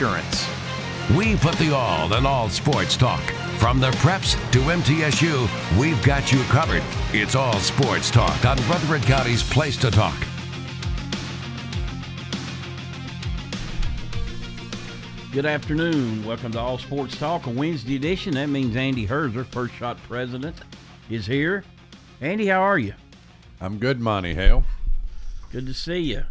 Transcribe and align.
We 0.00 1.36
put 1.36 1.56
the 1.56 1.74
all 1.74 2.14
in 2.14 2.24
all 2.24 2.48
sports 2.48 2.96
talk. 2.96 3.20
From 3.58 3.80
the 3.80 3.90
preps 3.90 4.32
to 4.52 4.60
MTSU, 4.60 5.78
we've 5.78 6.02
got 6.02 6.32
you 6.32 6.42
covered. 6.44 6.82
It's 7.12 7.34
all 7.34 7.58
sports 7.58 8.10
talk 8.10 8.46
on 8.46 8.56
Rutherford 8.66 9.02
County's 9.02 9.42
Place 9.42 9.76
to 9.76 9.90
Talk. 9.90 10.16
Good 15.32 15.44
afternoon. 15.44 16.24
Welcome 16.24 16.52
to 16.52 16.58
All 16.60 16.78
Sports 16.78 17.18
Talk, 17.18 17.46
a 17.46 17.50
Wednesday 17.50 17.96
edition. 17.96 18.32
That 18.36 18.48
means 18.48 18.76
Andy 18.76 19.06
Herzer, 19.06 19.44
first 19.44 19.74
shot 19.74 19.98
president, 20.04 20.56
is 21.10 21.26
here. 21.26 21.62
Andy, 22.22 22.46
how 22.46 22.62
are 22.62 22.78
you? 22.78 22.94
I'm 23.60 23.76
good, 23.76 24.00
Monty 24.00 24.32
Hale. 24.32 24.64
Good 25.52 25.66
to 25.66 25.74
see 25.74 25.98
you. 25.98 26.22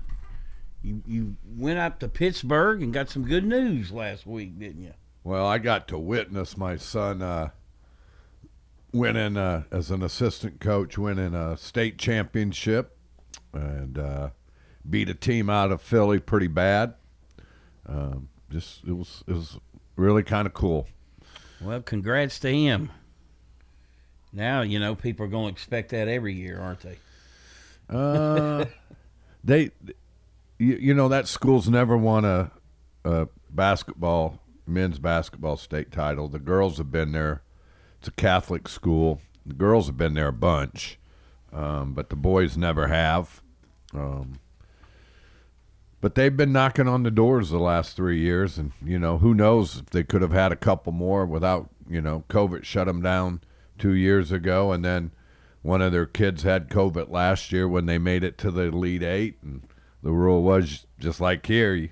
You 0.81 1.03
you 1.05 1.35
went 1.57 1.79
up 1.79 1.99
to 1.99 2.07
Pittsburgh 2.07 2.81
and 2.81 2.93
got 2.93 3.09
some 3.09 3.25
good 3.25 3.45
news 3.45 3.91
last 3.91 4.25
week, 4.25 4.57
didn't 4.57 4.83
you? 4.83 4.93
Well, 5.23 5.45
I 5.45 5.57
got 5.57 5.87
to 5.89 5.97
witness 5.97 6.55
my 6.55 6.77
son 6.77 7.21
uh, 7.21 7.49
winning 8.93 9.37
uh, 9.37 9.63
as 9.71 9.91
an 9.91 10.01
assistant 10.01 10.59
coach, 10.59 10.97
winning 10.97 11.33
a 11.33 11.57
state 11.57 11.97
championship, 11.97 12.97
and 13.53 13.97
uh, 13.97 14.29
beat 14.89 15.09
a 15.09 15.13
team 15.13 15.49
out 15.49 15.71
of 15.71 15.81
Philly 15.81 16.19
pretty 16.19 16.47
bad. 16.47 16.93
Um, 17.85 18.29
just 18.49 18.83
it 18.85 18.93
was 18.93 19.23
it 19.27 19.33
was 19.33 19.57
really 19.95 20.23
kind 20.23 20.47
of 20.47 20.53
cool. 20.53 20.87
Well, 21.61 21.81
congrats 21.81 22.39
to 22.39 22.51
him. 22.51 22.91
Now 24.31 24.61
you 24.61 24.79
know 24.79 24.95
people 24.95 25.25
are 25.25 25.29
going 25.29 25.47
to 25.47 25.51
expect 25.51 25.91
that 25.91 26.07
every 26.07 26.33
year, 26.33 26.59
aren't 26.59 26.79
they? 26.79 26.97
Uh, 27.89 28.65
they, 29.43 29.71
you, 30.59 30.75
you 30.75 30.93
know, 30.93 31.07
that 31.07 31.27
school's 31.27 31.67
never 31.67 31.97
won 31.97 32.25
a, 32.25 32.51
a 33.03 33.27
basketball 33.49 34.39
men's 34.67 34.99
basketball 34.99 35.57
state 35.57 35.91
title. 35.91 36.27
The 36.27 36.39
girls 36.39 36.77
have 36.77 36.91
been 36.91 37.13
there. 37.13 37.41
It's 37.97 38.09
a 38.09 38.11
Catholic 38.11 38.67
school. 38.67 39.21
The 39.45 39.55
girls 39.55 39.87
have 39.87 39.97
been 39.97 40.13
there 40.13 40.27
a 40.27 40.33
bunch, 40.33 40.99
um, 41.51 41.93
but 41.93 42.09
the 42.09 42.15
boys 42.15 42.55
never 42.55 42.87
have. 42.87 43.41
Um, 43.93 44.39
but 46.01 46.15
they've 46.15 46.35
been 46.35 46.53
knocking 46.53 46.87
on 46.87 47.03
the 47.03 47.11
doors 47.11 47.49
the 47.49 47.59
last 47.59 47.95
three 47.95 48.19
years, 48.19 48.57
and 48.57 48.71
you 48.85 48.99
know 48.99 49.17
who 49.17 49.33
knows 49.33 49.77
if 49.79 49.87
they 49.87 50.03
could 50.03 50.21
have 50.21 50.31
had 50.31 50.51
a 50.51 50.57
couple 50.57 50.93
more 50.93 51.25
without 51.25 51.69
you 51.89 51.99
know 51.99 52.23
COVID 52.29 52.63
shut 52.63 52.87
them 52.87 53.01
down 53.01 53.41
two 53.77 53.93
years 53.93 54.31
ago, 54.31 54.71
and 54.71 54.85
then 54.85 55.11
one 55.61 55.81
of 55.81 55.91
their 55.91 56.05
kids 56.05 56.43
had 56.43 56.69
COVID 56.69 57.09
last 57.09 57.51
year 57.51 57.67
when 57.67 57.85
they 57.85 57.97
made 57.97 58.23
it 58.23 58.37
to 58.37 58.51
the 58.51 58.63
Elite 58.63 59.03
Eight, 59.03 59.37
and 59.41 59.63
the 60.01 60.11
rule 60.11 60.43
was 60.43 60.85
just 60.99 61.19
like 61.19 61.45
here, 61.45 61.73
you, 61.75 61.89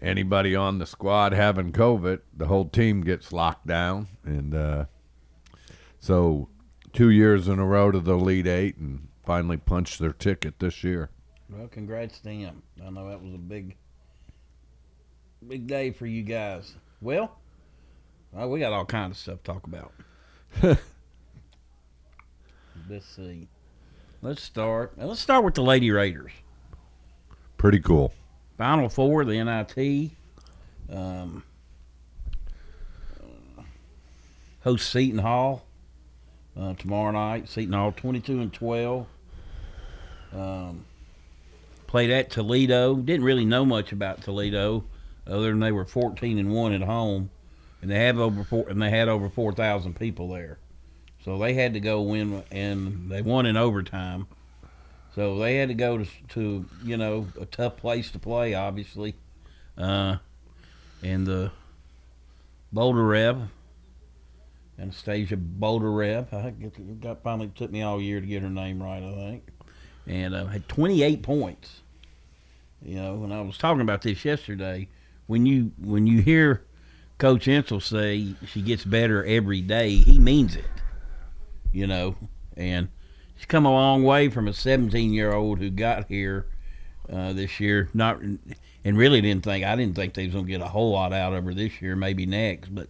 anybody 0.00 0.54
on 0.54 0.78
the 0.78 0.86
squad 0.86 1.32
having 1.32 1.72
COVID, 1.72 2.20
the 2.36 2.46
whole 2.46 2.68
team 2.68 3.02
gets 3.02 3.32
locked 3.32 3.66
down, 3.66 4.08
and 4.24 4.54
uh, 4.54 4.84
so 6.00 6.48
two 6.92 7.10
years 7.10 7.48
in 7.48 7.58
a 7.58 7.66
row 7.66 7.90
to 7.90 8.00
the 8.00 8.14
Elite 8.14 8.46
Eight, 8.46 8.76
and 8.76 9.08
finally 9.24 9.56
punched 9.56 9.98
their 9.98 10.12
ticket 10.12 10.58
this 10.58 10.82
year. 10.82 11.10
Well, 11.50 11.68
congrats 11.68 12.20
to 12.20 12.30
him. 12.30 12.62
I 12.84 12.90
know 12.90 13.08
that 13.08 13.22
was 13.22 13.34
a 13.34 13.38
big, 13.38 13.76
big 15.46 15.66
day 15.66 15.90
for 15.90 16.06
you 16.06 16.22
guys. 16.22 16.74
Well, 17.00 17.38
well 18.32 18.48
we 18.50 18.60
got 18.60 18.72
all 18.72 18.84
kinds 18.84 19.12
of 19.12 19.18
stuff 19.18 19.42
to 19.42 19.52
talk 19.52 19.66
about. 19.66 19.92
Let's 22.88 23.06
see. 23.06 23.48
Let's 24.22 24.42
start. 24.42 24.94
Let's 24.96 25.20
start 25.20 25.44
with 25.44 25.54
the 25.54 25.62
Lady 25.62 25.90
Raiders. 25.90 26.32
Pretty 27.58 27.80
cool. 27.80 28.12
Final 28.56 28.88
four, 28.88 29.24
the 29.24 29.42
NIT. 29.42 30.12
Um, 30.90 31.42
host 34.60 34.88
Seton 34.90 35.18
Hall 35.18 35.66
uh, 36.58 36.74
tomorrow 36.74 37.10
night. 37.10 37.48
Seton 37.48 37.72
Hall, 37.72 37.92
twenty-two 37.92 38.40
and 38.40 38.52
twelve. 38.52 39.06
Um, 40.32 40.84
played 41.86 42.10
at 42.10 42.30
Toledo. 42.30 42.94
Didn't 42.94 43.24
really 43.24 43.44
know 43.44 43.64
much 43.64 43.92
about 43.92 44.22
Toledo, 44.22 44.84
other 45.26 45.50
than 45.50 45.60
they 45.60 45.72
were 45.72 45.84
fourteen 45.84 46.38
and 46.38 46.52
one 46.52 46.72
at 46.72 46.82
home, 46.82 47.30
and 47.82 47.90
they 47.90 47.98
have 48.06 48.18
over 48.18 48.44
four, 48.44 48.68
and 48.68 48.80
they 48.80 48.90
had 48.90 49.08
over 49.08 49.28
four 49.28 49.52
thousand 49.52 49.96
people 49.96 50.28
there. 50.28 50.58
So 51.24 51.36
they 51.36 51.54
had 51.54 51.74
to 51.74 51.80
go 51.80 52.00
win, 52.02 52.44
and 52.52 53.10
they 53.10 53.20
won 53.20 53.46
in 53.46 53.56
overtime. 53.56 54.28
So 55.14 55.38
they 55.38 55.56
had 55.56 55.68
to 55.68 55.74
go 55.74 55.98
to, 55.98 56.06
to 56.28 56.66
you 56.84 56.96
know 56.96 57.26
a 57.40 57.46
tough 57.46 57.76
place 57.76 58.10
to 58.12 58.18
play, 58.18 58.54
obviously, 58.54 59.14
uh, 59.76 60.16
and 61.02 61.26
the 61.26 61.50
Boldyreva, 62.74 63.48
Anastasia 64.78 65.36
Boldyreva. 65.36 66.32
I 66.32 66.50
get, 66.50 67.00
got 67.00 67.22
finally 67.22 67.50
took 67.54 67.70
me 67.70 67.82
all 67.82 68.00
year 68.00 68.20
to 68.20 68.26
get 68.26 68.42
her 68.42 68.50
name 68.50 68.82
right, 68.82 69.02
I 69.02 69.14
think, 69.14 69.48
and 70.06 70.34
uh, 70.34 70.46
had 70.46 70.68
28 70.68 71.22
points. 71.22 71.80
You 72.82 72.96
know, 72.96 73.14
when 73.14 73.32
I 73.32 73.40
was 73.40 73.58
talking 73.58 73.80
about 73.80 74.02
this 74.02 74.24
yesterday, 74.24 74.88
when 75.26 75.46
you 75.46 75.72
when 75.78 76.06
you 76.06 76.20
hear 76.20 76.62
Coach 77.18 77.46
Insell 77.46 77.82
say 77.82 78.34
she 78.46 78.62
gets 78.62 78.84
better 78.84 79.24
every 79.24 79.60
day, 79.60 79.96
he 79.96 80.18
means 80.18 80.54
it. 80.54 80.64
You 81.72 81.86
know, 81.86 82.16
and 82.56 82.88
she's 83.38 83.46
come 83.46 83.64
a 83.64 83.72
long 83.72 84.02
way 84.02 84.28
from 84.28 84.48
a 84.48 84.52
17 84.52 85.12
year 85.12 85.32
old 85.32 85.60
who 85.60 85.70
got 85.70 86.08
here 86.08 86.46
uh, 87.10 87.32
this 87.32 87.60
year. 87.60 87.88
Not 87.94 88.20
and 88.20 88.96
really 88.96 89.20
didn't 89.20 89.44
think 89.44 89.64
I 89.64 89.76
didn't 89.76 89.94
think 89.96 90.14
they 90.14 90.26
was 90.26 90.34
gonna 90.34 90.46
get 90.46 90.60
a 90.60 90.68
whole 90.68 90.92
lot 90.92 91.12
out 91.12 91.32
of 91.32 91.44
her 91.44 91.54
this 91.54 91.80
year, 91.80 91.96
maybe 91.96 92.26
next, 92.26 92.74
but 92.74 92.88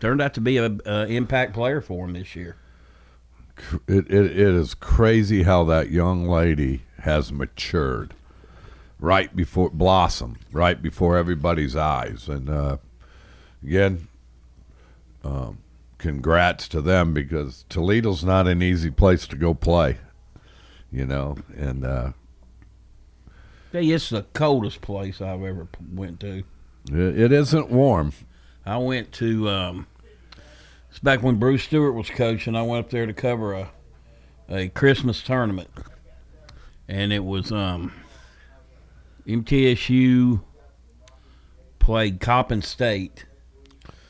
turned 0.00 0.20
out 0.20 0.34
to 0.34 0.40
be 0.40 0.58
a, 0.58 0.76
a 0.86 1.06
impact 1.06 1.54
player 1.54 1.80
for 1.80 2.04
him 2.04 2.12
this 2.12 2.36
year. 2.36 2.56
It, 3.88 4.10
it 4.10 4.26
it 4.26 4.38
is 4.38 4.74
crazy 4.74 5.42
how 5.42 5.64
that 5.64 5.90
young 5.90 6.28
lady 6.28 6.82
has 7.00 7.32
matured 7.32 8.14
right 9.00 9.34
before 9.34 9.70
blossom 9.70 10.38
right 10.52 10.80
before 10.80 11.16
everybody's 11.16 11.76
eyes 11.76 12.28
and 12.28 12.50
uh, 12.50 12.76
again 13.62 14.08
um, 15.24 15.58
congrats 15.98 16.68
to 16.68 16.80
them 16.80 17.12
because 17.12 17.64
Toledo's 17.68 18.24
not 18.24 18.46
an 18.46 18.62
easy 18.62 18.90
place 18.90 19.26
to 19.26 19.36
go 19.36 19.52
play 19.54 19.98
you 20.90 21.04
know 21.04 21.36
and 21.56 21.84
uh, 21.84 22.12
Hey, 23.70 23.90
it's 23.90 24.08
the 24.08 24.22
coldest 24.32 24.80
place 24.80 25.20
I've 25.20 25.42
ever 25.42 25.68
went 25.92 26.20
to. 26.20 26.44
it, 26.90 27.18
it 27.20 27.32
isn't 27.32 27.70
warm 27.70 28.12
I 28.64 28.76
went 28.78 29.12
to 29.12 29.48
um, 29.48 29.86
it's 30.90 30.98
back 30.98 31.22
when 31.22 31.36
Bruce 31.36 31.64
Stewart 31.64 31.94
was 31.94 32.10
coaching. 32.10 32.54
I 32.54 32.62
went 32.62 32.84
up 32.84 32.90
there 32.90 33.06
to 33.06 33.14
cover 33.14 33.54
a 33.54 33.70
a 34.50 34.68
Christmas 34.68 35.22
tournament, 35.22 35.68
and 36.86 37.12
it 37.12 37.24
was 37.24 37.52
um, 37.52 37.92
MTSU 39.26 40.42
played 41.78 42.20
Coppin 42.20 42.62
State. 42.62 43.24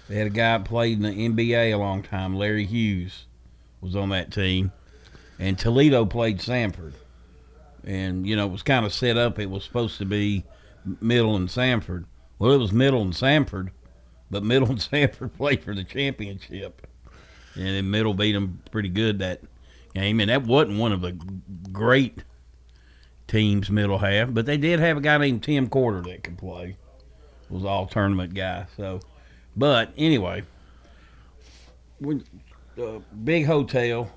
They 0.08 0.16
had 0.16 0.26
a 0.26 0.31
guy 0.31 0.58
played 0.58 0.96
in 0.96 1.02
the 1.02 1.28
NBA 1.28 1.72
a 1.72 1.76
long 1.76 2.02
time, 2.02 2.34
Larry 2.34 2.64
Hughes, 2.64 3.26
was 3.81 3.94
on 3.94 4.08
that 4.08 4.32
team, 4.32 4.72
and 5.38 5.58
Toledo 5.58 6.06
played 6.06 6.38
Samford, 6.38 6.94
and 7.84 8.26
you 8.26 8.34
know 8.34 8.46
it 8.46 8.52
was 8.52 8.62
kind 8.62 8.87
of 8.87 8.93
set 8.93 9.16
up. 9.16 9.38
It 9.38 9.50
was 9.50 9.64
supposed 9.64 9.99
to 9.99 10.06
be 10.06 10.44
Middle 11.00 11.37
and 11.37 11.49
Samford. 11.49 12.05
Well, 12.38 12.52
it 12.52 12.58
was 12.58 12.72
Middle 12.72 13.02
and 13.02 13.12
Samford, 13.12 13.70
but 14.31 14.43
Middle 14.43 14.70
and 14.70 14.78
Samford 14.78 15.34
played 15.34 15.62
for 15.62 15.75
the 15.75 15.84
championship, 15.84 16.87
and 17.54 17.66
then 17.66 17.90
Middle 17.90 18.14
beat 18.14 18.32
them 18.32 18.62
pretty 18.70 18.88
good 18.88 19.19
that 19.19 19.43
game. 19.94 20.20
And 20.20 20.31
that 20.31 20.44
wasn't 20.44 20.78
one 20.78 20.93
of 20.93 21.00
the 21.00 21.12
great 21.72 22.25
teams 23.26 23.70
middle 23.70 23.99
half, 23.99 24.32
but 24.32 24.46
they 24.46 24.56
did 24.56 24.81
have 24.81 24.96
a 24.96 25.00
guy 25.00 25.19
named 25.19 25.43
Tim 25.43 25.69
Quarter 25.69 26.02
that 26.02 26.25
could 26.25 26.38
play. 26.38 26.76
Was 27.50 27.64
all 27.64 27.87
tournament 27.87 28.34
guy. 28.34 28.66
So, 28.76 29.00
but 29.58 29.93
anyway, 29.96 30.44
we 32.00 32.22
uh, 32.81 33.00
big 33.25 33.44
hotel, 33.44 34.08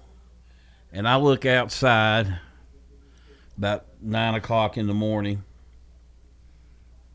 and 0.94 1.08
I 1.08 1.16
look 1.16 1.48
outside 1.48 2.40
about 3.58 3.86
nine 4.00 4.36
o'clock 4.36 4.78
in 4.78 4.86
the 4.86 4.94
morning, 4.94 5.44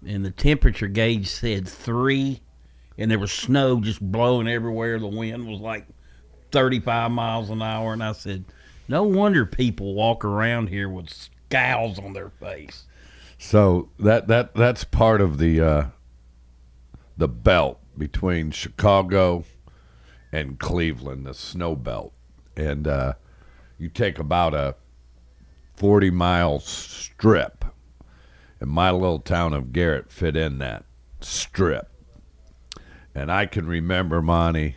and 0.04 0.24
the 0.24 0.32
temperature 0.32 0.88
gauge 0.88 1.28
said 1.28 1.68
three, 1.68 2.40
and 2.98 3.08
there 3.08 3.18
was 3.20 3.30
snow 3.30 3.80
just 3.80 4.00
blowing 4.00 4.48
everywhere. 4.48 4.98
The 4.98 5.06
wind 5.06 5.46
was 5.46 5.60
like 5.60 5.86
35 6.50 7.12
miles 7.12 7.50
an 7.50 7.62
hour, 7.62 7.92
and 7.92 8.02
I 8.02 8.10
said, 8.10 8.44
no 8.88 9.04
wonder 9.04 9.46
people 9.46 9.94
walk 9.94 10.24
around 10.24 10.68
here 10.68 10.88
with 10.88 11.10
scowls 11.10 12.00
on 12.00 12.12
their 12.12 12.30
face. 12.30 12.86
So 13.38 13.90
that 14.00 14.26
that 14.26 14.54
that's 14.56 14.82
part 14.82 15.20
of 15.20 15.38
the 15.38 15.60
uh, 15.60 15.84
the 17.16 17.28
belt 17.28 17.80
between 17.98 18.50
Chicago 18.50 19.44
and 20.32 20.58
Cleveland, 20.58 21.26
the 21.26 21.34
snow 21.34 21.74
belt, 21.74 22.12
and 22.56 22.86
uh, 22.86 23.14
you 23.78 23.88
take 23.88 24.18
about 24.18 24.54
a 24.54 24.76
forty 25.76 26.10
mile 26.10 26.58
strip, 26.58 27.64
and 28.60 28.70
my 28.70 28.90
little 28.90 29.20
town 29.20 29.52
of 29.52 29.72
Garrett 29.72 30.10
fit 30.10 30.36
in 30.36 30.58
that 30.58 30.84
strip, 31.20 31.90
and 33.14 33.30
I 33.30 33.46
can 33.46 33.66
remember 33.66 34.20
Monty 34.20 34.76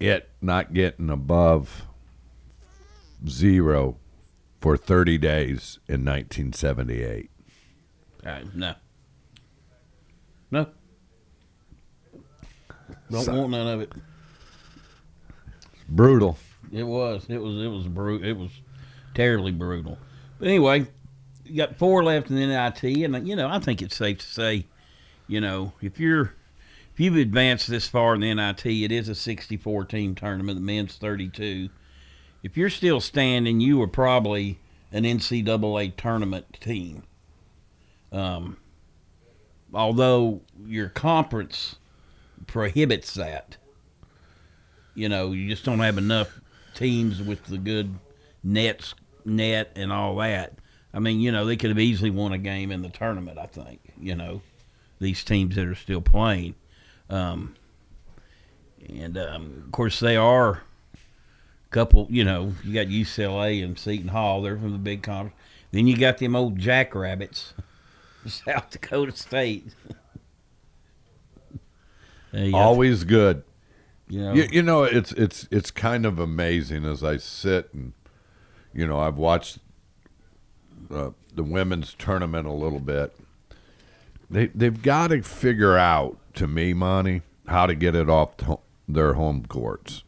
it 0.00 0.30
not 0.40 0.72
getting 0.74 1.10
above 1.10 1.86
zero 3.28 3.96
for 4.60 4.76
30 4.76 5.18
days 5.18 5.78
in 5.88 6.04
1978. 6.04 7.30
Uh. 8.24 8.40
No. 8.54 8.74
Don't 13.10 13.24
So- 13.24 13.34
want 13.34 13.50
none 13.50 13.66
of 13.66 13.80
it. 13.80 13.92
Brutal. 15.88 16.38
It 16.72 16.84
was. 16.84 17.26
It 17.28 17.38
was. 17.38 17.56
It 17.62 17.68
was 17.68 17.86
brutal. 17.86 18.26
It 18.28 18.36
was 18.36 18.50
terribly 19.14 19.52
brutal. 19.52 19.98
But 20.38 20.48
anyway, 20.48 20.86
you 21.44 21.56
got 21.56 21.76
four 21.76 22.02
left 22.02 22.30
in 22.30 22.36
the 22.36 22.46
NIT, 22.46 23.04
and 23.04 23.28
you 23.28 23.36
know 23.36 23.48
I 23.48 23.58
think 23.58 23.82
it's 23.82 23.96
safe 23.96 24.18
to 24.18 24.26
say, 24.26 24.66
you 25.28 25.40
know, 25.40 25.72
if 25.80 26.00
you're 26.00 26.34
if 26.92 27.00
you've 27.00 27.16
advanced 27.16 27.68
this 27.68 27.88
far 27.88 28.14
in 28.14 28.20
the 28.20 28.32
NIT, 28.34 28.64
it 28.66 28.92
is 28.92 29.08
a 29.08 29.14
64 29.14 29.84
team 29.84 30.14
tournament. 30.14 30.58
The 30.58 30.64
men's 30.64 30.96
32. 30.96 31.68
If 32.42 32.56
you're 32.56 32.70
still 32.70 33.00
standing, 33.00 33.60
you 33.60 33.80
are 33.82 33.88
probably 33.88 34.58
an 34.92 35.04
NCAA 35.04 35.96
tournament 35.96 36.58
team. 36.60 37.02
Um, 38.12 38.58
although 39.72 40.42
your 40.64 40.88
conference 40.88 41.76
prohibits 42.46 43.14
that. 43.14 43.56
You 44.94 45.08
know, 45.08 45.32
you 45.32 45.48
just 45.48 45.64
don't 45.64 45.80
have 45.80 45.98
enough 45.98 46.40
teams 46.74 47.20
with 47.20 47.44
the 47.46 47.58
good 47.58 47.94
nets, 48.42 48.94
net, 49.24 49.72
and 49.74 49.92
all 49.92 50.16
that. 50.16 50.58
I 50.92 51.00
mean, 51.00 51.20
you 51.20 51.32
know, 51.32 51.44
they 51.44 51.56
could 51.56 51.70
have 51.70 51.78
easily 51.80 52.10
won 52.10 52.32
a 52.32 52.38
game 52.38 52.70
in 52.70 52.82
the 52.82 52.88
tournament. 52.88 53.38
I 53.38 53.46
think. 53.46 53.80
You 54.00 54.14
know, 54.14 54.42
these 55.00 55.24
teams 55.24 55.56
that 55.56 55.66
are 55.66 55.74
still 55.74 56.00
playing, 56.00 56.54
um, 57.10 57.56
and 58.88 59.18
um, 59.18 59.62
of 59.66 59.72
course 59.72 59.98
they 59.98 60.16
are 60.16 60.62
a 60.94 61.70
couple. 61.70 62.06
You 62.10 62.24
know, 62.24 62.54
you 62.62 62.74
got 62.74 62.86
UCLA 62.86 63.64
and 63.64 63.78
Seton 63.78 64.08
Hall. 64.08 64.42
They're 64.42 64.58
from 64.58 64.72
the 64.72 64.78
big 64.78 65.02
conference. 65.02 65.36
Then 65.72 65.88
you 65.88 65.96
got 65.96 66.18
them 66.18 66.36
old 66.36 66.56
Jackrabbits, 66.56 67.54
South 68.26 68.70
Dakota 68.70 69.16
State. 69.16 69.74
Always 72.54 73.04
good. 73.04 73.44
you 74.08 74.20
know, 74.20 74.32
You, 74.34 74.48
you 74.50 74.62
know, 74.62 74.84
it's 74.84 75.12
it's 75.12 75.48
it's 75.50 75.70
kind 75.70 76.04
of 76.04 76.18
amazing 76.18 76.84
as 76.84 77.02
I 77.02 77.16
sit 77.16 77.72
and 77.72 77.92
you 78.72 78.86
know 78.86 78.98
I've 78.98 79.18
watched 79.18 79.58
uh, 80.90 81.10
the 81.34 81.42
women's 81.42 81.94
tournament 81.94 82.46
a 82.46 82.52
little 82.52 82.80
bit. 82.80 83.14
They 84.30 84.46
they've 84.48 84.80
got 84.82 85.08
to 85.08 85.22
figure 85.22 85.76
out 85.76 86.18
to 86.34 86.46
me, 86.46 86.74
Monty, 86.74 87.22
how 87.46 87.66
to 87.66 87.74
get 87.74 87.94
it 87.94 88.08
off 88.08 88.36
to 88.38 88.58
their 88.88 89.14
home 89.14 89.46
courts. 89.46 90.02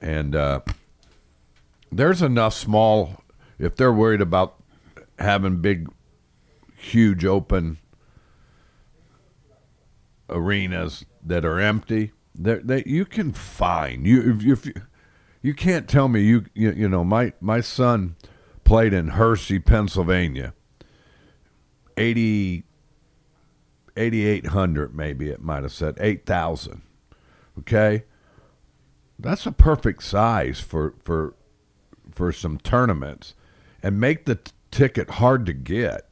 And 0.00 0.34
uh, 0.34 0.60
there's 1.90 2.22
enough 2.22 2.54
small 2.54 3.22
if 3.58 3.76
they're 3.76 3.92
worried 3.92 4.20
about 4.20 4.56
having 5.18 5.58
big, 5.58 5.88
huge 6.76 7.24
open 7.24 7.78
arenas 10.32 11.04
that 11.24 11.44
are 11.44 11.60
empty 11.60 12.12
that 12.34 12.66
that 12.66 12.86
you 12.86 13.04
can 13.04 13.32
find. 13.32 14.06
You 14.06 14.34
if, 14.34 14.44
if 14.44 14.66
you 14.66 14.74
you 15.42 15.54
can't 15.54 15.88
tell 15.88 16.08
me 16.08 16.22
you, 16.22 16.46
you 16.54 16.72
you 16.72 16.88
know 16.88 17.04
my 17.04 17.32
my 17.40 17.60
son 17.60 18.16
played 18.64 18.92
in 18.92 19.08
Hershey 19.08 19.58
Pennsylvania. 19.58 20.54
80 21.98 22.64
8800 23.98 24.94
maybe 24.94 25.28
it 25.28 25.42
might 25.42 25.62
have 25.62 25.72
said 25.72 25.98
8000 26.00 26.80
okay? 27.58 28.04
That's 29.18 29.46
a 29.46 29.52
perfect 29.52 30.02
size 30.02 30.60
for 30.60 30.94
for 31.02 31.34
for 32.10 32.32
some 32.32 32.58
tournaments 32.58 33.34
and 33.82 34.00
make 34.00 34.24
the 34.24 34.36
t- 34.36 34.52
ticket 34.70 35.10
hard 35.10 35.46
to 35.46 35.52
get. 35.52 36.08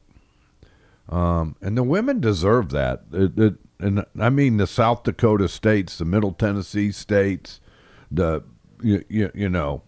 Um, 1.09 1.55
and 1.61 1.77
the 1.77 1.83
women 1.83 2.19
deserve 2.19 2.69
that. 2.71 3.03
It, 3.11 3.37
it, 3.37 3.53
and 3.81 4.05
I 4.19 4.29
mean 4.29 4.57
the 4.57 4.67
South 4.67 5.03
Dakota 5.03 5.47
states, 5.47 5.97
the 5.97 6.05
Middle 6.05 6.33
Tennessee 6.33 6.91
states, 6.91 7.59
the 8.09 8.43
you, 8.81 9.03
you, 9.09 9.31
you 9.33 9.49
know, 9.49 9.83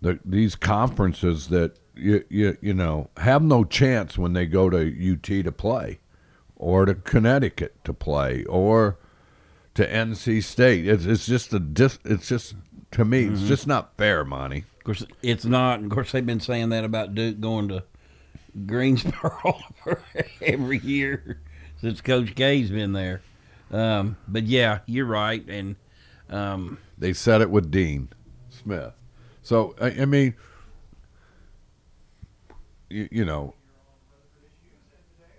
the 0.00 0.18
these 0.24 0.54
conferences 0.54 1.48
that 1.48 1.78
you, 1.94 2.24
you 2.28 2.56
you 2.60 2.74
know 2.74 3.10
have 3.18 3.42
no 3.42 3.64
chance 3.64 4.18
when 4.18 4.32
they 4.32 4.46
go 4.46 4.68
to 4.70 5.12
UT 5.12 5.22
to 5.22 5.52
play, 5.52 5.98
or 6.56 6.84
to 6.84 6.94
Connecticut 6.94 7.82
to 7.84 7.92
play, 7.92 8.44
or 8.44 8.98
to 9.74 9.88
NC 9.88 10.42
State. 10.42 10.86
It's 10.86 11.06
it's 11.06 11.26
just 11.26 11.52
a 11.52 11.58
dis, 11.58 11.98
It's 12.04 12.28
just 12.28 12.54
to 12.92 13.04
me, 13.04 13.24
it's 13.24 13.40
mm-hmm. 13.40 13.48
just 13.48 13.66
not 13.66 13.96
fair, 13.96 14.24
Monty. 14.24 14.64
Of 14.78 14.84
course, 14.84 15.04
it's 15.22 15.44
not. 15.44 15.82
Of 15.82 15.90
course, 15.90 16.12
they've 16.12 16.24
been 16.24 16.40
saying 16.40 16.68
that 16.68 16.84
about 16.84 17.14
Duke 17.14 17.40
going 17.40 17.68
to 17.68 17.82
Greensboro 18.66 19.58
every 20.40 20.78
year 20.78 21.40
since 21.80 22.00
Coach 22.00 22.34
K's 22.34 22.70
been 22.70 22.92
there. 22.92 23.22
Um, 23.70 24.16
but 24.28 24.44
yeah, 24.44 24.80
you're 24.86 25.06
right, 25.06 25.44
and 25.48 25.76
um, 26.30 26.78
They 26.98 27.12
said 27.12 27.40
it 27.40 27.50
with 27.50 27.70
Dean 27.70 28.08
Smith. 28.48 28.92
So 29.42 29.74
I, 29.80 29.90
I 30.02 30.04
mean, 30.04 30.34
you, 32.88 33.08
you 33.10 33.24
know, 33.24 33.54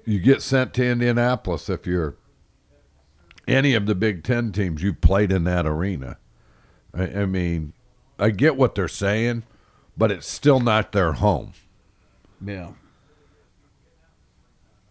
you 0.06 0.20
get 0.20 0.42
sent 0.42 0.74
to 0.76 0.86
Indianapolis 0.86 1.70
if 1.70 1.86
you're 1.86 2.16
any 3.48 3.74
of 3.74 3.86
the 3.86 3.96
Big 3.96 4.24
Ten 4.24 4.52
teams. 4.52 4.82
You've 4.82 5.02
played 5.02 5.32
in 5.32 5.44
that 5.46 5.66
arena. 5.66 6.18
I, 6.94 7.04
I 7.22 7.26
mean, 7.26 7.74
I 8.20 8.30
get 8.30 8.56
what 8.56 8.76
they're 8.76 8.88
saying, 8.88 9.44
but 9.98 10.12
it's 10.12 10.28
still 10.28 10.60
not 10.60 10.92
their 10.92 11.14
home. 11.14 11.54
yeah, 12.44 12.72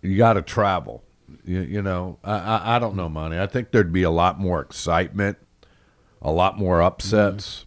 You 0.02 0.16
got 0.16 0.34
to 0.34 0.42
travel. 0.42 1.02
You, 1.44 1.60
you 1.60 1.82
know, 1.82 2.18
I, 2.22 2.36
I 2.36 2.76
I 2.76 2.78
don't 2.78 2.96
know, 2.96 3.08
money. 3.08 3.38
I 3.38 3.46
think 3.46 3.70
there'd 3.70 3.92
be 3.92 4.02
a 4.02 4.10
lot 4.10 4.38
more 4.38 4.60
excitement, 4.60 5.38
a 6.22 6.30
lot 6.30 6.58
more 6.58 6.82
upsets. 6.82 7.66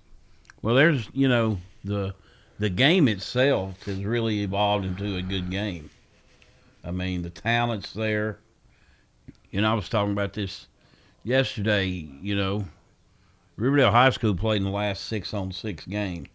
well, 0.61 0.75
there's 0.75 1.09
you 1.13 1.27
know 1.27 1.59
the 1.83 2.13
the 2.57 2.69
game 2.69 3.07
itself 3.07 3.83
has 3.83 4.03
really 4.03 4.41
evolved 4.41 4.85
into 4.85 5.15
a 5.15 5.21
good 5.21 5.49
game. 5.49 5.89
I 6.83 6.91
mean, 6.91 7.21
the 7.21 7.29
talent's 7.29 7.93
there. 7.93 8.39
You 9.51 9.61
know, 9.61 9.71
I 9.71 9.73
was 9.73 9.89
talking 9.89 10.11
about 10.13 10.33
this 10.33 10.67
yesterday. 11.23 11.87
You 11.87 12.35
know, 12.35 12.65
Riverdale 13.57 13.91
High 13.91 14.11
School 14.11 14.35
played 14.35 14.57
in 14.57 14.63
the 14.63 14.69
last 14.69 15.05
six 15.05 15.33
on 15.33 15.51
six 15.51 15.85
game 15.85 16.27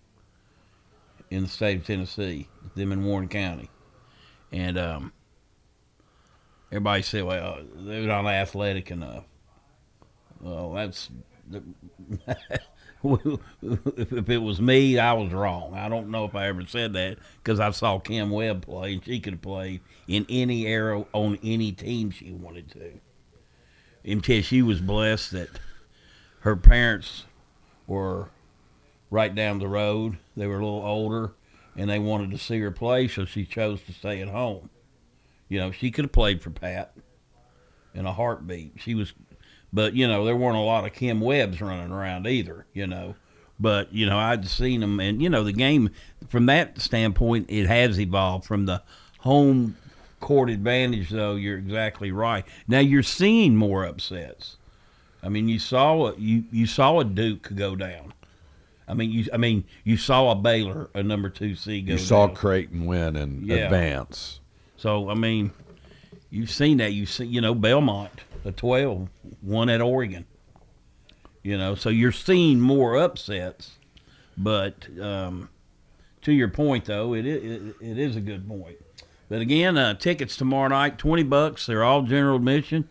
in 1.30 1.44
the 1.44 1.48
state 1.48 1.78
of 1.78 1.86
Tennessee, 1.86 2.48
them 2.74 2.92
in 2.92 3.04
Warren 3.04 3.28
County, 3.28 3.70
and 4.52 4.76
um, 4.78 5.12
everybody 6.74 7.02
said, 7.02 7.24
"Well, 7.24 7.60
they're 7.76 8.02
not 8.02 8.26
athletic 8.26 8.90
enough." 8.90 9.24
Well, 10.40 10.72
that's 10.72 11.08
if 13.04 14.28
it 14.28 14.38
was 14.42 14.60
me, 14.60 14.98
I 14.98 15.12
was 15.12 15.32
wrong. 15.32 15.74
I 15.74 15.88
don't 15.88 16.10
know 16.10 16.24
if 16.24 16.34
I 16.34 16.48
ever 16.48 16.66
said 16.66 16.94
that 16.94 17.18
because 17.42 17.60
I 17.60 17.70
saw 17.70 17.98
Kim 17.98 18.30
Webb 18.30 18.64
play, 18.64 18.94
and 18.94 19.04
she 19.04 19.20
could 19.20 19.40
play 19.42 19.80
in 20.08 20.26
any 20.28 20.66
era 20.66 21.04
on 21.12 21.38
any 21.42 21.72
team 21.72 22.10
she 22.10 22.32
wanted 22.32 22.70
to. 22.72 23.00
Until 24.10 24.42
she 24.42 24.62
was 24.62 24.80
blessed 24.80 25.30
that 25.32 25.48
her 26.40 26.56
parents 26.56 27.24
were 27.86 28.28
right 29.10 29.34
down 29.34 29.58
the 29.58 29.68
road. 29.68 30.18
They 30.36 30.46
were 30.46 30.58
a 30.58 30.64
little 30.64 30.82
older. 30.84 31.32
and 31.76 31.90
they 31.90 31.98
wanted 31.98 32.30
to 32.30 32.38
see 32.38 32.60
her 32.60 32.70
play, 32.70 33.08
so 33.08 33.24
she 33.24 33.44
chose 33.44 33.80
to 33.82 33.92
stay 33.92 34.20
at 34.20 34.28
home. 34.28 34.70
You 35.48 35.60
know, 35.60 35.70
she 35.70 35.90
could 35.90 36.04
have 36.04 36.12
played 36.12 36.42
for 36.42 36.50
Pat 36.50 36.94
in 37.94 38.06
a 38.06 38.12
heartbeat. 38.12 38.72
She 38.78 38.94
was, 38.94 39.12
but 39.72 39.94
you 39.94 40.06
know, 40.08 40.24
there 40.24 40.36
weren't 40.36 40.56
a 40.56 40.60
lot 40.60 40.84
of 40.86 40.92
Kim 40.92 41.20
Webbs 41.20 41.60
running 41.60 41.92
around 41.92 42.26
either. 42.26 42.66
You 42.72 42.86
know, 42.86 43.14
but 43.60 43.92
you 43.92 44.06
know, 44.06 44.18
I'd 44.18 44.46
seen 44.48 44.80
them, 44.80 45.00
and 45.00 45.22
you 45.22 45.28
know, 45.28 45.44
the 45.44 45.52
game 45.52 45.90
from 46.28 46.46
that 46.46 46.80
standpoint, 46.80 47.46
it 47.48 47.66
has 47.66 48.00
evolved 48.00 48.46
from 48.46 48.66
the 48.66 48.82
home 49.20 49.76
court 50.20 50.50
advantage. 50.50 51.10
Though 51.10 51.36
you're 51.36 51.58
exactly 51.58 52.10
right. 52.10 52.44
Now 52.66 52.80
you're 52.80 53.02
seeing 53.02 53.56
more 53.56 53.84
upsets. 53.84 54.56
I 55.22 55.28
mean, 55.28 55.48
you 55.48 55.58
saw 55.58 56.08
a, 56.08 56.16
you 56.18 56.44
you 56.50 56.66
saw 56.66 57.00
a 57.00 57.04
Duke 57.04 57.54
go 57.54 57.76
down. 57.76 58.12
I 58.86 58.92
mean, 58.92 59.10
you 59.10 59.26
I 59.32 59.38
mean 59.38 59.64
you 59.84 59.96
saw 59.96 60.30
a 60.30 60.34
Baylor, 60.34 60.90
a 60.94 61.02
number 61.02 61.30
two 61.30 61.54
seed, 61.54 61.86
go. 61.86 61.92
You 61.92 61.98
saw 61.98 62.26
down. 62.26 62.36
Creighton 62.36 62.84
win 62.86 63.16
and 63.16 63.46
Yeah. 63.46 63.56
advance. 63.64 64.40
So 64.84 65.08
I 65.08 65.14
mean, 65.14 65.50
you've 66.28 66.50
seen 66.50 66.76
that. 66.76 66.92
You 66.92 67.06
see, 67.06 67.24
you 67.24 67.40
know, 67.40 67.54
Belmont, 67.54 68.20
a 68.44 68.52
twelve, 68.52 69.08
won 69.42 69.70
at 69.70 69.80
Oregon. 69.80 70.26
You 71.42 71.56
know, 71.56 71.74
so 71.74 71.88
you're 71.88 72.12
seeing 72.12 72.60
more 72.60 72.98
upsets, 72.98 73.78
but 74.36 74.86
um, 75.00 75.48
to 76.20 76.34
your 76.34 76.48
point 76.48 76.84
though, 76.84 77.14
it, 77.14 77.24
it 77.24 77.62
it 77.80 77.98
is 77.98 78.16
a 78.16 78.20
good 78.20 78.46
point. 78.46 78.76
But 79.30 79.40
again, 79.40 79.78
uh, 79.78 79.94
tickets 79.94 80.36
tomorrow 80.36 80.68
night, 80.68 80.98
twenty 80.98 81.22
bucks. 81.22 81.64
They're 81.64 81.82
all 81.82 82.02
general 82.02 82.36
admission. 82.36 82.86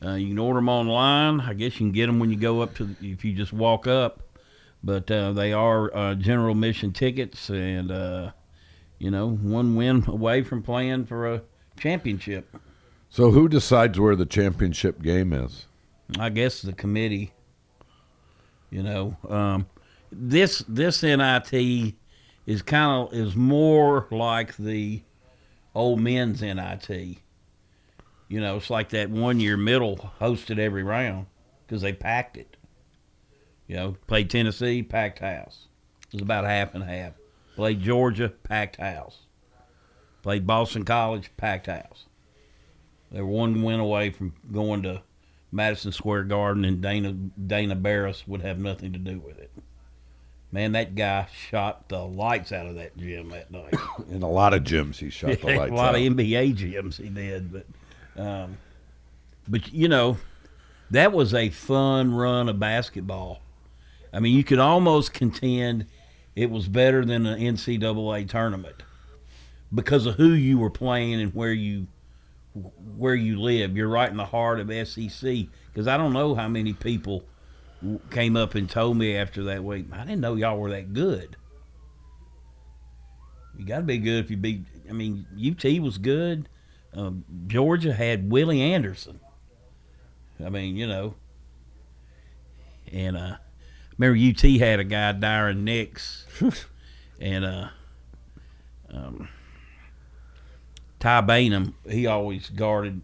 Uh, 0.00 0.14
you 0.14 0.28
can 0.28 0.38
order 0.38 0.58
them 0.58 0.68
online. 0.68 1.40
I 1.40 1.54
guess 1.54 1.72
you 1.72 1.86
can 1.86 1.92
get 1.92 2.06
them 2.06 2.20
when 2.20 2.30
you 2.30 2.36
go 2.36 2.60
up 2.60 2.76
to 2.76 2.94
if 3.02 3.24
you 3.24 3.32
just 3.32 3.52
walk 3.52 3.88
up. 3.88 4.22
But 4.84 5.10
uh, 5.10 5.32
they 5.32 5.52
are 5.52 5.92
uh, 5.92 6.14
general 6.14 6.52
admission 6.52 6.92
tickets, 6.92 7.50
and 7.50 7.90
uh, 7.90 8.30
you 8.98 9.10
know, 9.10 9.30
one 9.30 9.76
win 9.76 10.04
away 10.08 10.42
from 10.42 10.62
playing 10.62 11.06
for 11.06 11.32
a 11.32 11.42
championship. 11.78 12.56
So 13.10 13.30
who 13.30 13.48
decides 13.48 13.98
where 13.98 14.16
the 14.16 14.26
championship 14.26 15.00
game 15.02 15.32
is? 15.32 15.66
I 16.18 16.30
guess 16.30 16.62
the 16.62 16.72
committee. 16.72 17.32
You 18.70 18.82
know, 18.82 19.16
um, 19.28 19.66
this 20.10 20.64
this 20.68 21.02
NIT 21.02 21.94
is 22.46 22.62
kind 22.62 23.08
of 23.08 23.14
is 23.14 23.36
more 23.36 24.08
like 24.10 24.56
the 24.56 25.02
old 25.74 26.00
men's 26.00 26.42
NIT. 26.42 27.18
You 28.28 28.40
know, 28.40 28.56
it's 28.56 28.70
like 28.70 28.88
that 28.90 29.10
one 29.10 29.38
year 29.38 29.56
middle 29.56 30.12
hosted 30.20 30.58
every 30.58 30.82
round 30.82 31.26
because 31.66 31.82
they 31.82 31.92
packed 31.92 32.36
it. 32.36 32.56
You 33.66 33.76
know, 33.76 33.96
played 34.06 34.28
Tennessee, 34.28 34.82
packed 34.82 35.20
house. 35.20 35.68
It 36.08 36.14
was 36.14 36.22
about 36.22 36.44
half 36.44 36.74
and 36.74 36.84
half. 36.84 37.12
Played 37.56 37.80
Georgia, 37.80 38.28
packed 38.28 38.76
house. 38.76 39.20
Played 40.22 40.46
Boston 40.46 40.84
College, 40.84 41.30
packed 41.36 41.66
house. 41.66 42.06
They 43.12 43.20
were 43.20 43.26
one 43.26 43.62
win 43.62 43.78
away 43.78 44.10
from 44.10 44.34
going 44.50 44.82
to 44.82 45.02
Madison 45.52 45.92
Square 45.92 46.24
Garden, 46.24 46.64
and 46.64 46.80
Dana 46.80 47.12
Dana 47.12 47.76
Barros 47.76 48.26
would 48.26 48.42
have 48.42 48.58
nothing 48.58 48.92
to 48.92 48.98
do 48.98 49.20
with 49.20 49.38
it. 49.38 49.52
Man, 50.50 50.72
that 50.72 50.94
guy 50.94 51.28
shot 51.50 51.88
the 51.88 52.00
lights 52.00 52.52
out 52.52 52.66
of 52.66 52.76
that 52.76 52.96
gym 52.96 53.30
that 53.30 53.50
night. 53.50 53.74
In 54.10 54.22
a 54.22 54.30
lot 54.30 54.54
of 54.54 54.62
gyms, 54.62 54.96
he 54.96 55.10
shot 55.10 55.40
the 55.40 55.46
a 55.54 55.58
lights 55.58 55.72
a 55.72 55.74
lot 55.74 55.94
out. 55.94 56.00
of 56.00 56.00
NBA 56.00 56.56
gyms 56.56 56.96
he 57.00 57.08
did, 57.08 57.52
but 57.52 57.66
um, 58.16 58.58
but 59.48 59.72
you 59.72 59.88
know 59.88 60.16
that 60.90 61.12
was 61.12 61.34
a 61.34 61.50
fun 61.50 62.14
run 62.14 62.48
of 62.48 62.58
basketball. 62.58 63.40
I 64.12 64.20
mean, 64.20 64.36
you 64.36 64.44
could 64.44 64.60
almost 64.60 65.12
contend 65.12 65.86
it 66.36 66.50
was 66.50 66.68
better 66.68 67.04
than 67.04 67.26
an 67.26 67.38
NCAA 67.38 68.28
tournament 68.28 68.82
because 69.72 70.06
of 70.06 70.16
who 70.16 70.32
you 70.32 70.58
were 70.58 70.70
playing 70.70 71.20
and 71.20 71.34
where 71.34 71.52
you 71.52 71.86
where 72.96 73.14
you 73.14 73.40
live. 73.40 73.76
You're 73.76 73.88
right 73.88 74.10
in 74.10 74.16
the 74.16 74.26
heart 74.26 74.60
of 74.60 74.68
SEC 74.88 75.46
because 75.72 75.88
I 75.88 75.96
don't 75.96 76.12
know 76.12 76.34
how 76.34 76.48
many 76.48 76.72
people 76.72 77.24
came 78.10 78.36
up 78.36 78.54
and 78.54 78.68
told 78.68 78.96
me 78.96 79.16
after 79.16 79.44
that 79.44 79.64
week, 79.64 79.86
I 79.92 80.04
didn't 80.04 80.20
know 80.20 80.34
y'all 80.34 80.58
were 80.58 80.70
that 80.70 80.92
good. 80.92 81.36
You 83.58 83.64
got 83.64 83.78
to 83.78 83.82
be 83.82 83.98
good 83.98 84.24
if 84.24 84.30
you 84.30 84.36
beat. 84.36 84.62
I 84.88 84.92
mean, 84.92 85.26
UT 85.36 85.64
was 85.80 85.98
good. 85.98 86.48
Um, 86.92 87.24
Georgia 87.46 87.92
had 87.92 88.30
Willie 88.30 88.60
Anderson. 88.60 89.20
I 90.44 90.48
mean, 90.48 90.76
you 90.76 90.86
know, 90.86 91.14
and 92.92 93.16
uh, 93.16 93.36
remember 93.98 94.18
UT 94.18 94.42
had 94.60 94.80
a 94.80 94.84
guy, 94.84 95.12
Dyron 95.12 95.62
Nix, 95.62 96.26
and 97.20 97.44
uh, 97.44 97.68
um, 98.90 99.28
Ty 101.00 101.22
Bainham. 101.22 101.74
He 101.88 102.06
always 102.06 102.48
guarded 102.50 103.00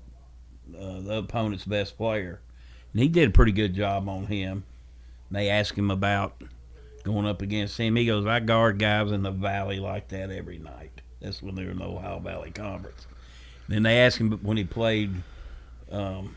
uh, 0.79 1.01
the 1.01 1.19
opponent's 1.19 1.65
best 1.65 1.97
player, 1.97 2.41
and 2.93 3.03
he 3.03 3.09
did 3.09 3.29
a 3.29 3.33
pretty 3.33 3.53
good 3.53 3.75
job 3.75 4.09
on 4.09 4.27
him. 4.27 4.65
And 5.29 5.39
they 5.39 5.49
asked 5.49 5.79
him 5.79 5.91
about 5.91 6.43
going 7.05 7.27
up 7.27 7.43
against 7.43 7.79
him. 7.79 7.97
He 7.97 8.07
goes, 8.07 8.27
I 8.27 8.41
guard 8.41 8.79
guys 8.79 9.13
in 9.13 9.23
the 9.23 9.31
valley 9.31 9.79
like 9.79 10.09
that 10.09 10.31
every 10.31 10.59
night. 10.59 11.01
That's 11.21 11.43
when 11.43 11.55
they 11.55 11.65
were 11.65 11.71
in 11.71 11.79
the 11.79 11.85
Ohio 11.85 12.19
Valley 12.19 12.51
Conference. 12.51 13.07
Then 13.69 13.83
they 13.83 13.99
asked 14.01 14.19
him 14.19 14.33
when 14.43 14.57
he 14.57 14.65
played 14.65 15.15
um, 15.93 16.35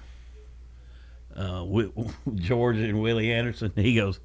uh, 1.35 1.65
Georgia 2.35 2.83
and 2.83 3.01
Willie 3.01 3.31
Anderson. 3.31 3.71
He 3.75 3.95
goes, 3.95 4.19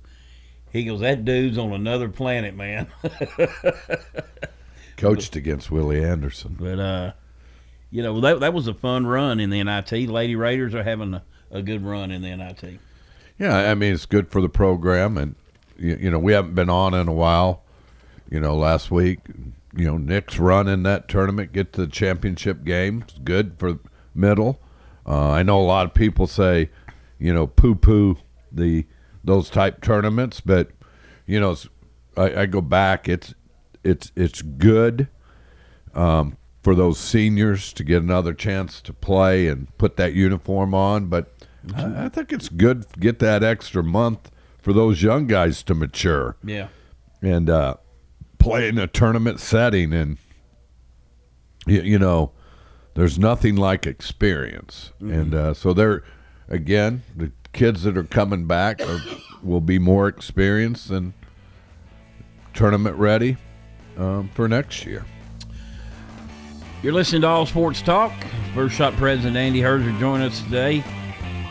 he 0.72 0.84
goes, 0.84 1.00
that 1.00 1.24
dude's 1.24 1.58
on 1.58 1.72
another 1.72 2.08
planet, 2.08 2.54
man. 2.54 2.88
Coached 4.96 5.36
against 5.36 5.70
Willie 5.70 6.04
Anderson. 6.04 6.56
but 6.58 6.78
uh, 6.78 7.12
you 7.90 8.02
know 8.02 8.20
that 8.20 8.40
that 8.40 8.52
was 8.52 8.66
a 8.66 8.74
fun 8.74 9.06
run 9.06 9.40
in 9.40 9.50
the 9.50 9.62
NIT. 9.62 9.92
Lady 10.08 10.36
Raiders 10.36 10.74
are 10.74 10.82
having 10.82 11.14
a, 11.14 11.22
a 11.50 11.62
good 11.62 11.84
run 11.84 12.10
in 12.10 12.22
the 12.22 12.36
NIT. 12.36 12.80
Yeah, 13.38 13.56
I 13.56 13.74
mean 13.74 13.94
it's 13.94 14.06
good 14.06 14.30
for 14.30 14.42
the 14.42 14.48
program, 14.48 15.16
and 15.16 15.36
you, 15.78 15.96
you 16.00 16.10
know 16.10 16.18
we 16.18 16.32
haven't 16.32 16.54
been 16.54 16.68
on 16.68 16.94
in 16.94 17.08
a 17.08 17.12
while. 17.12 17.62
You 18.28 18.40
know, 18.40 18.56
last 18.56 18.90
week, 18.90 19.20
you 19.74 19.86
know 19.86 19.96
Nick's 19.96 20.38
run 20.38 20.68
in 20.68 20.82
that 20.82 21.08
tournament, 21.08 21.52
get 21.52 21.72
to 21.74 21.82
the 21.82 21.92
championship 21.92 22.64
game. 22.64 23.04
It's 23.08 23.18
good 23.18 23.54
for 23.58 23.78
middle. 24.14 24.60
Uh, 25.06 25.30
I 25.30 25.42
know 25.42 25.60
a 25.60 25.64
lot 25.64 25.86
of 25.86 25.94
people 25.94 26.26
say, 26.26 26.70
you 27.18 27.32
know, 27.32 27.46
poo 27.46 27.74
poo 27.74 28.18
the 28.52 28.84
those 29.28 29.50
type 29.50 29.82
tournaments, 29.82 30.40
but 30.40 30.70
you 31.26 31.38
know, 31.38 31.54
I, 32.16 32.42
I 32.42 32.46
go 32.46 32.60
back. 32.60 33.08
It's 33.08 33.34
it's 33.84 34.10
it's 34.16 34.42
good 34.42 35.08
um, 35.94 36.38
for 36.62 36.74
those 36.74 36.98
seniors 36.98 37.72
to 37.74 37.84
get 37.84 38.02
another 38.02 38.32
chance 38.34 38.80
to 38.80 38.92
play 38.92 39.46
and 39.46 39.68
put 39.78 39.96
that 39.98 40.14
uniform 40.14 40.74
on. 40.74 41.06
But 41.06 41.32
I, 41.76 42.06
I 42.06 42.08
think 42.08 42.32
it's 42.32 42.48
good 42.48 42.88
to 42.88 42.98
get 42.98 43.18
that 43.20 43.44
extra 43.44 43.84
month 43.84 44.30
for 44.60 44.72
those 44.72 45.02
young 45.02 45.26
guys 45.26 45.62
to 45.64 45.74
mature 45.74 46.36
Yeah, 46.42 46.68
and 47.20 47.50
uh, 47.50 47.76
play 48.38 48.68
in 48.68 48.78
a 48.78 48.86
tournament 48.86 49.40
setting. 49.40 49.92
And 49.92 50.16
you, 51.66 51.82
you 51.82 51.98
know, 51.98 52.32
there's 52.94 53.18
nothing 53.18 53.56
like 53.56 53.86
experience. 53.86 54.92
And 55.00 55.34
uh, 55.34 55.52
so 55.52 55.74
they're 55.74 56.02
again 56.48 57.02
the 57.14 57.30
kids 57.52 57.82
that 57.82 57.96
are 57.96 58.04
coming 58.04 58.46
back 58.46 58.80
are, 58.80 59.00
will 59.42 59.60
be 59.60 59.78
more 59.78 60.08
experienced 60.08 60.90
and 60.90 61.12
tournament 62.54 62.96
ready 62.96 63.36
um, 63.96 64.30
for 64.34 64.48
next 64.48 64.84
year. 64.84 65.04
You're 66.82 66.92
listening 66.92 67.22
to 67.22 67.28
All 67.28 67.46
Sports 67.46 67.82
Talk. 67.82 68.12
First 68.54 68.76
Shot 68.76 68.94
President 68.94 69.36
Andy 69.36 69.60
Herzer 69.60 69.98
joining 69.98 70.28
us 70.28 70.40
today. 70.42 70.84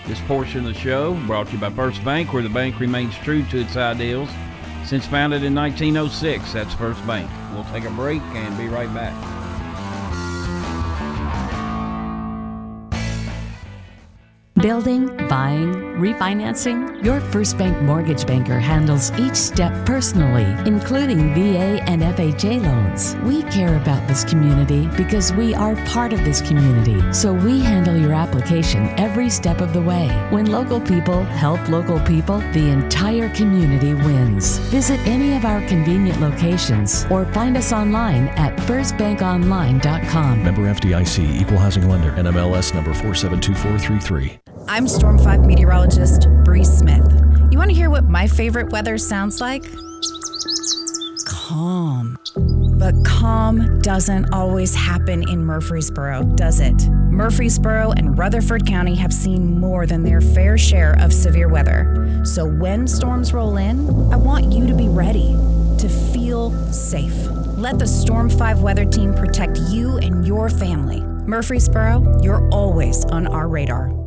This 0.05 0.21
portion 0.21 0.65
of 0.65 0.73
the 0.73 0.79
show 0.79 1.15
brought 1.27 1.47
to 1.47 1.53
you 1.53 1.59
by 1.59 1.69
First 1.69 2.03
Bank, 2.05 2.31
where 2.31 2.43
the 2.43 2.49
bank 2.49 2.79
remains 2.79 3.13
true 3.17 3.43
to 3.47 3.59
its 3.59 3.75
ideals 3.75 4.29
since 4.85 5.05
founded 5.05 5.43
in 5.43 5.53
1906. 5.53 6.53
That's 6.53 6.73
First 6.75 7.05
Bank. 7.05 7.29
We'll 7.51 7.65
take 7.65 7.83
a 7.83 7.91
break 7.91 8.21
and 8.21 8.57
be 8.57 8.69
right 8.69 8.93
back. 8.93 9.36
Building, 14.57 15.15
buying, 15.27 15.71
refinancing? 15.97 17.03
Your 17.05 17.21
First 17.21 17.59
Bank 17.59 17.79
mortgage 17.83 18.25
banker 18.25 18.57
handles 18.57 19.11
each 19.19 19.35
step 19.35 19.85
personally, 19.85 20.45
including 20.67 21.31
VA 21.35 21.83
and 21.87 22.01
FHA 22.01 22.63
loans. 22.63 23.15
We 23.17 23.43
care 23.51 23.75
about 23.77 24.07
this 24.07 24.23
community 24.23 24.87
because 24.97 25.31
we 25.31 25.53
are 25.53 25.75
part 25.85 26.11
of 26.11 26.25
this 26.25 26.41
community, 26.41 27.01
so 27.13 27.33
we 27.33 27.59
handle 27.59 27.95
your 27.95 28.13
application 28.13 28.87
every 28.99 29.29
step 29.29 29.61
of 29.61 29.73
the 29.73 29.81
way. 29.81 30.07
When 30.31 30.47
local 30.47 30.81
people 30.81 31.23
help 31.23 31.69
local 31.69 31.99
people, 31.99 32.39
the 32.51 32.69
entire 32.69 33.29
community 33.35 33.93
wins. 33.93 34.57
Visit 34.69 34.99
any 35.01 35.35
of 35.35 35.45
our 35.45 35.61
convenient 35.67 36.19
locations 36.19 37.05
or 37.11 37.25
find 37.31 37.57
us 37.57 37.71
online 37.71 38.29
at 38.29 38.57
firstbankonline.com. 38.61 40.43
Member 40.43 40.63
FDIC, 40.63 41.41
Equal 41.41 41.59
Housing 41.59 41.87
Lender, 41.87 42.11
NMLS 42.13 42.73
number 42.73 42.95
472433. 42.95 44.46
I'm 44.69 44.85
Storm 44.85 45.17
5 45.17 45.45
meteorologist 45.45 46.27
Bree 46.43 46.65
Smith. 46.65 47.09
You 47.51 47.57
want 47.57 47.69
to 47.69 47.75
hear 47.75 47.89
what 47.89 48.03
my 48.03 48.27
favorite 48.27 48.69
weather 48.69 48.97
sounds 48.97 49.39
like? 49.39 49.63
Calm. 51.25 52.17
But 52.77 52.93
calm 53.05 53.79
doesn't 53.79 54.33
always 54.33 54.75
happen 54.75 55.27
in 55.29 55.45
Murfreesboro, 55.45 56.23
does 56.35 56.59
it? 56.59 56.75
Murfreesboro 56.89 57.93
and 57.93 58.17
Rutherford 58.17 58.67
County 58.67 58.93
have 58.95 59.13
seen 59.13 59.57
more 59.57 59.85
than 59.85 60.03
their 60.03 60.19
fair 60.19 60.57
share 60.57 60.97
of 60.99 61.13
severe 61.13 61.47
weather. 61.47 62.21
So 62.25 62.45
when 62.45 62.87
storms 62.87 63.31
roll 63.31 63.55
in, 63.55 63.89
I 64.11 64.17
want 64.17 64.51
you 64.51 64.67
to 64.67 64.73
be 64.73 64.89
ready, 64.89 65.31
to 65.77 65.87
feel 65.87 66.51
safe. 66.73 67.15
Let 67.55 67.79
the 67.79 67.87
Storm 67.87 68.29
5 68.29 68.61
weather 68.61 68.83
team 68.83 69.13
protect 69.13 69.59
you 69.69 69.97
and 69.99 70.27
your 70.27 70.49
family. 70.49 70.99
Murfreesboro, 71.25 72.21
you're 72.21 72.47
always 72.49 73.05
on 73.05 73.27
our 73.27 73.47
radar. 73.47 74.06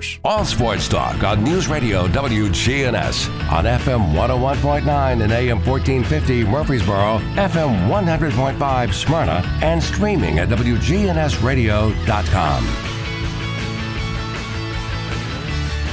All 0.23 0.45
Sports 0.45 0.87
Talk 0.87 1.23
on 1.23 1.43
News 1.43 1.67
Radio 1.67 2.07
WGNS 2.07 3.29
on 3.51 3.65
FM 3.65 4.13
101.9 4.13 5.21
and 5.21 5.31
AM 5.31 5.57
1450 5.65 6.45
Murfreesboro, 6.45 7.19
FM 7.35 7.87
100.5 7.87 8.93
Smyrna, 8.93 9.43
and 9.61 9.83
streaming 9.83 10.39
at 10.39 10.49
WGNSradio.com. 10.49 12.65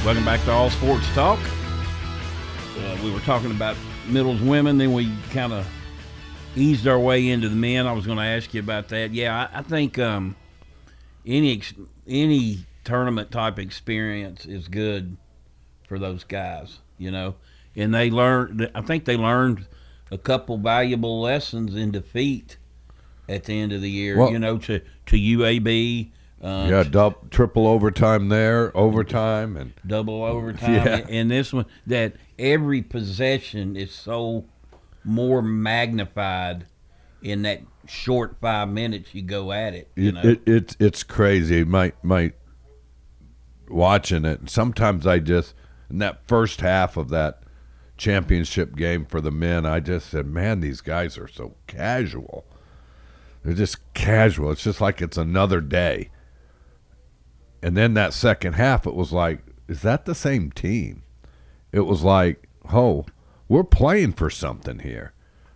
Welcome 0.05 0.25
back 0.25 0.43
to 0.45 0.51
All 0.51 0.69
Sports 0.69 1.07
Talk. 1.13 1.39
Uh, 2.77 2.97
we 3.03 3.11
were 3.11 3.19
talking 3.19 3.51
about 3.51 3.75
middles 4.07 4.41
women, 4.41 4.77
then 4.77 4.93
we 4.93 5.11
kind 5.31 5.53
of 5.53 5.67
eased 6.55 6.87
our 6.87 6.99
way 6.99 7.29
into 7.29 7.49
the 7.49 7.55
men. 7.55 7.85
I 7.85 7.91
was 7.91 8.05
going 8.05 8.17
to 8.17 8.23
ask 8.23 8.53
you 8.53 8.61
about 8.61 8.87
that. 8.89 9.11
Yeah, 9.11 9.49
I, 9.53 9.59
I 9.59 9.61
think 9.61 9.99
um, 9.99 10.35
any 11.25 11.61
any 12.07 12.65
tournament 12.89 13.29
type 13.29 13.59
experience 13.59 14.47
is 14.47 14.67
good 14.67 15.15
for 15.87 15.99
those 15.99 16.23
guys, 16.23 16.79
you 16.97 17.11
know. 17.11 17.35
And 17.75 17.93
they 17.93 18.09
learned. 18.09 18.69
I 18.73 18.81
think 18.81 19.05
they 19.05 19.15
learned 19.15 19.67
a 20.11 20.17
couple 20.17 20.57
valuable 20.57 21.21
lessons 21.21 21.75
in 21.75 21.91
defeat 21.91 22.57
at 23.27 23.43
the 23.43 23.53
end 23.61 23.71
of 23.71 23.81
the 23.81 23.91
year. 23.91 24.17
Well- 24.17 24.31
you 24.31 24.39
know, 24.39 24.57
to 24.57 24.81
to 25.05 25.15
UAB. 25.15 26.11
Uh, 26.41 26.67
Yeah, 26.69 26.83
dub, 26.83 27.29
triple 27.31 27.67
overtime 27.67 28.29
there, 28.29 28.75
overtime, 28.75 29.57
and 29.57 29.73
double 29.85 30.23
overtime. 30.23 30.73
Yeah. 30.73 31.05
And 31.09 31.29
this 31.29 31.51
one, 31.51 31.65
that 31.85 32.13
every 32.39 32.81
possession 32.81 33.75
is 33.75 33.91
so 33.91 34.45
more 35.03 35.41
magnified 35.41 36.65
in 37.21 37.41
that 37.41 37.59
short 37.87 38.37
five 38.39 38.69
minutes 38.69 39.13
you 39.13 39.21
go 39.21 39.51
at 39.51 39.73
it. 39.73 39.89
You 39.95 40.09
it, 40.09 40.13
know, 40.13 40.21
it, 40.21 40.41
it's 40.45 40.77
it's 40.79 41.03
crazy. 41.03 41.65
My 41.65 41.91
my 42.03 42.31
watching 43.69 44.25
it. 44.25 44.39
And 44.39 44.49
sometimes 44.49 45.05
I 45.07 45.19
just 45.19 45.53
in 45.89 45.99
that 45.99 46.27
first 46.27 46.61
half 46.61 46.97
of 46.97 47.09
that 47.09 47.43
championship 47.97 48.75
game 48.75 49.05
for 49.05 49.21
the 49.21 49.31
men, 49.31 49.65
I 49.65 49.79
just 49.79 50.09
said, 50.09 50.27
"Man, 50.27 50.59
these 50.59 50.81
guys 50.81 51.17
are 51.17 51.27
so 51.27 51.55
casual. 51.67 52.45
They're 53.43 53.53
just 53.53 53.93
casual. 53.93 54.51
It's 54.51 54.63
just 54.63 54.81
like 54.81 55.01
it's 55.01 55.17
another 55.17 55.61
day." 55.61 56.09
And 57.61 57.75
then 57.75 57.93
that 57.95 58.13
second 58.13 58.53
half, 58.53 58.87
it 58.87 58.95
was 58.95 59.11
like, 59.11 59.41
"Is 59.67 59.81
that 59.81 60.05
the 60.05 60.15
same 60.15 60.51
team?" 60.51 61.03
It 61.71 61.81
was 61.81 62.03
like, 62.03 62.47
"Oh, 62.71 63.05
we're 63.47 63.63
playing 63.63 64.13
for 64.13 64.29
something 64.29 64.79
here." 64.79 65.13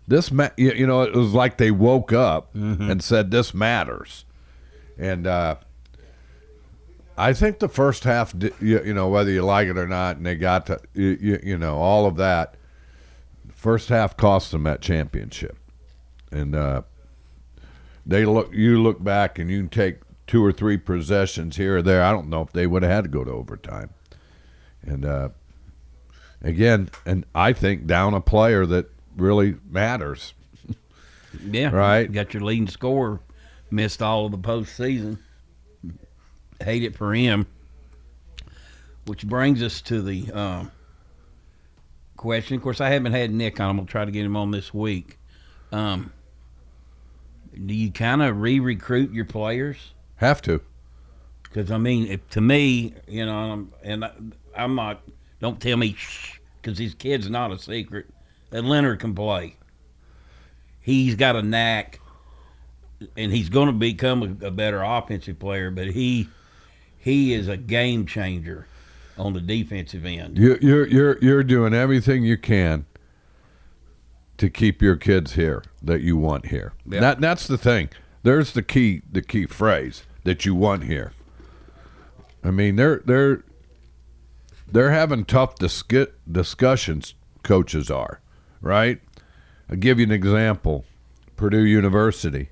This, 0.08 0.32
ma- 0.32 0.50
you 0.58 0.74
you 0.74 0.86
know, 0.86 1.04
it 1.04 1.16
was 1.16 1.34
like 1.34 1.58
they 1.58 1.72
woke 1.72 2.12
up 2.12 2.54
and 2.56 3.02
said, 3.04 3.32
"This 3.32 3.54
matters," 3.54 4.26
and 4.98 5.26
uh, 5.26 5.56
I 7.18 7.34
think 7.34 7.60
the 7.60 7.70
first 7.70 8.04
half, 8.04 8.34
you, 8.60 8.94
know, 8.94 9.08
whether 9.08 9.30
you 9.30 9.44
like 9.44 9.68
it 9.68 9.78
or 9.78 9.88
not, 9.88 10.18
and 10.18 10.26
they 10.26 10.36
got 10.36 10.66
to, 10.68 10.80
you, 10.94 11.18
you, 11.22 11.40
you 11.44 11.58
know, 11.58 11.78
all 11.78 12.06
of 12.06 12.16
that. 12.18 12.56
First 13.54 13.90
half 13.90 14.18
cost 14.18 14.52
them 14.52 14.64
that 14.64 14.82
championship, 14.82 15.58
and 16.32 16.54
uh, 16.54 16.82
they 18.06 18.26
look. 18.26 18.54
You 18.54 18.82
look 18.82 19.02
back 19.02 19.40
and 19.40 19.50
you 19.50 19.60
can 19.60 19.70
take 19.70 20.00
two 20.28 20.44
or 20.44 20.52
three 20.52 20.76
possessions 20.76 21.56
here 21.56 21.78
or 21.78 21.82
there. 21.82 22.04
I 22.04 22.12
don't 22.12 22.30
know 22.30 22.42
if 22.42 22.52
they 22.52 22.68
would 22.68 22.84
have 22.84 22.92
had 22.92 23.04
to 23.06 23.10
go 23.10 23.24
to 23.24 23.32
overtime, 23.32 23.92
and 24.82 25.06
uh, 25.06 25.30
again, 26.42 26.90
and 27.06 27.26
I 27.34 27.54
think 27.54 27.88
down 27.88 28.14
a 28.14 28.20
player 28.20 28.66
that 28.66 28.88
really 29.16 29.56
matters. 29.70 30.34
yeah, 31.50 31.70
right. 31.70 32.02
You 32.02 32.14
got 32.14 32.34
your 32.34 32.44
leading 32.44 32.68
scorer, 32.68 33.22
missed 33.72 34.02
all 34.02 34.26
of 34.26 34.34
the 34.34 34.38
postseason. 34.38 35.20
Hate 36.62 36.84
it 36.84 36.96
for 36.96 37.14
him. 37.14 37.48
Which 39.06 39.26
brings 39.26 39.62
us 39.62 39.82
to 39.82 40.02
the 40.02 40.32
um, 40.32 40.72
question. 42.16 42.56
Of 42.56 42.64
course, 42.64 42.80
I 42.80 42.90
haven't 42.90 43.12
had 43.12 43.32
Nick 43.32 43.60
on. 43.60 43.70
I'm 43.70 43.78
gonna 43.78 43.88
try 43.88 44.06
to 44.06 44.12
get 44.12 44.26
him 44.26 44.38
on 44.38 44.52
this 44.52 44.74
week. 44.74 45.18
Um, 45.72 46.14
do 47.66 47.74
you 47.74 47.92
kind 47.92 48.22
of 48.22 48.40
re-recruit 48.40 49.12
your 49.12 49.26
players? 49.26 49.94
Have 50.16 50.42
to. 50.44 50.62
Because 51.44 51.70
I 51.70 51.78
mean, 51.78 52.08
if, 52.08 52.30
to 52.30 52.42
me, 52.42 52.94
you 53.08 53.26
know, 53.26 53.36
I'm, 53.36 53.74
and 53.84 54.06
I, 54.06 54.12
I'm 54.56 54.76
not. 54.76 55.02
Don't 55.40 55.62
tell 55.62 55.78
me, 55.78 55.98
because 56.62 56.78
his 56.78 56.96
kid's 56.96 57.30
not 57.30 57.52
a 57.52 57.60
secret. 57.60 58.08
That 58.52 58.64
Leonard 58.64 59.00
can 59.00 59.14
play. 59.14 59.58
He's 60.80 61.16
got 61.16 61.36
a 61.36 61.42
knack, 61.42 62.00
and 63.18 63.32
he's 63.32 63.50
going 63.50 63.68
to 63.68 63.74
become 63.74 64.38
a, 64.42 64.48
a 64.48 64.52
better 64.52 64.82
offensive 64.82 65.40
player. 65.40 65.70
But 65.72 65.88
he, 65.88 66.30
he 67.04 67.34
is 67.34 67.50
a 67.50 67.58
game 67.58 68.06
changer 68.06 68.66
on 69.18 69.34
the 69.34 69.42
defensive 69.42 70.06
end. 70.06 70.38
You, 70.38 70.58
you're 70.62 70.88
you're 70.88 71.18
you're 71.20 71.44
doing 71.44 71.74
everything 71.74 72.24
you 72.24 72.38
can 72.38 72.86
to 74.38 74.50
keep 74.50 74.82
your 74.82 74.96
kids 74.96 75.34
here 75.34 75.64
that 75.82 76.00
you 76.00 76.16
want 76.16 76.48
here. 76.48 76.72
Yeah. 76.86 77.02
That 77.02 77.20
that's 77.20 77.46
the 77.46 77.58
thing. 77.58 77.90
There's 78.24 78.54
the 78.54 78.64
key 78.64 79.02
the 79.12 79.22
key 79.22 79.46
phrase 79.48 80.04
that 80.24 80.46
you 80.46 80.56
want 80.56 80.86
here. 80.86 81.12
I 82.42 82.52
mean, 82.52 82.78
they're 82.78 83.02
they're 83.06 83.44
they're 84.72 84.92
having 84.92 85.26
tough 85.26 85.56
discu- 85.56 86.12
discussions. 86.32 87.16
Coaches 87.44 87.92
are 87.92 88.22
right. 88.62 89.02
I'll 89.70 89.76
give 89.76 90.00
you 90.00 90.06
an 90.06 90.12
example. 90.14 90.86
Purdue 91.36 91.66
University. 91.66 92.50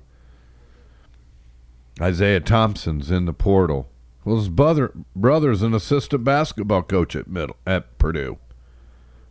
Isaiah 1.98 2.40
Thompson's 2.40 3.10
in 3.10 3.24
the 3.24 3.32
portal. 3.32 3.88
Well, 4.24 4.36
his 4.36 4.48
brother 4.48 4.92
brother's 5.16 5.62
an 5.62 5.74
assistant 5.74 6.24
basketball 6.24 6.82
coach 6.82 7.16
at 7.16 7.26
middle 7.26 7.56
at 7.66 7.98
Purdue. 7.98 8.38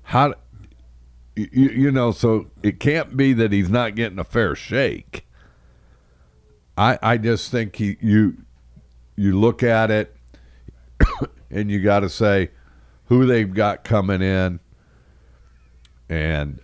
How, 0.03 0.33
you, 1.35 1.47
you 1.69 1.91
know, 1.91 2.11
so 2.11 2.47
it 2.61 2.79
can't 2.79 3.15
be 3.15 3.31
that 3.33 3.53
he's 3.53 3.69
not 3.69 3.95
getting 3.95 4.19
a 4.19 4.25
fair 4.25 4.53
shake. 4.55 5.25
I 6.77 6.99
I 7.01 7.17
just 7.17 7.51
think 7.51 7.77
he 7.77 7.97
you 8.01 8.37
you 9.15 9.39
look 9.39 9.63
at 9.63 9.91
it 9.91 10.15
and 11.49 11.71
you 11.71 11.79
got 11.79 12.01
to 12.01 12.09
say 12.09 12.51
who 13.05 13.25
they've 13.25 13.53
got 13.53 13.85
coming 13.85 14.21
in, 14.21 14.59
and 16.09 16.59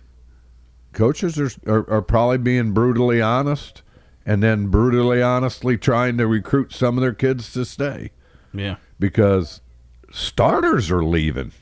coaches 0.92 1.38
are, 1.38 1.50
are 1.66 1.88
are 1.90 2.02
probably 2.02 2.38
being 2.38 2.72
brutally 2.72 3.22
honest, 3.22 3.82
and 4.26 4.42
then 4.42 4.66
brutally 4.66 5.22
honestly 5.22 5.78
trying 5.78 6.18
to 6.18 6.26
recruit 6.26 6.74
some 6.74 6.98
of 6.98 7.00
their 7.00 7.14
kids 7.14 7.54
to 7.54 7.64
stay 7.64 8.10
Yeah. 8.52 8.76
because 8.98 9.60
starters 10.10 10.90
are 10.90 11.04
leaving. 11.04 11.52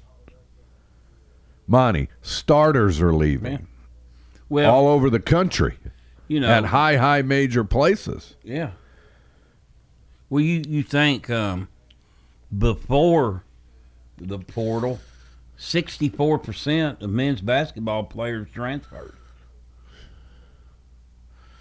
Monty, 1.67 2.09
starters 2.23 3.01
are 3.01 3.13
leaving 3.13 3.67
Well, 4.49 4.73
all 4.73 4.89
over 4.89 5.11
the 5.11 5.19
country. 5.21 5.79
You 6.29 6.41
know, 6.41 6.49
at 6.49 6.67
high, 6.67 6.97
high 6.97 7.23
major 7.23 7.65
places. 7.65 8.35
Yeah. 8.43 8.71
Well, 10.31 10.43
you 10.43 10.63
you 10.69 10.83
think 10.83 11.29
um, 11.31 11.69
before 12.57 13.45
the 14.19 14.39
portal, 14.39 14.99
sixty 15.57 16.09
four 16.09 16.39
percent 16.39 17.01
of 17.03 17.11
men's 17.11 17.41
basketball 17.41 18.05
players 18.05 18.49
transferred. 18.53 19.15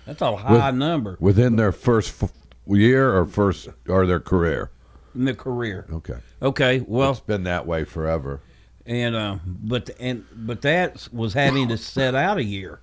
That's 0.05 0.21
a 0.21 0.35
high 0.35 0.69
With- 0.71 0.75
number 0.75 1.17
Within 1.19 1.55
their 1.55 1.71
first 1.71 2.21
f- 2.23 2.31
year 2.67 3.15
or 3.17 3.25
first 3.25 3.69
or 3.87 4.05
their 4.05 4.19
career. 4.19 4.71
In 5.15 5.25
their 5.25 5.33
career. 5.35 5.85
Okay. 5.91 6.17
Okay, 6.41 6.83
well, 6.87 7.11
it's 7.11 7.19
been 7.19 7.43
that 7.43 7.65
way 7.65 7.83
forever. 7.83 8.41
and 8.85 9.15
uh, 9.15 9.37
but 9.45 9.89
and 9.99 10.25
but 10.33 10.61
that 10.63 11.07
was 11.11 11.33
having 11.33 11.69
to 11.69 11.77
set 11.77 12.13
out 12.15 12.37
a 12.37 12.43
year. 12.43 12.79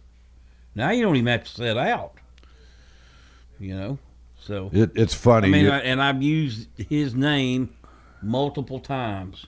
Now 0.74 0.90
you 0.90 1.02
don't 1.04 1.16
even 1.16 1.26
have 1.28 1.44
to 1.44 1.50
set 1.50 1.76
out. 1.76 2.14
You 3.60 3.76
know, 3.76 3.98
so 4.40 4.70
It, 4.72 4.90
it's 4.96 5.14
funny. 5.14 5.46
I 5.46 5.50
mean, 5.50 5.68
I, 5.68 5.78
and 5.80 6.02
I've 6.02 6.20
used 6.22 6.68
his 6.76 7.14
name 7.14 7.74
multiple 8.22 8.80
times. 8.80 9.46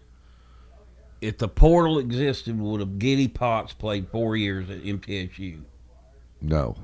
If 1.21 1.39
the 1.39 1.49
portal 1.49 1.99
existed, 1.99 2.61
would 2.61 2.81
have 2.81 2.99
Giddy 2.99 3.29
Potts 3.29 3.73
played 3.73 4.09
four 4.11 4.37
years 4.37 4.69
at 4.71 4.83
MTSU? 4.83 5.63
no. 6.41 6.77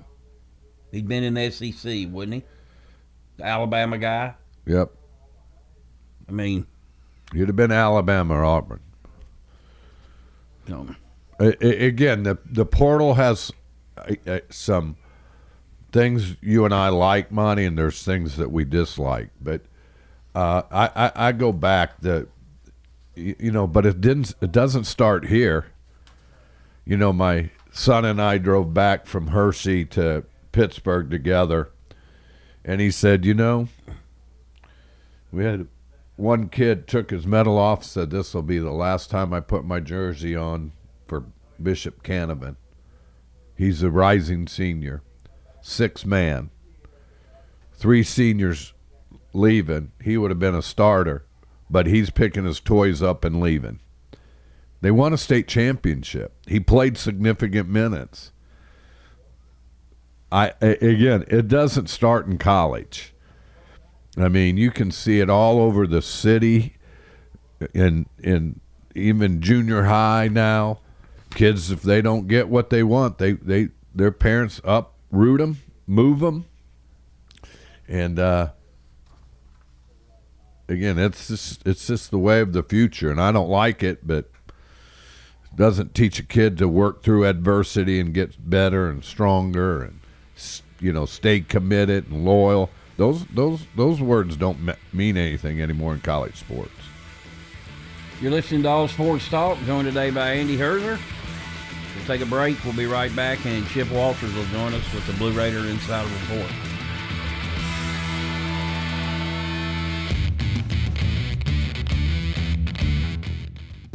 He'd 0.93 1.07
been 1.07 1.23
in 1.23 1.35
the 1.35 1.51
SEC, 1.53 2.09
wouldn't 2.11 2.35
he? 2.35 2.43
The 3.37 3.45
Alabama 3.45 3.97
guy. 3.97 4.35
Yep. 4.67 4.91
I 6.31 6.33
mean, 6.33 6.67
You'd 7.33 7.49
have 7.49 7.57
been 7.57 7.71
Alabama 7.73 8.35
or 8.35 8.45
Auburn. 8.45 8.81
no. 10.69 10.89
A- 11.39 11.65
a- 11.65 11.87
again, 11.87 12.23
the 12.25 12.39
the 12.45 12.67
portal 12.67 13.15
has 13.15 13.51
uh, 14.27 14.41
some 14.51 14.97
things 15.93 16.37
you 16.43 16.65
and 16.65 16.75
I 16.75 16.89
like, 16.89 17.33
Monty, 17.33 17.65
and 17.65 17.79
there's 17.79 18.03
things 18.03 18.37
that 18.37 18.51
we 18.53 18.65
dislike. 18.65 19.31
But 19.41 19.63
uh, 20.35 20.63
I, 20.71 20.91
I 21.07 21.13
I 21.29 21.33
go 21.33 21.53
back 21.53 22.01
the 22.01 22.29
you 23.15 23.35
you 23.39 23.51
know, 23.53 23.67
but 23.67 23.87
it 23.87 24.01
didn't. 24.01 24.35
It 24.43 24.53
doesn't 24.53 24.85
start 24.85 25.27
here. 25.29 25.67
You 26.85 26.97
know, 26.97 27.13
my 27.13 27.51
son 27.73 28.05
and 28.05 28.21
I 28.21 28.37
drove 28.39 28.75
back 28.75 29.07
from 29.07 29.29
Hershey 29.29 29.85
to 29.87 30.25
Pittsburgh 30.53 31.09
together, 31.11 31.71
and 32.65 32.81
he 32.83 32.91
said, 32.91 33.25
you 33.25 33.33
know, 33.35 33.69
we 35.33 35.45
had 35.45 35.69
one 36.21 36.49
kid 36.49 36.87
took 36.87 37.11
his 37.11 37.27
medal 37.27 37.59
off, 37.59 37.83
said 37.83 38.11
this 38.11 38.35
will 38.35 38.43
be 38.43 38.59
the 38.59 38.71
last 38.71 39.11
time 39.11 39.33
I 39.33 39.41
put 39.41 39.65
my 39.65 39.81
jersey 39.81 40.37
on 40.37 40.73
for 41.07 41.25
Bishop 41.61 42.03
Canevin. 42.03 42.57
He's 43.57 43.83
a 43.83 43.91
rising 43.91 44.47
senior, 44.47 45.03
six 45.63 46.05
man, 46.05 46.51
three 47.73 48.03
seniors 48.03 48.75
leaving. 49.33 49.93
He 50.03 50.17
would 50.17 50.31
have 50.31 50.39
been 50.39 50.55
a 50.55 50.63
starter, 50.63 51.25
but 51.69 51.87
he's 51.87 52.11
picking 52.11 52.45
his 52.45 52.61
toys 52.61 53.03
up 53.03 53.25
and 53.25 53.41
leaving. 53.41 53.81
They 54.83 54.91
won 54.91 55.13
a 55.13 55.19
state 55.19 55.49
championship. 55.49 56.35
He 56.47 56.61
played 56.61 56.97
significant 56.97 57.69
minutes. 57.69 58.33
I 60.33 60.53
again, 60.61 61.25
it 61.29 61.49
doesn't 61.49 61.89
start 61.89 62.27
in 62.27 62.39
college. 62.39 63.15
I 64.17 64.29
mean, 64.29 64.57
you 64.57 64.71
can 64.71 64.91
see 64.91 65.21
it 65.21 65.31
all 65.31 65.61
over 65.61 65.87
the 65.87 66.03
city, 66.03 66.77
in 67.75 68.07
in 68.19 68.61
even 68.95 69.41
junior 69.41 69.85
high 69.85 70.29
now. 70.29 70.81
Kids, 71.35 71.71
if 71.71 71.83
they 71.83 72.03
don't 72.03 72.27
get 72.27 72.49
what 72.49 72.71
they 72.71 72.83
want, 72.83 73.19
they 73.19 73.33
they 73.33 73.69
their 73.95 74.11
parents 74.11 74.61
uproot 74.65 75.39
them, 75.39 75.59
move 75.87 76.21
them, 76.21 76.47
and 77.87 78.19
uh, 78.19 78.51
again, 80.69 80.99
it's 80.99 81.29
just 81.29 81.67
it's 81.67 81.87
just 81.87 82.11
the 82.11 82.19
way 82.19 82.41
of 82.41 82.53
the 82.53 82.63
future, 82.63 83.11
and 83.11 83.21
I 83.21 83.31
don't 83.31 83.49
like 83.49 83.83
it, 83.83 84.07
but 84.07 84.31
it 85.45 85.57
doesn't 85.57 85.95
teach 85.95 86.19
a 86.19 86.25
kid 86.25 86.59
to 86.59 86.69
work 86.69 87.03
through 87.03 87.27
adversity 87.27 88.01
and 88.01 88.13
get 88.13 88.51
better 88.51 88.89
and 88.89 89.05
stronger, 89.05 89.83
and 89.83 90.01
you 90.81 90.93
know, 90.93 91.07
stay 91.07 91.41
committed 91.41 92.11
and 92.11 92.25
loyal. 92.25 92.71
Those 93.01 93.25
those 93.29 93.65
those 93.77 93.99
words 94.03 94.37
don't 94.37 94.61
me- 94.61 94.75
mean 94.93 95.17
anything 95.17 95.63
anymore 95.63 95.95
in 95.95 96.01
college 96.01 96.37
sports. 96.37 96.71
You're 98.21 98.31
listening 98.31 98.63
to 98.65 98.69
All 98.69 98.89
Sports 98.89 99.27
Talk, 99.31 99.57
joined 99.65 99.89
today 99.89 100.11
by 100.11 100.33
Andy 100.33 100.59
Herzer. 100.59 101.01
We'll 101.97 102.05
take 102.05 102.21
a 102.21 102.27
break. 102.27 102.63
We'll 102.63 102.75
be 102.77 102.85
right 102.85 103.15
back, 103.17 103.47
and 103.47 103.67
Chip 103.69 103.91
Walters 103.91 104.35
will 104.35 104.45
join 104.45 104.75
us 104.75 104.93
with 104.93 105.07
the 105.07 105.15
Blue 105.15 105.33
Raider 105.33 105.61
Insider 105.61 106.11
Report. 106.29 106.53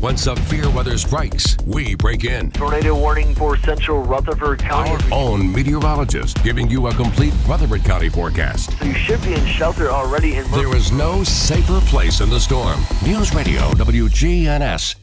When 0.06 0.18
severe 0.18 0.70
weather 0.70 1.00
strikes, 1.00 1.58
we 1.66 1.96
break 1.96 2.26
in. 2.26 2.52
Tornado 2.52 2.94
warning 2.94 3.34
for 3.34 3.58
central 3.58 4.04
Rutherford 4.04 4.60
County. 4.60 4.92
Our 4.92 5.02
own 5.12 5.52
meteorologist 5.52 6.44
giving 6.44 6.70
you 6.70 6.86
a 6.86 6.94
complete 6.94 7.34
Rutherford 7.48 7.84
County 7.84 8.10
forecast. 8.10 8.78
So 8.78 8.86
you 8.86 8.94
should 8.94 9.20
be 9.24 9.34
in 9.34 9.44
shelter 9.48 9.90
already 9.90 10.36
in 10.36 10.52
There 10.52 10.76
is 10.76 10.92
no 10.92 11.24
safer 11.24 11.80
place 11.88 12.22
in 12.22 12.30
the 12.30 12.40
storm. 12.40 12.80
News 13.04 13.34
Radio 13.34 13.62
WGNS. 13.72 14.96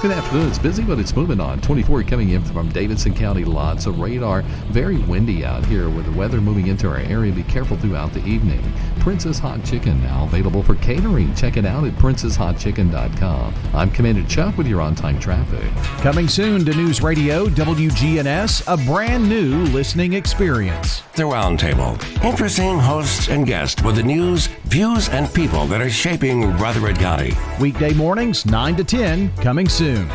Good 0.00 0.10
afternoon. 0.10 0.48
It's 0.48 0.58
busy, 0.58 0.82
but 0.82 0.98
it's 0.98 1.14
moving 1.14 1.38
on. 1.38 1.60
24 1.60 2.02
coming 2.02 2.30
in 2.30 2.42
from 2.42 2.70
Davidson 2.70 3.14
County. 3.14 3.44
Lots 3.44 3.86
of 3.86 4.00
radar. 4.00 4.42
Very 4.72 4.98
windy 4.98 5.44
out 5.44 5.64
here 5.66 5.90
with 5.90 6.06
the 6.06 6.12
weather 6.18 6.40
moving 6.40 6.66
into 6.66 6.88
our 6.88 6.96
area. 6.96 7.32
Be 7.32 7.44
careful 7.44 7.76
throughout 7.76 8.12
the 8.12 8.24
evening. 8.24 8.60
Princess 9.02 9.40
Hot 9.40 9.64
Chicken 9.64 10.00
now 10.00 10.22
available 10.26 10.62
for 10.62 10.76
catering. 10.76 11.34
Check 11.34 11.56
it 11.56 11.66
out 11.66 11.82
at 11.82 11.92
princesshotchicken.com. 11.94 13.52
I'm 13.74 13.90
Commander 13.90 14.22
Chuck 14.28 14.56
with 14.56 14.68
your 14.68 14.80
on 14.80 14.94
time 14.94 15.18
traffic. 15.18 15.68
Coming 16.02 16.28
soon 16.28 16.64
to 16.64 16.72
News 16.72 17.02
Radio 17.02 17.46
WGNS, 17.46 18.72
a 18.72 18.76
brand 18.86 19.28
new 19.28 19.64
listening 19.64 20.12
experience. 20.12 21.00
The 21.16 21.24
Roundtable. 21.24 22.00
Interesting 22.22 22.78
hosts 22.78 23.28
and 23.28 23.44
guests 23.44 23.82
with 23.82 23.96
the 23.96 24.04
news, 24.04 24.46
views, 24.66 25.08
and 25.08 25.32
people 25.34 25.66
that 25.66 25.80
are 25.80 25.90
shaping 25.90 26.56
Rutherford 26.58 27.00
County. 27.00 27.32
Weekday 27.60 27.94
mornings, 27.94 28.46
9 28.46 28.76
to 28.76 28.84
10, 28.84 29.36
coming 29.38 29.68
soon. 29.68 30.08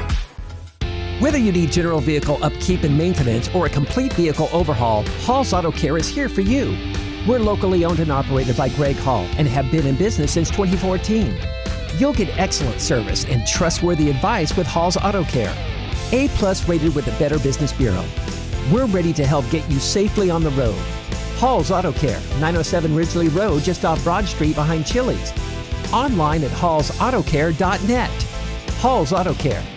Whether 1.20 1.40
you 1.40 1.52
need 1.52 1.74
general 1.74 2.00
vehicle 2.00 2.42
upkeep 2.42 2.84
and 2.84 2.98
maintenance 2.98 3.50
or 3.54 3.66
a 3.66 3.70
complete 3.70 4.14
vehicle 4.14 4.48
overhaul, 4.54 5.04
Hall's 5.26 5.52
Auto 5.52 5.72
Care 5.74 5.98
is 5.98 6.08
here 6.08 6.30
for 6.30 6.40
you. 6.40 6.78
We're 7.28 7.40
locally 7.40 7.84
owned 7.84 8.00
and 8.00 8.10
operated 8.10 8.56
by 8.56 8.70
Greg 8.70 8.96
Hall 8.96 9.28
and 9.38 9.50
have 9.50 9.70
been 9.70 9.86
in 9.86 9.96
business 9.98 10.32
since 10.32 10.50
2014. 10.50 11.38
You'll 11.98 12.14
get 12.14 12.30
excellent 12.38 12.80
service 12.80 13.26
and 13.26 13.46
trustworthy 13.46 14.10
advice 14.10 14.56
with 14.56 14.66
Hall's 14.66 14.96
Auto 14.96 15.26
Care. 15.26 15.54
A 16.14 16.30
plus 16.30 16.70
rated 16.70 16.96
with 16.96 17.04
the 17.04 17.12
Better 17.20 17.38
Business 17.38 17.74
Bureau. 17.74 18.06
We're 18.72 18.86
ready 18.86 19.12
to 19.12 19.28
help 19.28 19.50
get 19.50 19.70
you 19.70 19.78
safely 19.78 20.30
on 20.30 20.42
the 20.42 20.52
road. 20.52 20.80
Hall's 21.36 21.70
Auto 21.70 21.92
Care, 21.92 22.22
907 22.40 22.96
Ridgely 22.96 23.28
Road, 23.28 23.62
just 23.62 23.84
off 23.84 24.02
Broad 24.06 24.26
Street 24.26 24.56
behind 24.56 24.86
Chili's. 24.86 25.34
Online 25.92 26.46
at 26.46 26.52
hallsautocare.net. 26.52 28.24
Hall's 28.80 29.12
Auto 29.12 29.34
Care. 29.34 29.77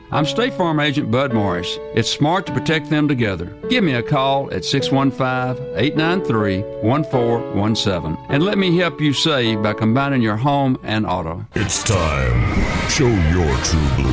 I'm 0.13 0.25
State 0.25 0.53
Farm 0.55 0.81
Agent 0.81 1.09
Bud 1.09 1.31
Morris. 1.31 1.79
It's 1.95 2.09
smart 2.09 2.45
to 2.47 2.51
protect 2.51 2.89
them 2.89 3.07
together. 3.07 3.45
Give 3.69 3.81
me 3.81 3.93
a 3.93 4.03
call 4.03 4.53
at 4.53 4.65
615 4.65 5.73
893 5.77 6.63
1417 6.81 8.17
and 8.27 8.43
let 8.43 8.57
me 8.57 8.77
help 8.77 8.99
you 8.99 9.13
save 9.13 9.63
by 9.63 9.71
combining 9.71 10.21
your 10.21 10.35
home 10.35 10.77
and 10.83 11.05
auto. 11.05 11.45
It's 11.55 11.81
time. 11.81 12.59
Show 12.89 13.07
your 13.07 13.55
true 13.63 13.89
blue. 13.95 14.11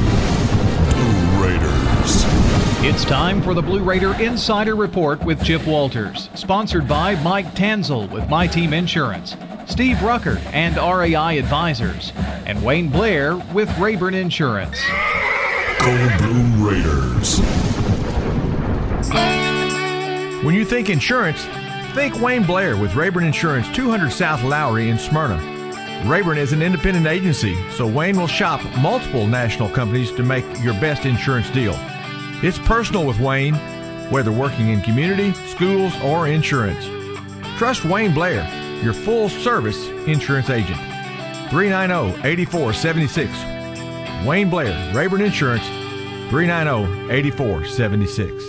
Blue 0.94 1.44
Raiders. 1.44 2.22
It's 2.84 3.04
time 3.04 3.42
for 3.42 3.52
the 3.52 3.62
Blue 3.62 3.82
Raider 3.82 4.14
Insider 4.22 4.76
Report 4.76 5.20
with 5.24 5.42
Chip 5.42 5.66
Walters, 5.66 6.30
sponsored 6.36 6.86
by 6.86 7.20
Mike 7.24 7.56
Tanzel 7.56 8.08
with 8.12 8.28
My 8.28 8.46
Team 8.46 8.72
Insurance, 8.72 9.34
Steve 9.66 10.00
Rucker 10.00 10.38
and 10.52 10.76
RAI 10.76 11.38
Advisors, 11.38 12.12
and 12.46 12.62
Wayne 12.62 12.88
Blair 12.88 13.34
with 13.52 13.68
Rayburn 13.80 14.14
Insurance. 14.14 14.78
Go 15.80 16.18
Blue 16.18 16.68
Raiders. 16.68 17.38
When 20.44 20.54
you 20.54 20.64
think 20.64 20.90
insurance, 20.90 21.44
think 21.94 22.20
Wayne 22.20 22.44
Blair 22.44 22.76
with 22.76 22.94
Rayburn 22.94 23.24
Insurance, 23.24 23.66
200 23.76 24.10
South 24.10 24.42
Lowry 24.42 24.88
in 24.88 24.98
Smyrna. 24.98 25.36
Rayburn 26.06 26.38
is 26.38 26.52
an 26.52 26.62
independent 26.62 27.06
agency, 27.06 27.56
so 27.70 27.86
Wayne 27.86 28.16
will 28.18 28.26
shop 28.26 28.60
multiple 28.78 29.26
national 29.26 29.68
companies 29.68 30.10
to 30.12 30.22
make 30.22 30.44
your 30.62 30.74
best 30.74 31.04
insurance 31.04 31.50
deal. 31.50 31.74
It's 32.42 32.58
personal 32.58 33.06
with 33.06 33.20
Wayne, 33.20 33.54
whether 34.10 34.32
working 34.32 34.68
in 34.70 34.80
community, 34.82 35.32
schools, 35.48 35.92
or 36.02 36.28
insurance. 36.28 36.84
Trust 37.56 37.84
Wayne 37.84 38.14
Blair, 38.14 38.46
your 38.82 38.94
full 38.94 39.28
service 39.28 39.88
insurance 40.06 40.50
agent. 40.50 40.78
390 41.50 42.26
8476. 42.26 43.57
Wayne 44.26 44.50
Blair, 44.50 44.92
Rayburn 44.94 45.22
Insurance, 45.22 45.64
390 46.30 47.10
8476. 47.12 48.44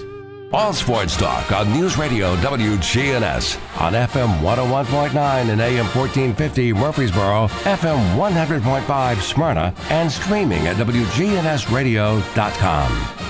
All 0.52 0.74
Sports 0.74 1.16
Talk 1.16 1.52
on 1.52 1.72
News 1.72 1.96
Radio 1.96 2.36
WGNS 2.38 3.80
on 3.80 3.94
FM 3.94 4.40
101.9 4.40 5.14
and 5.50 5.62
AM 5.62 5.86
1450 5.86 6.74
Murfreesboro, 6.74 7.48
FM 7.66 8.16
100.5 8.16 9.22
Smyrna, 9.22 9.76
and 9.90 10.12
streaming 10.12 10.66
at 10.68 10.78
WGNSradio.com. 10.78 13.26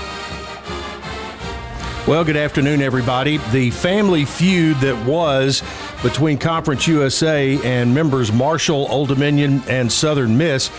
Well, 2.06 2.24
good 2.24 2.38
afternoon, 2.38 2.80
everybody. 2.80 3.36
The 3.52 3.70
family 3.70 4.24
feud 4.24 4.78
that 4.78 4.96
was 5.04 5.62
between 6.02 6.38
Conference 6.38 6.88
USA 6.88 7.60
and 7.62 7.94
members 7.94 8.32
Marshall, 8.32 8.86
Old 8.90 9.08
Dominion, 9.08 9.62
and 9.68 9.92
Southern 9.92 10.38
Miss 10.38 10.70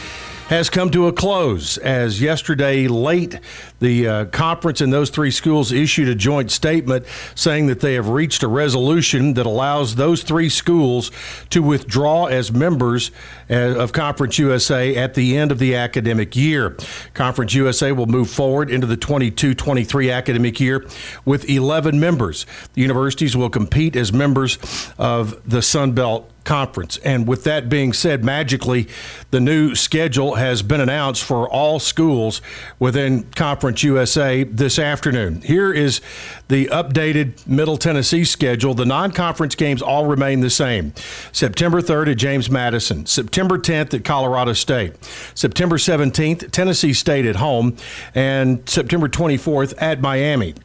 has 0.52 0.70
come 0.70 0.90
to 0.90 1.08
a 1.08 1.14
close 1.14 1.78
as 1.78 2.22
yesterday 2.22 2.86
late 2.86 3.40
the 3.80 4.06
uh, 4.06 4.26
conference 4.26 4.82
and 4.82 4.92
those 4.92 5.10
three 5.10 5.32
schools 5.32 5.72
issued 5.72 6.10
a 6.10 6.14
joint 6.14 6.52
statement 6.52 7.06
saying 7.36 7.68
that 7.68 7.80
they 7.80 7.94
have 7.94 8.10
reached 8.10 8.44
a 8.44 8.50
resolution 8.50 9.34
that 9.36 9.46
allows 9.46 9.96
those 9.96 10.24
three 10.24 10.50
schools 10.50 11.10
to 11.50 11.64
withdraw 11.64 12.26
as 12.26 12.52
members 12.52 13.12
uh, 13.50 13.54
of 13.80 13.94
Conference 13.94 14.38
USA 14.40 14.94
at 14.98 15.14
the 15.14 15.38
end 15.38 15.54
of 15.54 15.60
the 15.60 15.74
academic 15.74 16.36
year. 16.36 16.76
Conference 17.14 17.54
USA 17.54 17.94
will 17.94 18.06
move 18.06 18.30
forward 18.30 18.70
into 18.70 18.86
the 18.86 18.98
22 18.98 19.54
23 19.54 20.12
academic 20.12 20.60
year 20.60 20.86
with 21.24 21.50
11 21.50 21.98
members. 21.98 22.46
The 22.74 22.82
universities 22.82 23.38
will 23.38 23.50
compete 23.50 23.96
as 23.96 24.12
members 24.12 24.58
of 24.98 25.50
the 25.50 25.62
Sun 25.62 25.94
Belt 25.94 26.31
Conference. 26.44 26.98
And 26.98 27.28
with 27.28 27.44
that 27.44 27.70
being 27.70 27.94
said, 27.94 28.24
magically, 28.24 28.88
the 29.30 29.40
new 29.40 29.76
schedule 29.76 30.36
has 30.36 30.62
been 30.62 30.82
announced 30.82 31.24
for 31.24 31.48
all 31.48 31.80
schools 31.80 32.42
within 32.80 33.24
Conference 33.32 33.84
USA 33.84 34.44
this 34.44 34.80
afternoon. 34.80 35.42
Here 35.42 35.72
is 35.72 36.02
the 36.48 36.66
updated 36.68 37.46
Middle 37.48 37.78
Tennessee 37.78 38.26
schedule. 38.26 38.74
The 38.74 38.86
non 38.86 39.12
conference 39.12 39.56
games 39.56 39.82
all 39.82 40.06
remain 40.06 40.40
the 40.42 40.50
same 40.50 40.94
September 41.32 41.82
3rd 41.82 42.12
at 42.12 42.18
James 42.18 42.50
Madison, 42.50 43.06
September 43.06 43.58
10th 43.58 43.94
at 43.94 44.04
Colorado 44.04 44.54
State, 44.54 44.96
September 45.36 45.78
17th, 45.78 46.52
Tennessee 46.52 46.94
State 46.94 47.26
at 47.26 47.36
home, 47.38 47.78
and 48.16 48.68
September 48.68 49.08
24th 49.08 49.74
at 49.78 50.02
Miami. 50.02 50.56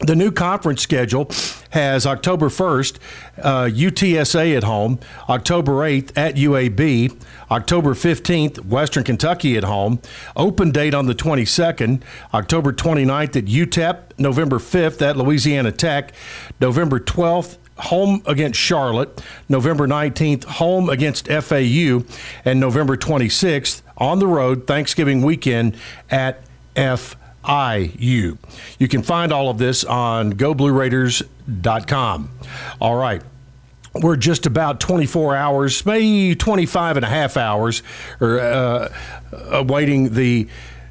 The 0.00 0.16
new 0.16 0.32
conference 0.32 0.82
schedule 0.82 1.30
has 1.70 2.04
October 2.04 2.48
1st, 2.48 2.98
uh, 3.38 3.64
UTSA 3.66 4.56
at 4.56 4.64
home, 4.64 4.98
October 5.28 5.72
8th 5.72 6.10
at 6.16 6.34
UAB, 6.34 7.16
October 7.50 7.94
15th, 7.94 8.64
Western 8.64 9.04
Kentucky 9.04 9.56
at 9.56 9.64
home, 9.64 10.00
open 10.34 10.72
date 10.72 10.94
on 10.94 11.06
the 11.06 11.14
22nd, 11.14 12.02
October 12.34 12.72
29th 12.72 13.36
at 13.36 13.44
UTEP, 13.44 14.18
November 14.18 14.58
5th 14.58 15.00
at 15.00 15.16
Louisiana 15.16 15.70
Tech, 15.70 16.12
November 16.60 16.98
12th 16.98 17.56
home 17.78 18.22
against 18.26 18.58
Charlotte, 18.58 19.22
November 19.48 19.86
19th, 19.86 20.44
home 20.44 20.88
against 20.88 21.28
FAU, 21.28 22.02
and 22.44 22.60
November 22.60 22.96
26th 22.96 23.82
on 23.96 24.18
the 24.18 24.26
road, 24.26 24.66
Thanksgiving 24.66 25.22
weekend 25.22 25.76
at 26.10 26.42
FAU. 26.74 27.23
IU. 27.48 28.36
You 28.78 28.88
can 28.88 29.02
find 29.02 29.32
all 29.32 29.48
of 29.50 29.58
this 29.58 29.84
on 29.84 30.32
goblueraiders.com. 30.32 32.30
All 32.80 32.96
right. 32.96 33.22
We're 33.94 34.16
just 34.16 34.46
about 34.46 34.80
24 34.80 35.36
hours, 35.36 35.86
maybe 35.86 36.34
25 36.34 36.96
and 36.96 37.04
a 37.04 37.08
half 37.08 37.36
hours, 37.36 37.82
or 38.20 38.40
uh, 38.40 38.92
awaiting 39.50 40.14
the 40.14 40.48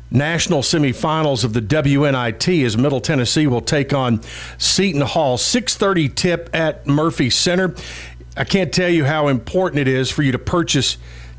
national 0.09 0.61
semifinals 0.61 1.43
of 1.43 1.51
the 1.53 1.61
WNIT 1.61 2.63
as 2.63 2.77
Middle 2.77 3.01
Tennessee 3.01 3.47
will 3.47 3.61
take 3.61 3.93
on 3.93 4.21
Seton 4.57 5.01
Hall. 5.01 5.37
6:30 5.37 6.15
tip 6.15 6.49
at 6.53 6.87
Murphy 6.87 7.29
Center. 7.29 7.75
I 8.37 8.45
can't 8.45 8.71
tell 8.71 8.89
you 8.89 9.05
how 9.05 9.27
important 9.27 9.81
it 9.81 9.87
is 9.87 10.09
for 10.09 10.23
you 10.23 10.31
to 10.31 10.39
purchase 10.39 10.97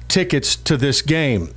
tickets 0.09 0.55
to 0.57 0.77
this 0.77 1.01
game. 1.03 1.49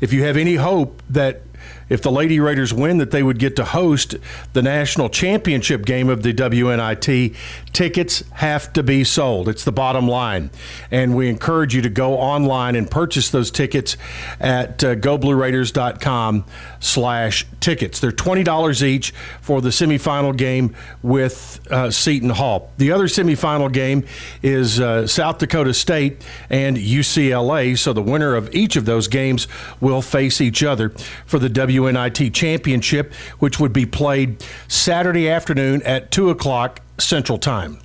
If 0.00 0.12
you 0.12 0.22
have 0.24 0.36
any 0.36 0.54
hope 0.54 1.02
that 1.10 1.42
if 1.90 2.00
the 2.00 2.10
Lady 2.10 2.40
Raiders 2.40 2.72
win, 2.72 2.98
that 2.98 3.10
they 3.10 3.22
would 3.22 3.38
get 3.38 3.56
to 3.56 3.64
host 3.64 4.14
the 4.52 4.62
national 4.62 5.10
championship 5.10 5.84
game 5.84 6.08
of 6.08 6.22
the 6.22 6.32
WNIT. 6.32 7.34
Tickets 7.72 8.22
have 8.34 8.72
to 8.72 8.82
be 8.82 9.02
sold. 9.02 9.48
It's 9.48 9.64
the 9.64 9.72
bottom 9.72 10.08
line. 10.08 10.50
And 10.90 11.16
we 11.16 11.28
encourage 11.28 11.74
you 11.74 11.82
to 11.82 11.90
go 11.90 12.14
online 12.14 12.76
and 12.76 12.88
purchase 12.88 13.30
those 13.30 13.50
tickets 13.50 13.96
at 14.38 14.82
uh, 14.84 14.94
goblueraiders.com 14.94 16.44
slash 16.78 17.44
tickets. 17.58 17.98
They're 17.98 18.12
$20 18.12 18.82
each 18.82 19.10
for 19.40 19.60
the 19.60 19.70
semifinal 19.70 20.36
game 20.36 20.76
with 21.02 21.60
uh, 21.70 21.90
Seton 21.90 22.30
Hall. 22.30 22.70
The 22.78 22.92
other 22.92 23.06
semifinal 23.06 23.72
game 23.72 24.06
is 24.42 24.78
uh, 24.78 25.08
South 25.08 25.38
Dakota 25.38 25.74
State 25.74 26.24
and 26.48 26.76
UCLA. 26.76 27.76
So 27.76 27.92
the 27.92 28.02
winner 28.02 28.36
of 28.36 28.54
each 28.54 28.76
of 28.76 28.84
those 28.84 29.08
games 29.08 29.48
will 29.80 30.02
face 30.02 30.40
each 30.40 30.62
other 30.62 30.90
for 31.26 31.40
the 31.40 31.48
WNIT 31.48 31.79
WNIT 31.80 32.32
Championship, 32.34 33.12
which 33.38 33.58
would 33.58 33.72
be 33.72 33.86
played 33.86 34.44
Saturday 34.68 35.28
afternoon 35.28 35.82
at 35.82 36.10
2 36.10 36.30
o'clock 36.30 36.80
Central 36.98 37.38
Time. 37.38 37.78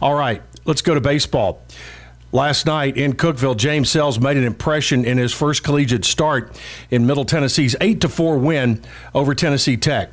All 0.00 0.14
right, 0.14 0.42
let's 0.64 0.82
go 0.82 0.94
to 0.94 1.00
baseball. 1.00 1.62
Last 2.32 2.64
night 2.64 2.96
in 2.96 3.14
Cookeville, 3.14 3.56
James 3.56 3.90
Sells 3.90 4.20
made 4.20 4.36
an 4.36 4.44
impression 4.44 5.04
in 5.04 5.18
his 5.18 5.32
first 5.32 5.64
collegiate 5.64 6.04
start 6.04 6.56
in 6.88 7.04
Middle 7.04 7.24
Tennessee's 7.24 7.74
8 7.80 8.04
4 8.04 8.38
win 8.38 8.82
over 9.14 9.34
Tennessee 9.34 9.76
Tech. 9.76 10.12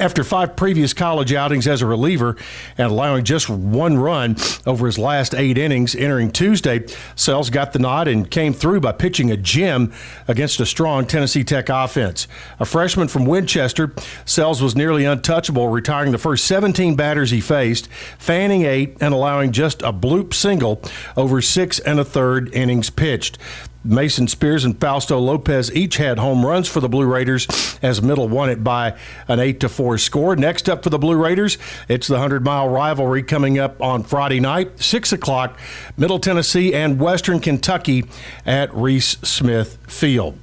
After 0.00 0.24
five 0.24 0.56
previous 0.56 0.94
college 0.94 1.34
outings 1.34 1.68
as 1.68 1.82
a 1.82 1.86
reliever 1.86 2.36
and 2.78 2.90
allowing 2.90 3.24
just 3.24 3.50
one 3.50 3.98
run 3.98 4.36
over 4.66 4.86
his 4.86 4.98
last 4.98 5.34
eight 5.34 5.58
innings, 5.58 5.94
entering 5.94 6.32
Tuesday, 6.32 6.86
Sells 7.14 7.50
got 7.50 7.74
the 7.74 7.78
nod 7.78 8.08
and 8.08 8.30
came 8.30 8.54
through 8.54 8.80
by 8.80 8.92
pitching 8.92 9.30
a 9.30 9.36
gem 9.36 9.92
against 10.26 10.60
a 10.60 10.66
strong 10.66 11.04
Tennessee 11.04 11.44
Tech 11.44 11.68
offense. 11.68 12.26
A 12.58 12.64
freshman 12.64 13.08
from 13.08 13.26
Winchester, 13.26 13.94
Sells 14.24 14.62
was 14.62 14.74
nearly 14.74 15.04
untouchable, 15.04 15.68
retiring 15.68 16.12
the 16.12 16.18
first 16.18 16.46
17 16.46 16.96
batters 16.96 17.30
he 17.30 17.42
faced, 17.42 17.86
fanning 18.18 18.62
eight 18.62 18.96
and 18.98 19.12
allowing 19.12 19.52
just 19.52 19.82
a 19.82 19.92
bloop 19.92 20.32
single 20.32 20.82
over 21.18 21.42
six 21.42 21.78
and 21.80 22.00
a 22.00 22.04
third 22.04 22.52
innings 22.54 22.88
pitched. 22.88 23.36
Mason 23.84 24.28
Spears 24.28 24.64
and 24.64 24.80
Fausto 24.80 25.18
Lopez 25.18 25.74
each 25.74 25.96
had 25.96 26.18
home 26.18 26.46
runs 26.46 26.68
for 26.68 26.80
the 26.80 26.88
Blue 26.88 27.06
Raiders 27.06 27.48
as 27.82 28.00
Middle 28.00 28.28
won 28.28 28.48
it 28.48 28.62
by 28.62 28.96
an 29.26 29.40
8 29.40 29.60
to 29.60 29.68
4 29.68 29.98
score. 29.98 30.36
Next 30.36 30.68
up 30.68 30.84
for 30.84 30.90
the 30.90 30.98
Blue 30.98 31.16
Raiders, 31.16 31.58
it's 31.88 32.06
the 32.06 32.14
100 32.14 32.44
mile 32.44 32.68
rivalry 32.68 33.22
coming 33.22 33.58
up 33.58 33.80
on 33.82 34.04
Friday 34.04 34.40
night, 34.40 34.80
6 34.80 35.12
o'clock, 35.12 35.58
Middle 35.96 36.20
Tennessee 36.20 36.72
and 36.72 37.00
Western 37.00 37.40
Kentucky 37.40 38.04
at 38.46 38.72
Reese 38.74 39.18
Smith 39.22 39.78
Field. 39.88 40.38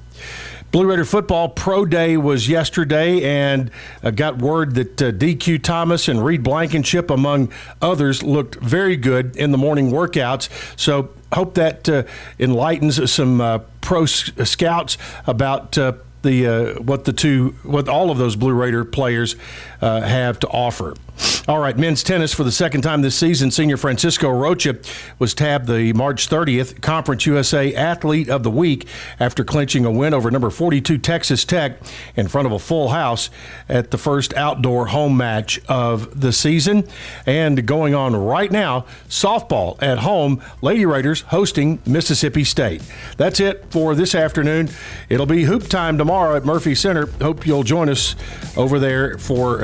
Blue 0.72 0.86
Raider 0.86 1.06
football 1.06 1.50
pro 1.50 1.84
day 1.84 2.16
was 2.16 2.48
yesterday, 2.48 3.24
and 3.24 3.72
uh, 4.04 4.12
got 4.12 4.38
word 4.38 4.76
that 4.76 5.02
uh, 5.02 5.12
DQ 5.12 5.64
Thomas 5.64 6.08
and 6.08 6.24
Reed 6.24 6.44
Blankenship, 6.44 7.10
among 7.10 7.52
others, 7.82 8.22
looked 8.22 8.56
very 8.56 8.96
good 8.96 9.36
in 9.36 9.52
the 9.52 9.58
morning 9.58 9.90
workouts. 9.90 10.48
So 10.80 11.10
hope 11.34 11.54
that 11.56 11.88
uh, 11.90 12.04
enlightens 12.40 13.12
some 13.12 13.42
uh, 13.42 13.60
pro 13.82 14.04
s- 14.04 14.32
scouts 14.44 14.98
about 15.28 15.78
uh, 15.78 15.94
the 16.22 16.48
uh, 16.48 16.82
what 16.82 17.06
the 17.06 17.14
two 17.14 17.56
what 17.64 17.88
all 17.88 18.12
of 18.12 18.18
those 18.18 18.36
Blue 18.36 18.54
Raider 18.54 18.84
players 18.84 19.36
uh, 19.82 20.02
have 20.02 20.40
to 20.40 20.48
offer. 20.48 20.96
All 21.50 21.58
right, 21.58 21.76
men's 21.76 22.04
tennis 22.04 22.32
for 22.34 22.44
the 22.44 22.52
second 22.52 22.82
time 22.82 23.02
this 23.02 23.16
season. 23.16 23.50
Senior 23.50 23.78
Francisco 23.78 24.30
Rocha 24.30 24.78
was 25.18 25.34
tabbed 25.34 25.68
the 25.68 25.94
March 25.94 26.30
30th 26.30 26.82
Conference 26.82 27.26
USA 27.26 27.74
Athlete 27.74 28.30
of 28.30 28.44
the 28.44 28.52
Week 28.52 28.88
after 29.20 29.44
clinching 29.44 29.84
a 29.84 29.92
win 29.92 30.14
over 30.14 30.30
number 30.30 30.52
42 30.52 31.00
Texas 31.00 31.44
Tech 31.44 31.80
in 32.16 32.28
front 32.28 32.46
of 32.46 32.52
a 32.52 32.60
full 32.60 32.90
house 32.90 33.32
at 33.68 33.90
the 33.90 33.98
first 33.98 34.34
outdoor 34.36 34.88
home 34.88 35.18
match 35.18 35.60
of 35.68 36.22
the 36.22 36.32
season. 36.32 36.88
And 37.26 37.66
going 37.66 37.96
on 37.96 38.16
right 38.16 38.52
now, 38.52 38.86
softball 39.08 39.82
at 39.82 40.00
home, 40.00 40.42
Lady 40.62 40.86
Raiders 40.86 41.22
hosting 41.22 41.80
Mississippi 41.86 42.44
State. 42.44 42.84
That's 43.18 43.40
it 43.40 43.66
for 43.72 43.96
this 43.96 44.14
afternoon. 44.14 44.70
It'll 45.10 45.26
be 45.26 45.46
hoop 45.46 45.68
time 45.68 45.98
tomorrow 45.98 46.36
at 46.36 46.46
Murphy 46.46 46.76
Center. 46.76 47.08
Hope 47.22 47.48
you'll 47.48 47.64
join 47.64 47.90
us 47.90 48.16
over 48.56 48.78
there 48.78 49.18
for 49.18 49.64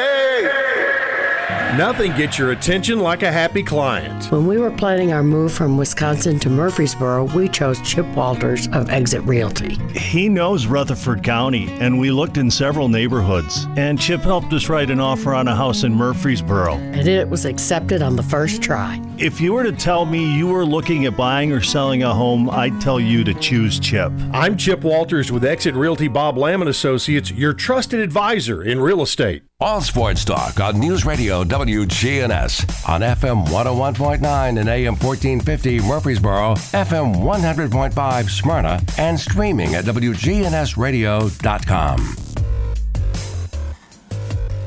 Nothing 1.74 2.14
gets 2.16 2.38
your 2.38 2.52
attention 2.52 3.00
like 3.00 3.24
a 3.24 3.32
happy 3.32 3.62
client. 3.62 4.30
When 4.30 4.46
we 4.46 4.56
were 4.56 4.70
planning 4.70 5.12
our 5.12 5.24
move 5.24 5.52
from 5.52 5.76
Wisconsin 5.76 6.38
to 6.38 6.48
Murfreesboro, 6.48 7.24
we 7.34 7.48
chose 7.48 7.80
Chip 7.82 8.06
Walters 8.14 8.68
of 8.68 8.88
Exit 8.88 9.20
Realty. 9.22 9.74
He 9.98 10.28
knows 10.28 10.66
Rutherford 10.66 11.24
County, 11.24 11.68
and 11.80 11.98
we 11.98 12.12
looked 12.12 12.36
in 12.38 12.52
several 12.52 12.88
neighborhoods. 12.88 13.66
And 13.76 14.00
Chip 14.00 14.20
helped 14.20 14.52
us 14.52 14.68
write 14.68 14.90
an 14.90 15.00
offer 15.00 15.34
on 15.34 15.48
a 15.48 15.56
house 15.56 15.82
in 15.82 15.92
Murfreesboro. 15.92 16.74
And 16.74 17.08
it 17.08 17.28
was 17.28 17.44
accepted 17.44 18.00
on 18.00 18.14
the 18.14 18.22
first 18.22 18.62
try. 18.62 19.02
If 19.18 19.40
you 19.40 19.52
were 19.52 19.64
to 19.64 19.72
tell 19.72 20.06
me 20.06 20.36
you 20.36 20.46
were 20.46 20.64
looking 20.64 21.04
at 21.06 21.16
buying 21.16 21.50
or 21.50 21.60
selling 21.60 22.04
a 22.04 22.14
home, 22.14 22.48
I'd 22.48 22.80
tell 22.80 23.00
you 23.00 23.24
to 23.24 23.34
choose 23.34 23.80
Chip. 23.80 24.12
I'm 24.32 24.56
Chip 24.56 24.82
Walters 24.84 25.32
with 25.32 25.44
Exit 25.44 25.74
Realty 25.74 26.06
Bob 26.06 26.38
Lamb 26.38 26.62
and 26.62 26.70
Associates, 26.70 27.32
your 27.32 27.54
trusted 27.54 27.98
advisor 27.98 28.62
in 28.62 28.78
real 28.78 29.02
estate. 29.02 29.42
All 29.58 29.80
Sports 29.80 30.22
Talk 30.22 30.60
on 30.60 30.78
News 30.78 31.06
Radio 31.06 31.42
WGNS 31.56 32.86
on 32.86 33.00
FM 33.00 33.46
101.9 33.46 34.60
and 34.60 34.68
AM 34.68 34.94
1450 34.96 35.80
Murfreesboro, 35.80 36.52
FM 36.52 37.14
100.5 37.14 38.28
Smyrna, 38.28 38.78
and 38.98 39.18
streaming 39.18 39.74
at 39.74 39.86
WGNSradio.com. 39.86 42.16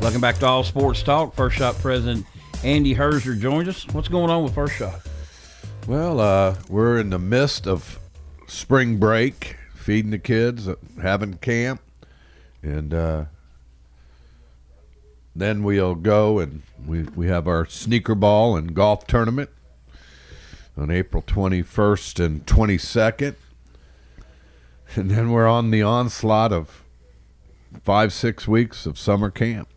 Welcome 0.02 0.20
back 0.20 0.40
to 0.40 0.48
All 0.48 0.64
Sports 0.64 1.04
Talk. 1.04 1.36
First 1.36 1.58
Shot 1.58 1.78
President 1.78 2.26
Andy 2.64 2.96
Herzer 2.96 3.40
joins 3.40 3.68
us. 3.68 3.86
What's 3.92 4.08
going 4.08 4.32
on 4.32 4.44
with 4.44 4.56
First 4.56 4.74
Shot? 4.74 5.00
Well, 5.86 6.20
uh, 6.20 6.56
we're 6.70 6.98
in 6.98 7.12
the 7.12 7.20
midst 7.20 7.68
of 7.68 8.00
spring 8.48 8.98
break, 8.98 9.58
feeding 9.76 10.10
the 10.10 10.18
kids, 10.18 10.68
having 11.00 11.36
camp, 11.36 11.82
and 12.64 12.96
uh, 12.96 13.26
then 15.36 15.64
we'll 15.64 15.96
go 15.96 16.40
and 16.40 16.64
we, 16.86 17.04
we 17.04 17.28
have 17.28 17.48
our 17.48 17.66
sneaker 17.66 18.16
ball 18.16 18.56
and 18.58 18.74
golf 18.74 19.08
tournament 19.08 19.50
on 20.78 20.90
April 20.90 21.22
21st 21.24 22.24
and 22.26 22.46
22nd. 22.46 23.36
And 24.96 25.12
then 25.12 25.32
we're 25.32 25.48
on 25.48 25.70
the 25.70 25.84
onslaught 25.84 26.52
of 26.52 26.84
five, 27.84 28.12
six 28.12 28.48
weeks 28.48 28.86
of 28.86 28.98
summer 28.98 29.30
camp. 29.30 29.70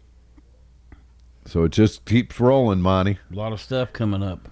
So 1.45 1.65
it 1.65 1.73
just 1.73 2.05
keeps 2.05 2.41
rolling, 2.41 2.81
Monty. 2.81 3.19
A 3.31 3.35
lot 3.35 3.53
of 3.53 3.61
stuff 3.61 3.93
coming 3.93 4.23
up. 4.23 4.49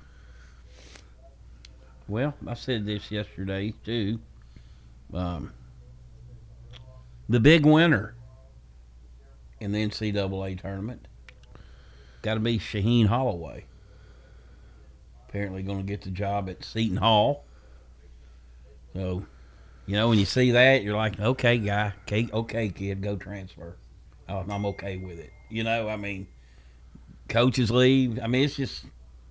Well, 2.09 2.35
I 2.47 2.55
said 2.55 2.85
this 2.85 3.11
yesterday 3.11 3.73
too. 3.85 4.19
Um, 5.15 5.53
the 7.29 7.41
big 7.41 7.65
winner 7.65 8.15
in 9.61 9.73
the 9.73 9.87
NCAA 9.87 10.61
tournament 10.61 11.07
got 12.23 12.35
to 12.35 12.41
be 12.41 12.59
Shaheen 12.59 13.07
Holloway. 13.07 13.65
Apparently, 15.29 15.63
going 15.63 15.79
to 15.79 15.85
get 15.85 16.03
the 16.03 16.11
job 16.11 16.49
at 16.49 16.65
Seton 16.65 16.97
Hall. 16.97 17.45
So, 18.95 19.25
you 19.87 19.95
know, 19.95 20.09
when 20.09 20.19
you 20.19 20.25
see 20.25 20.51
that, 20.51 20.83
you're 20.83 20.97
like, 20.97 21.21
okay, 21.21 21.59
guy, 21.59 21.93
okay, 22.03 22.29
okay 22.33 22.69
kid, 22.69 23.01
go 23.01 23.17
transfer. 23.17 23.77
Oh, 24.29 24.45
I'm 24.49 24.67
okay 24.67 24.97
with 24.97 25.19
it. 25.19 25.33
You 25.49 25.65
know, 25.65 25.89
I 25.89 25.97
mean, 25.97 26.27
coaches 27.29 27.71
leave. 27.71 28.19
I 28.21 28.27
mean, 28.27 28.45
it's 28.45 28.57
just, 28.57 28.85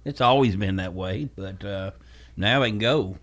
it's 0.06 0.22
always 0.22 0.56
been 0.56 0.78
that 0.78 0.94
way. 0.94 1.30
But 1.36 1.64
uh, 1.64 1.92
now 2.38 2.62
they 2.62 2.70
can 2.70 2.80
go. 2.80 3.18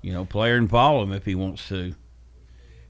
You 0.00 0.12
know, 0.12 0.24
player 0.24 0.56
and 0.56 0.70
follow 0.70 1.02
him 1.02 1.12
if 1.12 1.24
he 1.24 1.34
wants 1.34 1.66
to. 1.68 1.94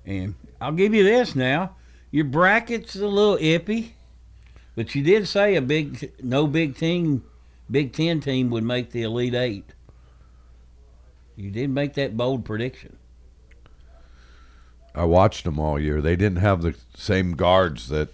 And 0.04 0.34
I'll 0.60 0.72
give 0.72 0.94
you 0.94 1.02
this 1.02 1.34
now. 1.34 1.74
Your 2.10 2.24
bracket's 2.24 2.94
a 2.96 3.06
little 3.06 3.36
ippy, 3.36 3.90
but 4.74 4.94
you 4.94 5.02
did 5.02 5.28
say 5.28 5.54
a 5.56 5.62
big, 5.62 6.12
no 6.22 6.46
big 6.46 6.76
team, 6.76 7.24
Big 7.70 7.92
Ten 7.92 8.20
team 8.20 8.50
would 8.50 8.64
make 8.64 8.90
the 8.90 9.02
Elite 9.02 9.34
Eight. 9.34 9.74
You 11.34 11.50
did 11.50 11.70
make 11.70 11.94
that 11.94 12.16
bold 12.16 12.44
prediction. 12.44 12.96
I 14.94 15.04
watched 15.04 15.44
them 15.44 15.58
all 15.58 15.78
year. 15.78 16.00
They 16.00 16.16
didn't 16.16 16.38
have 16.38 16.62
the 16.62 16.74
same 16.94 17.32
guards 17.32 17.88
that 17.88 18.08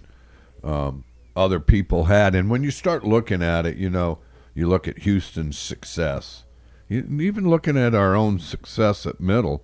um, 0.63 1.05
other 1.35 1.61
people 1.61 2.05
had. 2.05 2.35
And 2.35 2.49
when 2.49 2.63
you 2.63 2.71
start 2.71 3.05
looking 3.05 3.41
at 3.41 3.65
it, 3.65 3.77
you 3.77 3.89
know, 3.89 4.19
you 4.53 4.67
look 4.67 4.87
at 4.87 4.99
Houston's 4.99 5.57
success. 5.57 6.43
Even 6.89 7.49
looking 7.49 7.77
at 7.77 7.95
our 7.95 8.15
own 8.15 8.39
success 8.39 9.05
at 9.05 9.21
middle, 9.21 9.63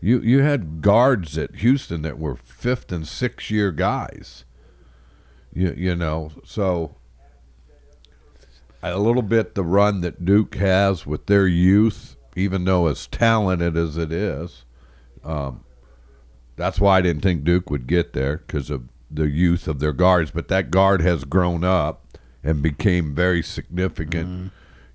you 0.00 0.20
you 0.20 0.42
had 0.42 0.80
guards 0.80 1.36
at 1.36 1.56
Houston 1.56 2.02
that 2.02 2.18
were 2.18 2.36
fifth 2.36 2.92
and 2.92 3.06
sixth 3.06 3.50
year 3.50 3.72
guys. 3.72 4.44
You 5.52 5.74
you 5.76 5.94
know, 5.94 6.30
so 6.44 6.96
a 8.82 8.98
little 8.98 9.22
bit 9.22 9.54
the 9.54 9.64
run 9.64 10.00
that 10.02 10.24
Duke 10.24 10.54
has 10.56 11.06
with 11.06 11.26
their 11.26 11.46
youth, 11.46 12.16
even 12.36 12.64
though 12.64 12.86
as 12.86 13.06
talented 13.08 13.76
as 13.76 13.96
it 13.96 14.12
is, 14.12 14.64
um, 15.24 15.64
that's 16.56 16.80
why 16.80 16.98
I 16.98 17.02
didn't 17.02 17.22
think 17.22 17.44
Duke 17.44 17.70
would 17.70 17.86
get 17.86 18.12
there 18.12 18.38
because 18.38 18.70
of 18.70 18.88
the 19.10 19.28
youth 19.28 19.66
of 19.66 19.80
their 19.80 19.92
guards. 19.92 20.30
But 20.30 20.48
that 20.48 20.70
guard 20.70 21.00
has 21.00 21.24
grown 21.24 21.64
up 21.64 22.18
and 22.44 22.62
became 22.62 23.14
very 23.14 23.42
significant, 23.42 24.28
Mm-hmm. 24.28 24.46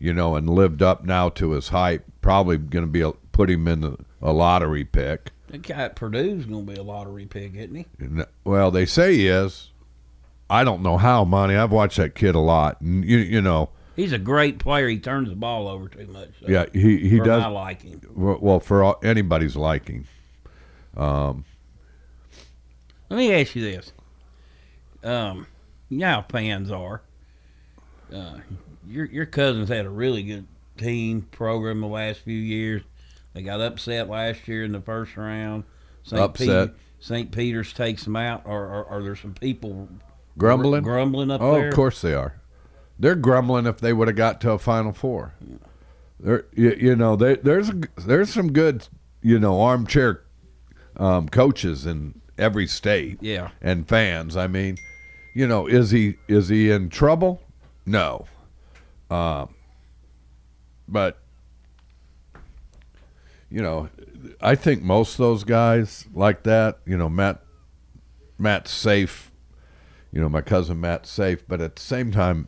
You 0.04 0.14
know, 0.14 0.36
and 0.36 0.50
lived 0.50 0.82
up 0.82 1.06
now 1.06 1.30
to 1.30 1.52
his 1.52 1.70
hype, 1.70 2.04
Probably 2.22 2.58
going 2.58 2.86
to 2.86 2.92
be 2.92 3.02
a, 3.02 3.12
put 3.32 3.50
him 3.50 3.68
in 3.68 3.84
a, 3.84 3.98
a 4.22 4.34
lottery 4.34 4.84
pick. 4.84 5.32
That 5.48 5.62
guy 5.62 5.84
at 5.84 5.96
Purdue's 5.96 6.46
going 6.46 6.66
to 6.66 6.74
be 6.74 6.78
a 6.78 6.84
lottery 6.84 7.26
pick, 7.26 7.56
isn't 7.56 7.76
he? 7.76 7.86
And, 8.00 8.26
Well, 8.44 8.70
they 8.70 8.86
say 8.86 9.16
he 9.16 9.28
is. 9.28 9.72
I 10.50 10.66
don't 10.66 10.84
know 10.84 10.98
how, 10.98 11.24
Monty. 11.24 11.56
I've 11.56 11.72
watched 11.72 11.98
that 11.98 12.16
kid 12.16 12.36
a 12.36 12.40
lot, 12.40 12.82
and 12.82 13.04
you 13.06 13.18
you 13.18 13.42
know, 13.42 13.70
He's 13.96 14.12
a 14.12 14.18
great 14.18 14.60
player. 14.60 14.90
He 14.90 15.00
turns 15.00 15.30
the 15.30 15.36
ball 15.36 15.68
over 15.68 15.88
too 15.88 16.08
much. 16.08 16.30
though, 16.42 16.52
yeah, 16.52 16.66
he 16.74 16.98
he 17.08 17.20
for 17.20 17.26
does. 17.26 17.44
my 17.44 17.48
liking. 17.48 18.02
Well, 18.14 18.40
well, 18.42 18.60
for 18.60 18.84
all, 18.84 19.00
anybody's 19.04 19.56
liking. 19.56 20.06
Um, 20.98 21.46
Let 23.10 23.18
me 23.18 23.34
ask 23.34 23.56
you 23.56 23.62
this. 23.62 23.94
Um, 25.04 25.48
you 25.90 26.00
know 26.00 26.08
how 26.08 26.26
fans 26.30 26.72
are. 26.72 27.02
Uh, 28.14 28.40
your 28.88 29.06
your 29.06 29.26
cousins 29.26 29.70
had 29.70 29.86
a 29.86 29.90
really 29.90 30.24
good 30.24 30.48
team 30.78 31.24
program 31.32 31.82
the 31.82 31.88
last 31.88 32.22
few 32.22 32.38
years. 32.38 32.82
They 33.34 33.42
got 33.42 33.62
upset 33.62 34.10
last 34.10 34.48
year 34.48 34.64
in 34.64 34.72
the 34.72 34.82
first 34.82 35.18
round. 35.18 35.64
St. 36.04 36.22
Upset. 36.22 36.72
St. 37.00 37.32
Peter's 37.32 37.74
takes 37.74 38.06
them 38.06 38.16
out, 38.16 38.44
or, 38.46 38.66
or 38.66 38.86
are 38.86 39.04
there 39.04 39.16
some 39.16 39.34
people 39.34 39.90
grumbling, 40.38 40.84
grumbling 40.84 41.32
up 41.32 41.42
oh, 41.42 41.56
there? 41.56 41.68
of 41.68 41.76
course 41.76 42.02
they 42.02 42.14
are. 42.14 42.40
They're 42.98 43.16
grumbling 43.16 43.66
if 43.66 43.80
they 43.80 43.92
would 43.92 44.08
have 44.08 44.16
got 44.16 44.40
to 44.42 44.52
a 44.52 44.60
Final 44.60 44.94
Four. 44.94 45.34
There, 46.20 46.46
you, 46.54 46.78
you 46.80 46.96
know, 46.96 47.18
they, 47.18 47.36
there's 47.36 47.70
a, 47.70 47.82
there's 47.98 48.34
some 48.34 48.54
good, 48.54 48.88
you 49.22 49.38
know, 49.38 49.60
armchair 49.60 50.24
um, 50.96 51.28
coaches 51.28 51.86
in 51.86 52.22
every 52.38 52.68
state. 52.68 53.18
Yeah. 53.20 53.50
and 53.62 53.88
fans. 53.88 54.38
I 54.38 54.48
mean, 54.48 54.78
you 55.34 55.46
know, 55.46 55.68
is 55.68 55.92
he 55.92 56.16
is 56.30 56.48
he 56.50 56.72
in 56.72 56.90
trouble? 56.90 57.42
No, 57.86 58.26
um, 59.14 59.54
but 60.88 61.20
you 63.52 63.62
know, 63.62 63.90
I 64.42 64.56
think 64.56 64.82
most 64.82 65.14
of 65.14 65.18
those 65.18 65.44
guys 65.44 66.08
like 66.16 66.42
that. 66.44 66.80
You 66.86 66.98
know, 66.98 67.10
Matt 67.10 67.44
Matt's 68.40 68.72
safe. 68.72 69.32
You 70.12 70.20
know, 70.20 70.30
my 70.30 70.42
cousin 70.42 70.82
Matt's 70.82 71.12
safe, 71.12 71.48
but 71.48 71.62
at 71.62 71.76
the 71.76 71.82
same 71.82 72.12
time, 72.12 72.48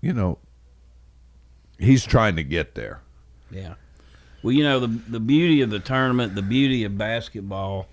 you 0.00 0.14
know, 0.14 0.38
he's 1.78 2.04
trying 2.04 2.36
to 2.36 2.42
get 2.42 2.74
there. 2.74 3.02
Yeah. 3.50 3.74
Well, 4.42 4.52
you 4.52 4.64
know 4.64 4.80
the 4.80 4.86
the 4.86 5.20
beauty 5.20 5.60
of 5.60 5.68
the 5.68 5.80
tournament, 5.80 6.34
the 6.34 6.42
beauty 6.42 6.84
of 6.84 6.96
basketball, 6.96 7.88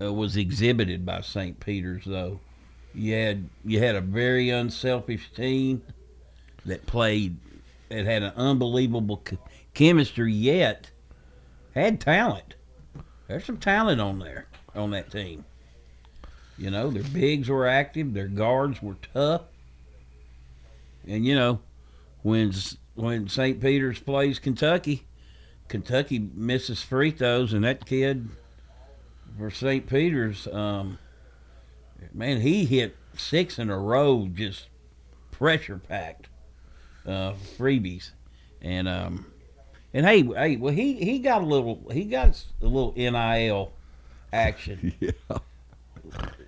uh, 0.00 0.12
was 0.12 0.36
exhibited 0.36 1.04
by 1.04 1.20
St. 1.22 1.58
Peter's. 1.58 2.04
Though 2.04 2.38
you 2.94 3.14
had 3.14 3.48
you 3.64 3.80
had 3.80 3.96
a 3.96 4.00
very 4.00 4.50
unselfish 4.50 5.32
team 5.32 5.82
that 6.66 6.86
played, 6.86 7.36
that 7.88 8.04
had 8.04 8.22
an 8.22 8.32
unbelievable 8.36 9.22
chemistry, 9.74 10.32
yet 10.32 10.90
had 11.74 12.00
talent. 12.00 12.54
There's 13.28 13.44
some 13.44 13.58
talent 13.58 14.00
on 14.00 14.18
there 14.18 14.46
on 14.74 14.90
that 14.90 15.10
team. 15.10 15.44
You 16.58 16.70
know, 16.70 16.90
their 16.90 17.02
bigs 17.02 17.48
were 17.48 17.66
active, 17.66 18.12
their 18.12 18.28
guards 18.28 18.82
were 18.82 18.96
tough, 19.14 19.42
and 21.06 21.24
you 21.24 21.34
know, 21.34 21.60
when 22.22 22.52
when 22.94 23.28
St. 23.28 23.60
Peter's 23.60 23.98
plays 23.98 24.38
Kentucky, 24.38 25.06
Kentucky 25.68 26.18
misses 26.18 26.82
free 26.82 27.12
throws, 27.12 27.52
and 27.52 27.64
that 27.64 27.86
kid 27.86 28.28
for 29.38 29.50
St. 29.50 29.86
Peter's, 29.86 30.46
um, 30.48 30.98
man, 32.12 32.40
he 32.40 32.64
hit 32.64 32.96
six 33.16 33.58
in 33.58 33.70
a 33.70 33.78
row, 33.78 34.28
just 34.32 34.68
pressure 35.30 35.78
packed 35.78 36.28
uh, 37.06 37.32
freebies, 37.58 38.10
and 38.62 38.88
um, 38.88 39.26
and 39.94 40.06
hey, 40.06 40.22
hey, 40.22 40.56
well, 40.56 40.72
he 40.72 40.94
he 40.94 41.18
got 41.18 41.42
a 41.42 41.46
little, 41.46 41.82
he 41.92 42.04
got 42.04 42.42
a 42.60 42.66
little 42.66 42.92
NIL 42.96 43.72
action, 44.32 44.94
yeah, 45.00 45.10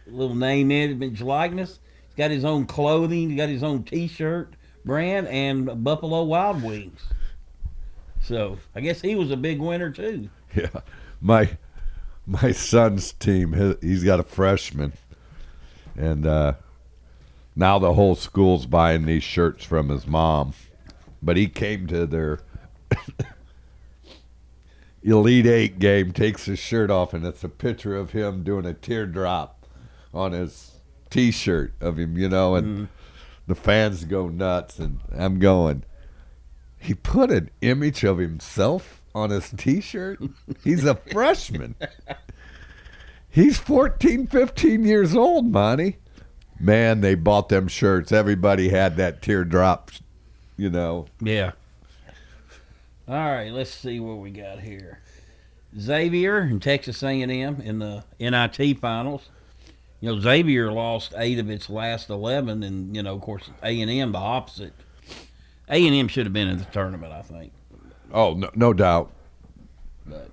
little 0.06 0.34
name 0.36 0.70
image 0.70 1.20
likeness. 1.20 1.78
He's 2.08 2.16
got 2.16 2.30
his 2.30 2.44
own 2.44 2.66
clothing. 2.66 3.30
He 3.30 3.36
got 3.36 3.48
his 3.48 3.62
own 3.62 3.84
T-shirt 3.84 4.54
brand 4.84 5.28
and 5.28 5.82
Buffalo 5.84 6.24
Wild 6.24 6.62
Wings. 6.62 7.00
So 8.20 8.58
I 8.74 8.80
guess 8.80 9.00
he 9.00 9.14
was 9.14 9.30
a 9.30 9.36
big 9.36 9.58
winner 9.60 9.90
too. 9.90 10.28
Yeah, 10.54 10.68
my 11.20 11.56
my 12.26 12.52
son's 12.52 13.12
team. 13.12 13.52
he- 13.54 13.88
He's 13.88 14.04
got 14.04 14.20
a 14.20 14.22
freshman, 14.22 14.92
and 15.96 16.26
uh, 16.26 16.52
now 17.54 17.78
the 17.78 17.94
whole 17.94 18.14
school's 18.14 18.66
buying 18.66 19.06
these 19.06 19.22
shirts 19.22 19.64
from 19.64 19.88
his 19.88 20.06
mom. 20.06 20.54
But 21.22 21.36
he 21.36 21.48
came 21.48 21.86
to 21.86 22.06
their 22.06 22.40
Elite 25.02 25.46
Eight 25.46 25.78
game, 25.78 26.12
takes 26.12 26.46
his 26.46 26.58
shirt 26.58 26.90
off, 26.90 27.12
and 27.12 27.24
it's 27.24 27.44
a 27.44 27.48
picture 27.48 27.96
of 27.96 28.12
him 28.12 28.42
doing 28.42 28.66
a 28.66 28.74
teardrop 28.74 29.66
on 30.14 30.32
his 30.32 30.80
T-shirt 31.10 31.74
of 31.80 31.98
him, 31.98 32.16
you 32.16 32.28
know, 32.28 32.54
and 32.54 32.66
mm-hmm. 32.66 32.84
the 33.46 33.54
fans 33.54 34.04
go 34.04 34.28
nuts, 34.28 34.78
and 34.78 35.00
I'm 35.16 35.38
going. 35.38 35.84
He 36.78 36.94
put 36.94 37.30
an 37.30 37.50
image 37.60 38.02
of 38.02 38.18
himself 38.18 39.02
on 39.14 39.30
his 39.30 39.50
T-shirt. 39.50 40.20
He's 40.64 40.84
a 40.84 40.94
freshman. 41.12 41.76
He's 43.28 43.58
14, 43.58 44.26
15 44.26 44.84
years 44.84 45.14
old, 45.14 45.46
Monty. 45.46 45.98
Man, 46.62 47.00
they 47.00 47.16
bought 47.16 47.48
them 47.48 47.66
shirts. 47.66 48.12
Everybody 48.12 48.68
had 48.68 48.96
that 48.96 49.20
teardrop, 49.20 49.90
you 50.56 50.70
know. 50.70 51.06
Yeah. 51.20 51.52
All 53.08 53.16
right, 53.16 53.50
let's 53.52 53.70
see 53.70 53.98
what 53.98 54.18
we 54.18 54.30
got 54.30 54.60
here. 54.60 55.00
Xavier 55.76 56.38
and 56.38 56.62
Texas 56.62 57.02
A&M 57.02 57.60
in 57.60 57.80
the 57.80 58.04
NIT 58.20 58.78
finals. 58.78 59.28
You 60.00 60.14
know, 60.14 60.20
Xavier 60.20 60.70
lost 60.70 61.14
eight 61.16 61.40
of 61.40 61.50
its 61.50 61.68
last 61.68 62.08
eleven, 62.08 62.62
and 62.62 62.94
you 62.94 63.02
know, 63.02 63.16
of 63.16 63.22
course, 63.22 63.50
A&M 63.64 64.12
the 64.12 64.18
opposite. 64.18 64.72
A&M 65.68 66.06
should 66.06 66.26
have 66.26 66.32
been 66.32 66.48
in 66.48 66.58
the 66.58 66.64
tournament, 66.66 67.12
I 67.12 67.22
think. 67.22 67.52
Oh, 68.12 68.34
no, 68.34 68.50
no 68.54 68.72
doubt. 68.72 69.10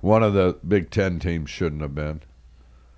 One 0.02 0.22
of 0.22 0.34
the 0.34 0.58
Big 0.68 0.92
Ten 0.92 1.18
teams 1.18 1.50
shouldn't 1.50 1.82
have 1.82 1.96
been. 1.96 2.22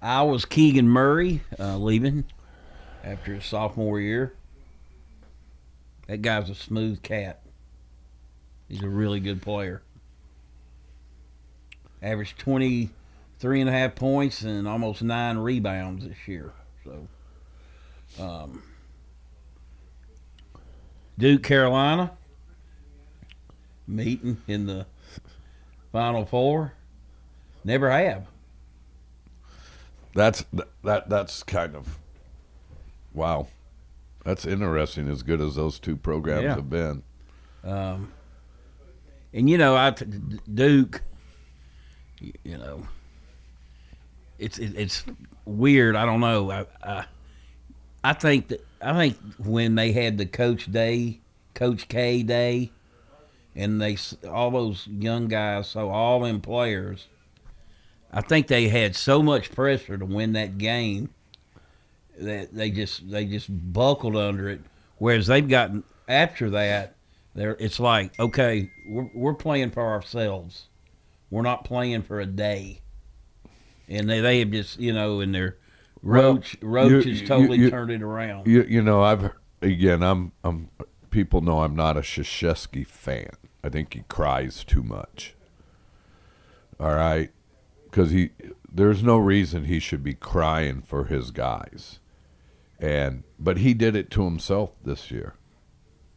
I 0.01 0.23
was 0.23 0.43
Keegan 0.43 0.89
Murray 0.89 1.43
uh, 1.59 1.77
leaving 1.77 2.25
after 3.03 3.33
his 3.33 3.45
sophomore 3.45 3.99
year. 3.99 4.33
That 6.07 6.21
guy's 6.21 6.49
a 6.49 6.55
smooth 6.55 7.01
cat. 7.01 7.41
He's 8.67 8.83
a 8.83 8.89
really 8.89 9.19
good 9.19 9.41
player. 9.41 9.81
Averaged 12.01 12.39
23 12.39 13.61
and 13.61 13.69
a 13.69 13.73
half 13.73 13.95
points 13.95 14.41
and 14.41 14.67
almost 14.67 15.01
nine 15.01 15.37
rebounds 15.37 16.05
this 16.05 16.27
year. 16.27 16.51
So, 16.83 17.07
um, 18.19 18.63
Duke, 21.17 21.43
Carolina, 21.43 22.11
meeting 23.87 24.41
in 24.47 24.65
the 24.65 24.85
Final 25.91 26.25
Four. 26.25 26.73
Never 27.63 27.91
have. 27.91 28.25
That's 30.15 30.43
that 30.83 31.09
that's 31.09 31.43
kind 31.43 31.75
of 31.75 32.00
wow. 33.13 33.47
That's 34.23 34.45
interesting. 34.45 35.07
As 35.09 35.23
good 35.23 35.41
as 35.41 35.55
those 35.55 35.79
two 35.79 35.95
programs 35.95 36.43
Yeah. 36.43 36.55
have 36.55 36.69
been. 36.69 37.03
Um, 37.63 38.11
and 39.33 39.49
you 39.49 39.57
know, 39.57 39.75
I 39.75 39.91
Duke, 39.91 41.01
you 42.19 42.57
know, 42.57 42.85
it's 44.37 44.59
it, 44.59 44.73
it's 44.75 45.03
weird. 45.45 45.95
I 45.95 46.05
don't 46.05 46.19
know. 46.19 46.51
I, 46.51 46.65
I 46.83 47.05
I 48.03 48.13
think 48.13 48.49
that 48.49 48.65
I 48.81 48.93
think 48.93 49.17
when 49.37 49.75
they 49.75 49.91
had 49.91 50.17
the 50.17 50.25
Coach 50.25 50.71
Day, 50.71 51.19
Coach 51.53 51.87
K 51.87 52.23
Day, 52.23 52.71
and 53.55 53.81
they 53.81 53.97
all 54.29 54.51
those 54.51 54.87
young 54.87 55.27
guys, 55.27 55.67
so 55.69 55.89
all 55.89 56.19
them 56.21 56.41
players, 56.41 57.07
I 58.11 58.21
think 58.21 58.47
they 58.47 58.67
had 58.69 58.95
so 58.95 59.21
much 59.23 59.51
pressure 59.51 59.97
to 59.97 60.05
win 60.05 60.33
that 60.33 60.57
game 60.57 61.09
that 62.23 62.53
they 62.53 62.71
just 62.71 63.09
they 63.09 63.25
just 63.25 63.47
buckled 63.73 64.15
under 64.15 64.49
it. 64.49 64.61
Whereas 64.97 65.27
they've 65.27 65.47
gotten 65.47 65.83
after 66.07 66.49
that, 66.51 66.95
they're 67.33 67.57
it's 67.59 67.79
like 67.79 68.19
okay, 68.19 68.69
we're 68.87 69.09
we're 69.13 69.33
playing 69.33 69.71
for 69.71 69.83
ourselves. 69.87 70.67
We're 71.29 71.41
not 71.43 71.63
playing 71.63 72.03
for 72.03 72.19
a 72.19 72.25
day. 72.25 72.81
And 73.87 74.09
they 74.09 74.19
they 74.21 74.39
have 74.39 74.51
just 74.51 74.79
you 74.79 74.93
know 74.93 75.19
in 75.21 75.31
their 75.31 75.57
Roach 76.03 76.57
Well, 76.61 76.71
Roach 76.71 77.05
you- 77.05 77.11
has 77.13 77.27
totally 77.27 77.57
you- 77.57 77.69
turned 77.69 77.91
it 77.91 78.01
around. 78.01 78.47
You 78.47 78.63
you 78.63 78.81
know 78.81 79.01
I've 79.01 79.31
again 79.61 80.01
I'm 80.03 80.31
I'm 80.43 80.69
people 81.09 81.41
know 81.41 81.61
I'm 81.63 81.75
not 81.75 81.97
a 81.97 82.01
Krzyzewski 82.01 82.85
fan. 82.87 83.29
I 83.63 83.69
think 83.69 83.93
he 83.93 84.03
cries 84.07 84.63
too 84.63 84.81
much. 84.83 85.35
All 86.79 86.95
right, 86.95 87.29
because 87.85 88.09
he 88.11 88.31
there's 88.73 89.03
no 89.03 89.17
reason 89.17 89.65
he 89.65 89.79
should 89.79 90.03
be 90.03 90.13
crying 90.15 90.81
for 90.81 91.05
his 91.05 91.29
guys, 91.31 91.99
and 92.81 93.23
but 93.39 93.57
he 93.59 93.73
did 93.73 93.95
it 93.95 94.09
to 94.11 94.25
himself 94.25 94.71
this 94.83 95.11
year. 95.11 95.35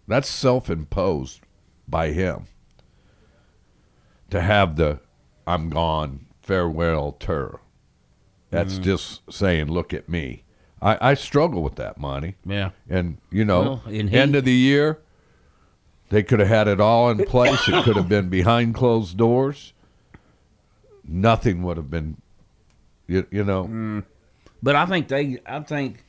That's 0.08 0.28
self-imposed 0.28 1.40
by 1.86 2.08
him. 2.10 2.46
To 4.30 4.40
have 4.40 4.76
the 4.76 5.00
I'm 5.46 5.68
gone 5.70 6.26
farewell 6.42 7.12
tour. 7.12 7.60
That's 8.50 8.78
Mhm. 8.78 8.82
just 8.82 9.22
saying, 9.32 9.66
look 9.68 9.92
at 9.92 10.08
me. 10.08 10.42
I, 10.80 11.10
I 11.10 11.14
struggle 11.14 11.62
with 11.62 11.76
that, 11.76 11.98
Monty. 11.98 12.36
Yeah. 12.44 12.70
And, 12.88 13.18
you 13.30 13.44
know, 13.44 13.62
Well, 13.62 13.82
and 13.86 14.10
he- 14.10 14.16
end 14.16 14.34
of 14.36 14.44
the 14.44 14.52
year, 14.52 15.00
they 16.10 16.22
could 16.22 16.40
have 16.40 16.48
had 16.48 16.68
it 16.68 16.80
all 16.80 17.10
in 17.10 17.24
place. 17.24 17.66
it 17.68 17.84
could 17.84 17.96
have 17.96 18.08
been 18.08 18.28
behind 18.28 18.74
closed 18.74 19.16
doors. 19.16 19.72
Nothing 21.06 21.62
would 21.62 21.76
have 21.76 21.90
been, 21.90 22.16
you, 23.06 23.26
you 23.30 23.44
know. 23.44 23.64
Mm. 23.64 24.04
But 24.62 24.76
I 24.76 24.86
think 24.86 25.08
they, 25.08 25.38
I 25.46 25.60
think 25.60 26.04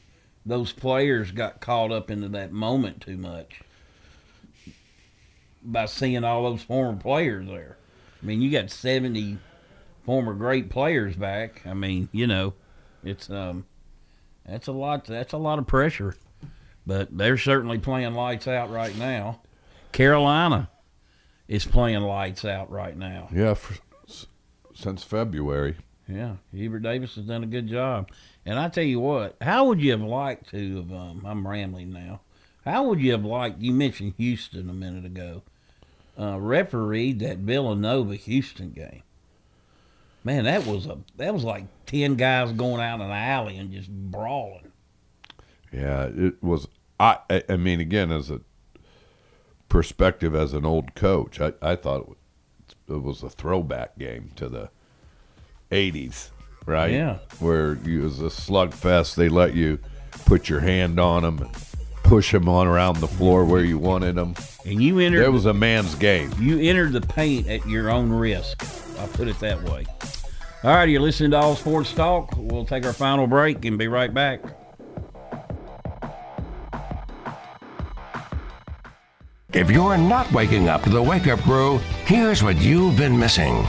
those 0.45 0.71
players 0.71 1.31
got 1.31 1.59
caught 1.59 1.91
up 1.91 2.11
into 2.11 2.29
that 2.29 2.51
moment 2.51 3.01
too 3.01 3.17
much 3.17 3.61
by 5.63 5.85
seeing 5.85 6.23
all 6.23 6.43
those 6.43 6.61
former 6.61 6.99
players 6.99 7.47
there. 7.47 7.77
I 8.21 8.25
mean, 8.25 8.41
you 8.41 8.51
got 8.51 8.69
seventy 8.69 9.37
former 10.05 10.33
great 10.33 10.69
players 10.69 11.15
back. 11.15 11.61
I 11.65 11.73
mean, 11.73 12.09
you 12.11 12.27
know, 12.27 12.53
it's 13.03 13.29
um, 13.29 13.65
that's 14.45 14.67
a 14.67 14.71
lot. 14.71 15.05
That's 15.05 15.33
a 15.33 15.37
lot 15.37 15.59
of 15.59 15.67
pressure. 15.67 16.15
But 16.87 17.17
they're 17.17 17.37
certainly 17.37 17.79
playing 17.79 18.13
lights 18.13 18.47
out 18.47 18.69
right 18.69 18.95
now. 18.95 19.41
Carolina 19.91 20.69
is 21.47 21.65
playing 21.65 22.01
lights 22.01 22.45
out 22.45 22.69
right 22.69 22.95
now. 22.95 23.27
Yeah, 23.33 23.55
for, 23.55 23.75
since 24.75 25.03
February. 25.03 25.77
Yeah, 26.07 26.35
Hubert 26.51 26.81
Davis 26.81 27.15
has 27.15 27.25
done 27.25 27.43
a 27.43 27.47
good 27.47 27.67
job. 27.67 28.09
And 28.45 28.59
I 28.59 28.69
tell 28.69 28.83
you 28.83 28.99
what, 28.99 29.35
how 29.41 29.65
would 29.65 29.81
you 29.81 29.91
have 29.91 30.01
liked 30.01 30.51
to 30.51 30.77
have? 30.77 30.91
Um, 30.91 31.25
I'm 31.25 31.47
rambling 31.47 31.91
now. 31.91 32.21
How 32.63 32.83
would 32.83 32.99
you 32.99 33.11
have 33.11 33.25
liked? 33.25 33.59
You 33.61 33.71
mentioned 33.71 34.13
Houston 34.17 34.69
a 34.69 34.73
minute 34.73 35.05
ago. 35.05 35.43
Uh, 36.17 36.39
refereed 36.39 37.19
that 37.19 37.39
Villanova 37.39 38.15
Houston 38.15 38.71
game. 38.71 39.03
Man, 40.23 40.45
that 40.45 40.65
was 40.65 40.87
a 40.87 40.97
that 41.17 41.33
was 41.33 41.43
like 41.43 41.65
ten 41.85 42.15
guys 42.15 42.51
going 42.51 42.81
out 42.81 42.95
in 42.95 43.01
an 43.01 43.11
alley 43.11 43.57
and 43.57 43.71
just 43.71 43.89
brawling. 43.89 44.71
Yeah, 45.71 46.09
it 46.15 46.41
was. 46.41 46.67
I, 46.99 47.19
I 47.49 47.57
mean, 47.57 47.79
again, 47.79 48.11
as 48.11 48.31
a 48.31 48.39
perspective 49.67 50.33
as 50.33 50.53
an 50.53 50.65
old 50.65 50.95
coach, 50.95 51.41
I, 51.41 51.53
I 51.61 51.75
thought 51.75 52.17
it 52.87 53.03
was 53.03 53.21
a 53.21 53.29
throwback 53.29 53.99
game 53.99 54.31
to 54.37 54.47
the 54.49 54.69
'80s, 55.71 56.29
right? 56.65 56.91
Yeah. 56.91 57.17
where 57.39 57.75
you, 57.83 58.01
it 58.01 58.03
was 58.03 58.19
a 58.21 58.25
slugfest. 58.25 59.15
They 59.15 59.29
let 59.29 59.53
you 59.53 59.79
put 60.25 60.49
your 60.49 60.59
hand 60.59 60.99
on 60.99 61.23
them, 61.23 61.39
and 61.39 61.51
push 62.03 62.31
them 62.31 62.47
on 62.47 62.67
around 62.67 62.99
the 62.99 63.07
floor 63.07 63.45
where 63.45 63.63
you 63.63 63.77
wanted 63.77 64.15
them, 64.15 64.35
and 64.65 64.81
you 64.81 64.99
entered. 64.99 65.23
It 65.23 65.31
was 65.31 65.45
a 65.45 65.53
man's 65.53 65.95
game. 65.95 66.31
You 66.39 66.59
entered 66.59 66.93
the 66.93 67.01
paint 67.01 67.47
at 67.47 67.67
your 67.67 67.89
own 67.89 68.09
risk. 68.09 68.63
I'll 68.99 69.07
put 69.09 69.27
it 69.27 69.39
that 69.39 69.61
way. 69.63 69.85
All 70.63 70.73
right, 70.73 70.89
you're 70.89 71.01
listening 71.01 71.31
to 71.31 71.37
All 71.37 71.55
Sports 71.55 71.93
Talk. 71.93 72.31
We'll 72.37 72.65
take 72.65 72.85
our 72.85 72.93
final 72.93 73.27
break 73.27 73.65
and 73.65 73.77
be 73.77 73.87
right 73.87 74.13
back. 74.13 74.41
If 79.53 79.71
you're 79.71 79.97
not 79.97 80.31
waking 80.33 80.67
up 80.67 80.83
to 80.83 80.89
the 80.89 81.01
wake 81.01 81.27
up 81.27 81.39
crew, 81.41 81.77
here's 82.05 82.43
what 82.43 82.57
you've 82.57 82.97
been 82.97 83.17
missing. 83.17 83.65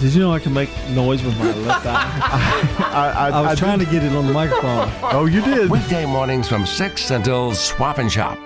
Did 0.00 0.14
you 0.14 0.20
know 0.20 0.32
I 0.32 0.38
can 0.38 0.54
make 0.54 0.70
noise 0.90 1.22
with 1.24 1.36
my 1.38 1.52
left 1.52 1.84
eye? 1.84 1.92
I, 2.92 3.30
I 3.32 3.40
was 3.42 3.50
I 3.52 3.54
trying 3.56 3.80
did- 3.80 3.86
to 3.86 3.90
get 3.90 4.04
it 4.04 4.12
on 4.14 4.26
the 4.26 4.32
microphone. 4.32 4.88
Oh, 5.02 5.26
you 5.26 5.40
did. 5.42 5.68
Weekday 5.70 6.06
mornings 6.06 6.48
from 6.48 6.66
6 6.66 7.10
until 7.10 7.52
Swap 7.52 7.98
and 7.98 8.10
Shop. 8.10 8.38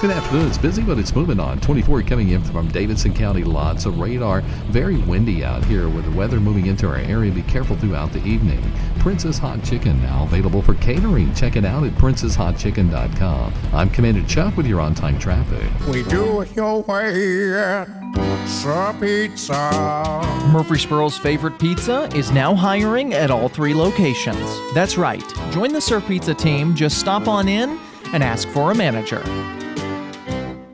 Good 0.00 0.12
afternoon. 0.12 0.46
It's 0.46 0.56
busy, 0.56 0.80
but 0.82 0.98
it's 0.98 1.14
moving 1.14 1.38
on. 1.38 1.60
24 1.60 2.00
coming 2.04 2.30
in 2.30 2.42
from 2.42 2.68
Davidson 2.68 3.12
County 3.12 3.44
lots 3.44 3.84
of 3.84 3.98
radar. 3.98 4.40
Very 4.70 4.96
windy 4.96 5.44
out 5.44 5.62
here 5.66 5.90
with 5.90 6.06
the 6.06 6.10
weather 6.12 6.40
moving 6.40 6.68
into 6.68 6.88
our 6.88 6.96
area. 6.96 7.30
Be 7.30 7.42
careful 7.42 7.76
throughout 7.76 8.10
the 8.10 8.24
evening. 8.24 8.62
Prince's 8.98 9.36
Hot 9.36 9.62
Chicken 9.62 10.00
now 10.00 10.24
available 10.24 10.62
for 10.62 10.72
catering. 10.76 11.34
Check 11.34 11.56
it 11.56 11.66
out 11.66 11.84
at 11.84 11.92
princeshotchicken.com. 11.96 13.52
I'm 13.74 13.90
Commander 13.90 14.26
Chuck 14.26 14.56
with 14.56 14.66
your 14.66 14.80
on-time 14.80 15.18
traffic. 15.18 15.70
We 15.86 16.02
do 16.04 16.40
it 16.40 16.56
your 16.56 16.80
way 16.84 17.52
at 17.52 17.86
Sir 18.48 18.96
Pizza. 18.98 19.52
Murfreesboro's 20.50 21.18
favorite 21.18 21.58
pizza 21.58 22.08
is 22.14 22.30
now 22.30 22.54
hiring 22.54 23.12
at 23.12 23.30
all 23.30 23.50
three 23.50 23.74
locations. 23.74 24.48
That's 24.72 24.96
right. 24.96 25.22
Join 25.50 25.74
the 25.74 25.80
Sir 25.82 26.00
Pizza 26.00 26.32
team. 26.32 26.74
Just 26.74 26.98
stop 26.98 27.28
on 27.28 27.48
in 27.48 27.78
and 28.14 28.22
ask 28.22 28.48
for 28.48 28.70
a 28.70 28.74
manager. 28.74 29.22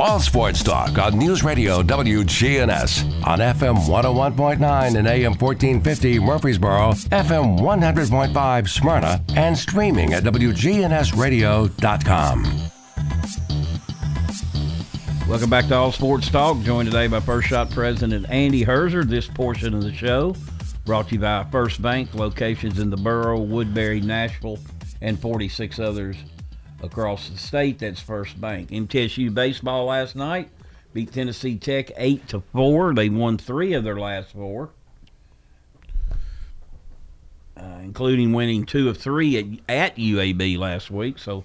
All 0.00 0.20
Sports 0.20 0.62
Talk 0.62 0.96
on 0.96 1.18
News 1.18 1.42
Radio 1.42 1.82
WGNS 1.82 3.26
on 3.26 3.40
FM 3.40 3.78
101.9 3.78 4.96
and 4.96 5.08
AM 5.08 5.34
1450 5.34 6.20
Murfreesboro, 6.20 6.92
FM 6.92 7.58
100.5 7.58 8.68
Smyrna, 8.68 9.20
and 9.34 9.58
streaming 9.58 10.14
at 10.14 10.22
WGNSradio.com. 10.22 12.42
Welcome 15.28 15.50
back 15.50 15.66
to 15.66 15.74
All 15.74 15.90
Sports 15.90 16.28
Talk. 16.28 16.60
Joined 16.60 16.92
today 16.92 17.08
by 17.08 17.18
First 17.18 17.48
Shot 17.48 17.68
President 17.72 18.24
Andy 18.30 18.64
Herzer. 18.64 19.04
This 19.04 19.26
portion 19.26 19.74
of 19.74 19.82
the 19.82 19.92
show 19.92 20.36
brought 20.84 21.08
to 21.08 21.16
you 21.16 21.20
by 21.20 21.42
First 21.50 21.82
Bank, 21.82 22.14
locations 22.14 22.78
in 22.78 22.90
the 22.90 22.96
borough, 22.96 23.40
Woodbury, 23.40 24.00
Nashville, 24.00 24.60
and 25.00 25.18
46 25.18 25.80
others 25.80 26.16
across 26.82 27.28
the 27.28 27.38
state. 27.38 27.78
That's 27.78 28.00
First 28.00 28.40
Bank. 28.40 28.70
MTSU 28.70 29.32
baseball 29.32 29.86
last 29.86 30.16
night 30.16 30.50
beat 30.92 31.12
Tennessee 31.12 31.56
Tech 31.56 31.90
eight 31.96 32.28
to 32.28 32.40
four. 32.52 32.94
They 32.94 33.08
won 33.08 33.38
three 33.38 33.72
of 33.74 33.84
their 33.84 33.98
last 33.98 34.32
four, 34.32 34.70
uh, 37.56 37.78
including 37.82 38.32
winning 38.32 38.64
two 38.64 38.88
of 38.88 38.98
three 38.98 39.36
at, 39.36 39.46
at 39.68 39.96
UAB 39.96 40.58
last 40.58 40.90
week. 40.90 41.18
So 41.18 41.44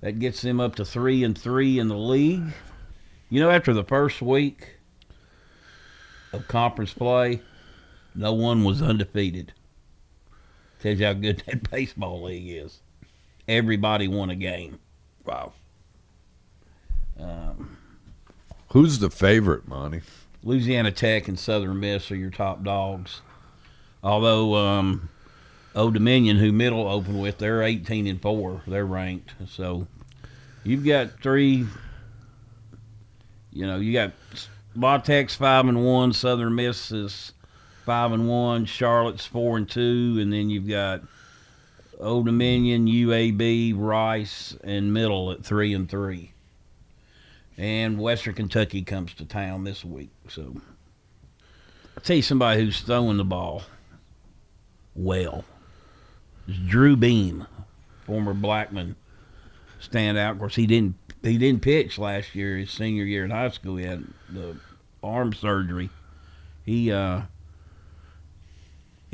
that 0.00 0.18
gets 0.18 0.42
them 0.42 0.60
up 0.60 0.76
to 0.76 0.84
three 0.84 1.24
and 1.24 1.36
three 1.36 1.78
in 1.78 1.88
the 1.88 1.96
league. 1.96 2.52
You 3.30 3.40
know, 3.40 3.50
after 3.50 3.72
the 3.72 3.84
first 3.84 4.22
week 4.22 4.76
of 6.32 6.46
conference 6.46 6.92
play, 6.92 7.40
no 8.14 8.32
one 8.32 8.64
was 8.64 8.82
undefeated. 8.82 9.52
Tells 10.80 11.00
you 11.00 11.06
how 11.06 11.14
good 11.14 11.42
that 11.46 11.70
baseball 11.70 12.22
league 12.22 12.48
is. 12.48 12.80
Everybody 13.48 14.08
won 14.08 14.30
a 14.30 14.34
game. 14.34 14.78
Wow. 15.24 15.52
Um, 17.18 17.76
Who's 18.70 18.98
the 18.98 19.10
favorite, 19.10 19.68
Monty? 19.68 20.02
Louisiana 20.42 20.90
Tech 20.90 21.28
and 21.28 21.38
Southern 21.38 21.80
Miss 21.80 22.10
are 22.10 22.16
your 22.16 22.30
top 22.30 22.62
dogs. 22.64 23.22
Although 24.02 24.54
um, 24.56 25.08
Old 25.74 25.94
Dominion, 25.94 26.36
who 26.36 26.52
Middle 26.52 26.86
opened 26.86 27.20
with, 27.20 27.38
they're 27.38 27.62
18 27.62 28.06
and 28.06 28.20
four. 28.20 28.62
They're 28.66 28.84
ranked. 28.84 29.34
So 29.48 29.86
you've 30.62 30.84
got 30.84 31.22
three. 31.22 31.66
You 33.52 33.66
know, 33.66 33.76
you 33.76 33.92
got 33.92 34.12
La 34.76 34.98
Tech's 34.98 35.36
five 35.36 35.66
and 35.66 35.84
one, 35.84 36.12
Southern 36.12 36.54
Miss 36.54 36.90
is 36.90 37.32
five 37.84 38.12
and 38.12 38.28
one, 38.28 38.64
Charlotte's 38.64 39.24
four 39.24 39.56
and 39.56 39.68
two, 39.68 40.18
and 40.20 40.32
then 40.32 40.50
you've 40.50 40.68
got 40.68 41.02
Old 42.04 42.26
Dominion, 42.26 42.86
UAB, 42.86 43.72
Rice, 43.76 44.56
and 44.62 44.92
Middle 44.92 45.32
at 45.32 45.44
three 45.44 45.72
and 45.72 45.88
three. 45.88 46.32
And 47.56 47.98
Western 47.98 48.34
Kentucky 48.34 48.82
comes 48.82 49.14
to 49.14 49.24
town 49.24 49.64
this 49.64 49.84
week. 49.84 50.10
So 50.28 50.60
I'll 51.96 52.02
tell 52.02 52.16
you 52.16 52.22
somebody 52.22 52.60
who's 52.60 52.80
throwing 52.80 53.16
the 53.16 53.24
ball 53.24 53.62
well. 54.94 55.44
It's 56.46 56.58
Drew 56.58 56.94
Beam, 56.94 57.46
former 58.04 58.34
Blackman 58.34 58.96
standout. 59.80 60.32
Of 60.32 60.38
course, 60.40 60.56
he 60.56 60.66
didn't 60.66 60.96
he 61.22 61.38
didn't 61.38 61.62
pitch 61.62 61.98
last 61.98 62.34
year. 62.34 62.58
His 62.58 62.70
senior 62.70 63.04
year 63.04 63.24
in 63.24 63.30
high 63.30 63.48
school, 63.48 63.76
he 63.76 63.86
had 63.86 64.04
the 64.28 64.56
arm 65.02 65.32
surgery. 65.32 65.88
He 66.66 66.92
uh, 66.92 67.22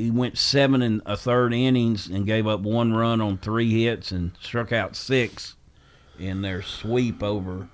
he 0.01 0.09
went 0.11 0.37
seven 0.37 0.81
and 0.81 1.01
a 1.05 1.15
third 1.15 1.53
innings 1.53 2.07
and 2.07 2.25
gave 2.25 2.47
up 2.47 2.61
one 2.61 2.93
run 2.93 3.21
on 3.21 3.37
three 3.37 3.83
hits 3.83 4.11
and 4.11 4.31
struck 4.41 4.71
out 4.71 4.95
six 4.95 5.55
in 6.19 6.41
their 6.41 6.61
sweep 6.61 7.21
over 7.21 7.67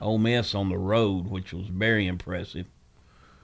Ole 0.00 0.18
Miss 0.18 0.54
on 0.54 0.70
the 0.70 0.78
road, 0.78 1.28
which 1.28 1.52
was 1.52 1.66
very 1.66 2.06
impressive. 2.06 2.66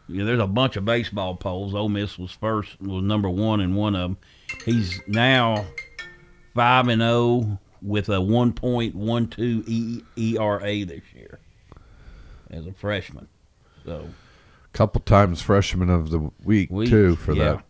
You 0.08 0.18
know, 0.18 0.24
there's 0.24 0.40
a 0.40 0.46
bunch 0.46 0.76
of 0.76 0.84
baseball 0.84 1.34
polls. 1.36 1.74
Ole 1.74 1.88
Miss 1.88 2.18
was 2.18 2.32
first, 2.32 2.80
was 2.80 3.02
number 3.02 3.28
one 3.28 3.60
in 3.60 3.74
one 3.74 3.94
of 3.94 4.10
them. 4.10 4.18
He's 4.64 5.00
now 5.06 5.66
five 6.54 6.88
and 6.88 7.02
zero 7.02 7.58
with 7.82 8.08
a 8.08 8.12
1.12 8.12 9.64
e- 9.66 10.02
ERA 10.16 10.84
this 10.86 11.02
year 11.14 11.40
as 12.50 12.66
a 12.66 12.72
freshman. 12.72 13.28
So 13.84 14.08
a 14.64 14.76
Couple 14.76 15.02
times 15.02 15.42
freshman 15.42 15.90
of 15.90 16.10
the 16.10 16.30
week, 16.42 16.70
Week, 16.70 16.88
too 16.88 17.16
for 17.16 17.34
yeah. 17.34 17.44
that 17.44 17.64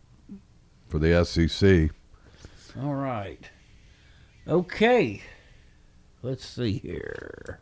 for 0.95 1.01
the 1.01 1.25
SEC. 1.25 1.91
All 2.81 2.95
right. 2.95 3.51
Okay. 4.47 5.23
Let's 6.23 6.47
see 6.47 6.79
here. 6.79 7.59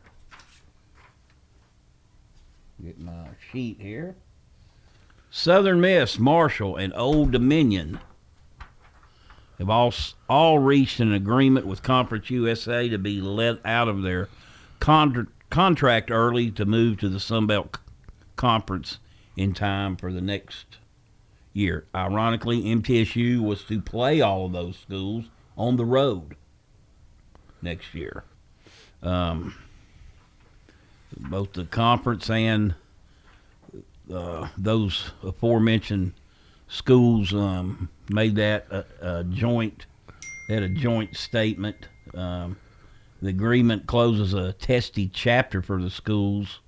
Get 2.85 3.01
my 3.01 3.29
sheet 3.51 3.79
here. 3.81 4.17
Southern 5.31 5.81
Miss, 5.81 6.19
Marshall, 6.19 6.77
and 6.77 6.93
Old 6.95 7.31
Dominion 7.31 8.01
have 9.59 9.71
all 9.71 9.95
all 10.29 10.59
reached 10.59 11.01
an 11.01 11.15
agreement 11.15 11.65
with 11.65 11.83
Conference 11.83 12.29
USA 12.29 12.91
to 12.91 12.99
be 12.99 13.23
let 13.23 13.65
out 13.65 13.89
of 13.89 14.03
their 14.03 14.29
contra- 14.79 15.29
contract 15.49 16.11
early 16.11 16.51
to 16.51 16.67
move 16.67 16.99
to 16.99 17.09
the 17.09 17.21
Sun 17.21 17.47
Belt 17.47 17.79
Conference 18.37 18.99
in 19.39 19.55
time 19.55 19.97
for 19.97 20.13
the 20.13 20.21
next 20.21 20.77
year. 21.53 21.87
Ironically, 21.95 22.63
MTSU 22.63 23.41
was 23.41 23.65
to 23.65 23.81
play 23.81 24.21
all 24.21 24.47
of 24.47 24.53
those 24.53 24.77
schools 24.79 25.27
on 25.57 25.77
the 25.77 25.85
road 25.85 26.37
next 27.61 27.95
year. 27.95 28.25
Um, 29.03 29.55
both 31.17 31.53
the 31.53 31.65
conference 31.65 32.31
and 32.31 32.75
uh, 34.13 34.49
those 34.57 35.13
aforementioned 35.23 36.13
schools 36.69 37.33
um, 37.35 37.89
made 38.09 38.37
that 38.37 38.67
a, 38.71 38.85
a 39.01 39.25
joint 39.25 39.87
had 40.49 40.63
a 40.63 40.69
joint 40.69 41.17
statement. 41.17 41.89
Um, 42.15 42.57
the 43.21 43.29
agreement 43.29 43.87
closes 43.87 44.35
a 44.35 44.53
testy 44.55 45.09
chapter 45.09 45.63
for 45.63 45.81
the 45.81 45.91
schools 45.91 46.61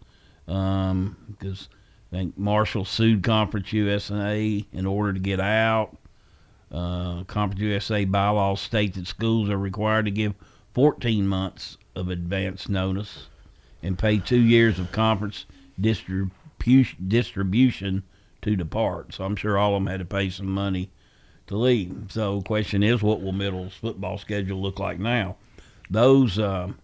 because 0.46 1.68
I 2.14 2.18
think 2.18 2.38
Marshall 2.38 2.84
sued 2.84 3.24
Conference 3.24 3.72
USA 3.72 4.64
in 4.72 4.86
order 4.86 5.14
to 5.14 5.18
get 5.18 5.40
out. 5.40 5.96
Uh, 6.70 7.24
Conference 7.24 7.60
USA 7.60 8.04
bylaws 8.04 8.60
state 8.60 8.94
that 8.94 9.08
schools 9.08 9.50
are 9.50 9.58
required 9.58 10.04
to 10.04 10.12
give 10.12 10.34
14 10.74 11.26
months 11.26 11.76
of 11.96 12.10
advance 12.10 12.68
notice 12.68 13.26
and 13.82 13.98
pay 13.98 14.18
two 14.18 14.40
years 14.40 14.78
of 14.78 14.92
conference 14.92 15.44
distribution 15.80 16.30
to 18.42 18.56
depart. 18.56 19.14
So 19.14 19.24
I'm 19.24 19.34
sure 19.34 19.58
all 19.58 19.74
of 19.74 19.82
them 19.82 19.88
had 19.88 19.98
to 19.98 20.04
pay 20.04 20.30
some 20.30 20.46
money 20.46 20.90
to 21.48 21.56
leave. 21.56 22.10
So 22.10 22.38
the 22.38 22.44
question 22.44 22.84
is, 22.84 23.02
what 23.02 23.22
will 23.22 23.32
Middle's 23.32 23.74
football 23.74 24.18
schedule 24.18 24.62
look 24.62 24.78
like 24.78 25.00
now? 25.00 25.34
Those, 25.90 26.38
um, 26.38 26.78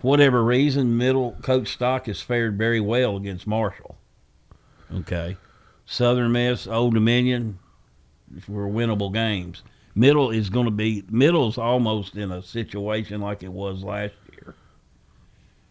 whatever 0.00 0.42
reason, 0.42 0.98
Middle 0.98 1.36
Coach 1.40 1.68
Stock 1.68 2.06
has 2.06 2.20
fared 2.20 2.58
very 2.58 2.80
well 2.80 3.16
against 3.16 3.46
Marshall. 3.46 3.96
Okay, 4.94 5.36
Southern 5.86 6.32
Miss, 6.32 6.66
Old 6.66 6.94
Dominion 6.94 7.58
were 8.48 8.66
winnable 8.66 9.12
games. 9.12 9.62
Middle 9.94 10.30
is 10.30 10.50
going 10.50 10.66
to 10.66 10.70
be 10.70 11.04
Middle's 11.10 11.58
almost 11.58 12.16
in 12.16 12.30
a 12.30 12.42
situation 12.42 13.20
like 13.20 13.42
it 13.42 13.52
was 13.52 13.82
last 13.82 14.14
year. 14.32 14.54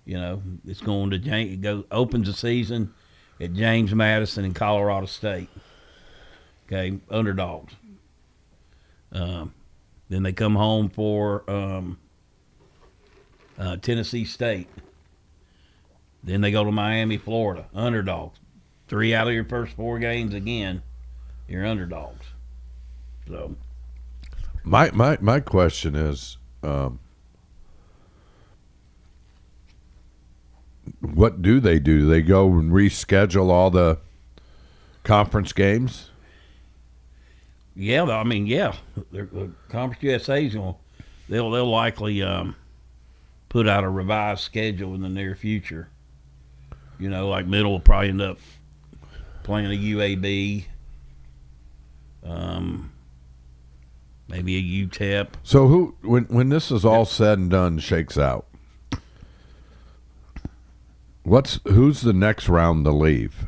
You 0.05 0.17
know, 0.17 0.41
it's 0.65 0.82
going 0.82 1.09
to. 1.11 1.15
It 1.17 1.61
goes 1.61 1.84
opens 1.91 2.28
the 2.28 2.34
season 2.34 2.93
at 3.39 3.53
James 3.53 3.93
Madison 3.93 4.45
and 4.45 4.55
Colorado 4.55 5.05
State. 5.05 5.49
Okay, 6.65 6.99
underdogs. 7.09 7.74
Um, 9.11 9.53
then 10.09 10.24
they 10.24 10.34
come 10.34 10.55
home 10.55 10.89
for 10.89 11.49
um, 11.49 11.97
uh, 13.57 13.78
Tennessee 13.78 14.26
State. 14.26 14.67
Then 16.24 16.41
they 16.41 16.51
go 16.51 16.63
to 16.63 16.72
Miami, 16.72 17.17
Florida, 17.17 17.67
underdogs. 17.74 18.39
Three 18.90 19.14
out 19.14 19.28
of 19.28 19.34
your 19.34 19.46
first 19.46 19.74
four 19.74 20.00
games 20.00 20.34
again, 20.34 20.82
you're 21.48 21.66
underdogs. 21.66 22.26
So 23.28 23.56
My 24.64 24.90
my 24.92 25.18
my 25.22 25.40
question 25.40 25.96
is, 25.96 26.38
um, 26.64 27.00
what 31.02 31.44
do 31.44 31.60
they 31.60 31.78
do? 31.78 32.00
Do 32.00 32.10
they 32.10 32.24
go 32.24 32.48
and 32.54 32.72
reschedule 32.72 33.50
all 33.50 33.70
the 33.70 34.00
conference 35.04 35.54
games? 35.54 36.10
Yeah, 37.76 38.04
I 38.04 38.24
mean, 38.24 38.48
yeah, 38.48 38.76
the 39.12 39.52
Conference 39.70 40.04
USA's 40.04 40.56
going. 40.56 40.76
They'll 41.30 41.52
they'll 41.52 41.70
likely 41.70 42.24
um, 42.24 42.56
put 43.50 43.70
out 43.70 43.84
a 43.84 43.90
revised 43.90 44.42
schedule 44.42 44.96
in 44.96 45.02
the 45.02 45.10
near 45.10 45.36
future. 45.36 45.90
You 47.00 47.10
know, 47.10 47.30
like 47.30 47.46
middle 47.46 47.72
will 47.72 47.80
probably 47.80 48.10
end 48.10 48.22
up 48.22 48.40
playing 49.50 49.66
a 49.66 49.95
UAB, 49.95 50.66
um, 52.24 52.91
maybe 54.28 54.56
a 54.56 54.88
UTEP. 54.88 55.30
So 55.41 55.66
who 55.66 55.95
when 56.04 56.26
when 56.26 56.50
this 56.50 56.70
is 56.70 56.86
all 56.86 57.04
said 57.04 57.39
and 57.39 57.50
done 57.50 57.80
shakes 57.80 58.16
out? 58.16 58.45
What's 61.24 61.60
who's 61.68 62.02
the 62.02 62.14
next 62.14 62.47
round 62.47 62.86
to 62.86 62.91
leave? 62.91 63.47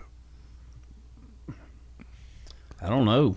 I 2.82 2.90
don't 2.90 3.06
know. 3.06 3.36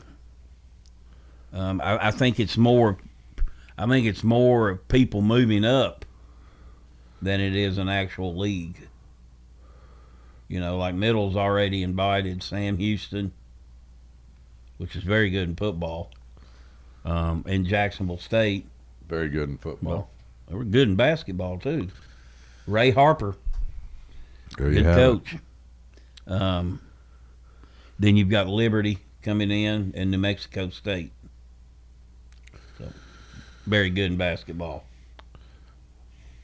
Um, 1.53 1.83
I, 1.83 2.07
I 2.07 2.11
think 2.13 2.41
it's 2.41 2.57
more. 2.57 2.97
I 3.77 3.87
think 3.87 4.07
it's 4.07 4.25
more 4.25 4.71
of 4.71 4.89
people 4.89 5.21
moving 5.21 5.67
up 5.67 6.07
than 7.21 7.43
it 7.43 7.55
is 7.55 7.77
an 7.77 7.91
actual 7.91 8.35
league. 8.35 8.89
You 10.49 10.61
know, 10.61 10.77
like 10.77 10.95
Middle's 10.95 11.37
already 11.37 11.83
invited 11.83 12.43
Sam 12.43 12.77
Houston, 12.79 13.33
which 14.77 14.95
is 14.95 15.03
very 15.03 15.31
good 15.31 15.49
in 15.49 15.57
football, 15.57 16.11
um, 17.05 17.45
and 17.49 17.67
Jacksonville 17.67 18.19
State. 18.19 18.67
Very 19.09 19.29
good 19.29 19.49
in 19.49 19.59
football. 19.59 20.11
They 20.49 20.55
were 20.55 20.65
good 20.65 20.89
in 20.89 20.97
basketball 20.97 21.59
too. 21.59 21.89
Ray 22.67 22.91
Harper, 22.91 23.37
There 24.57 24.71
good 24.71 24.85
coach. 24.85 25.37
Um, 26.27 26.81
then 27.99 28.17
you've 28.17 28.31
got 28.31 28.49
Liberty 28.49 28.99
coming 29.23 29.51
in 29.51 29.93
and 29.95 30.11
New 30.11 30.19
Mexico 30.19 30.71
State. 30.71 31.13
So, 32.79 32.93
very 33.67 33.91
good 33.91 34.13
in 34.13 34.17
basketball. 34.17 34.85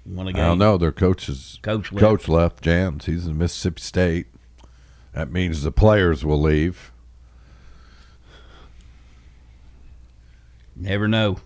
Won 0.07 0.27
a 0.27 0.31
I 0.31 0.33
game. 0.33 0.43
don't 0.43 0.59
know. 0.59 0.77
Their 0.79 0.93
coaches 0.93 1.59
Coach 1.63 1.93
left. 1.93 2.01
coach 2.01 2.29
left. 2.29 2.63
Jans. 2.63 3.07
He's 3.07 3.27
in 3.27 3.37
Mississippi 3.39 3.81
State. 3.83 4.27
That 5.13 5.31
means 5.31 5.63
the 5.63 5.73
players 5.73 6.25
will 6.25 6.41
leave. 6.41 6.93
Never 10.77 11.09
know. 11.09 11.39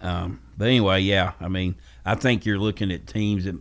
Um, 0.00 0.40
but 0.58 0.66
anyway, 0.68 1.00
yeah. 1.00 1.32
I 1.40 1.48
mean, 1.48 1.76
I 2.04 2.14
think 2.14 2.44
you're 2.44 2.58
looking 2.58 2.90
at 2.90 3.06
teams 3.06 3.44
that 3.44 3.56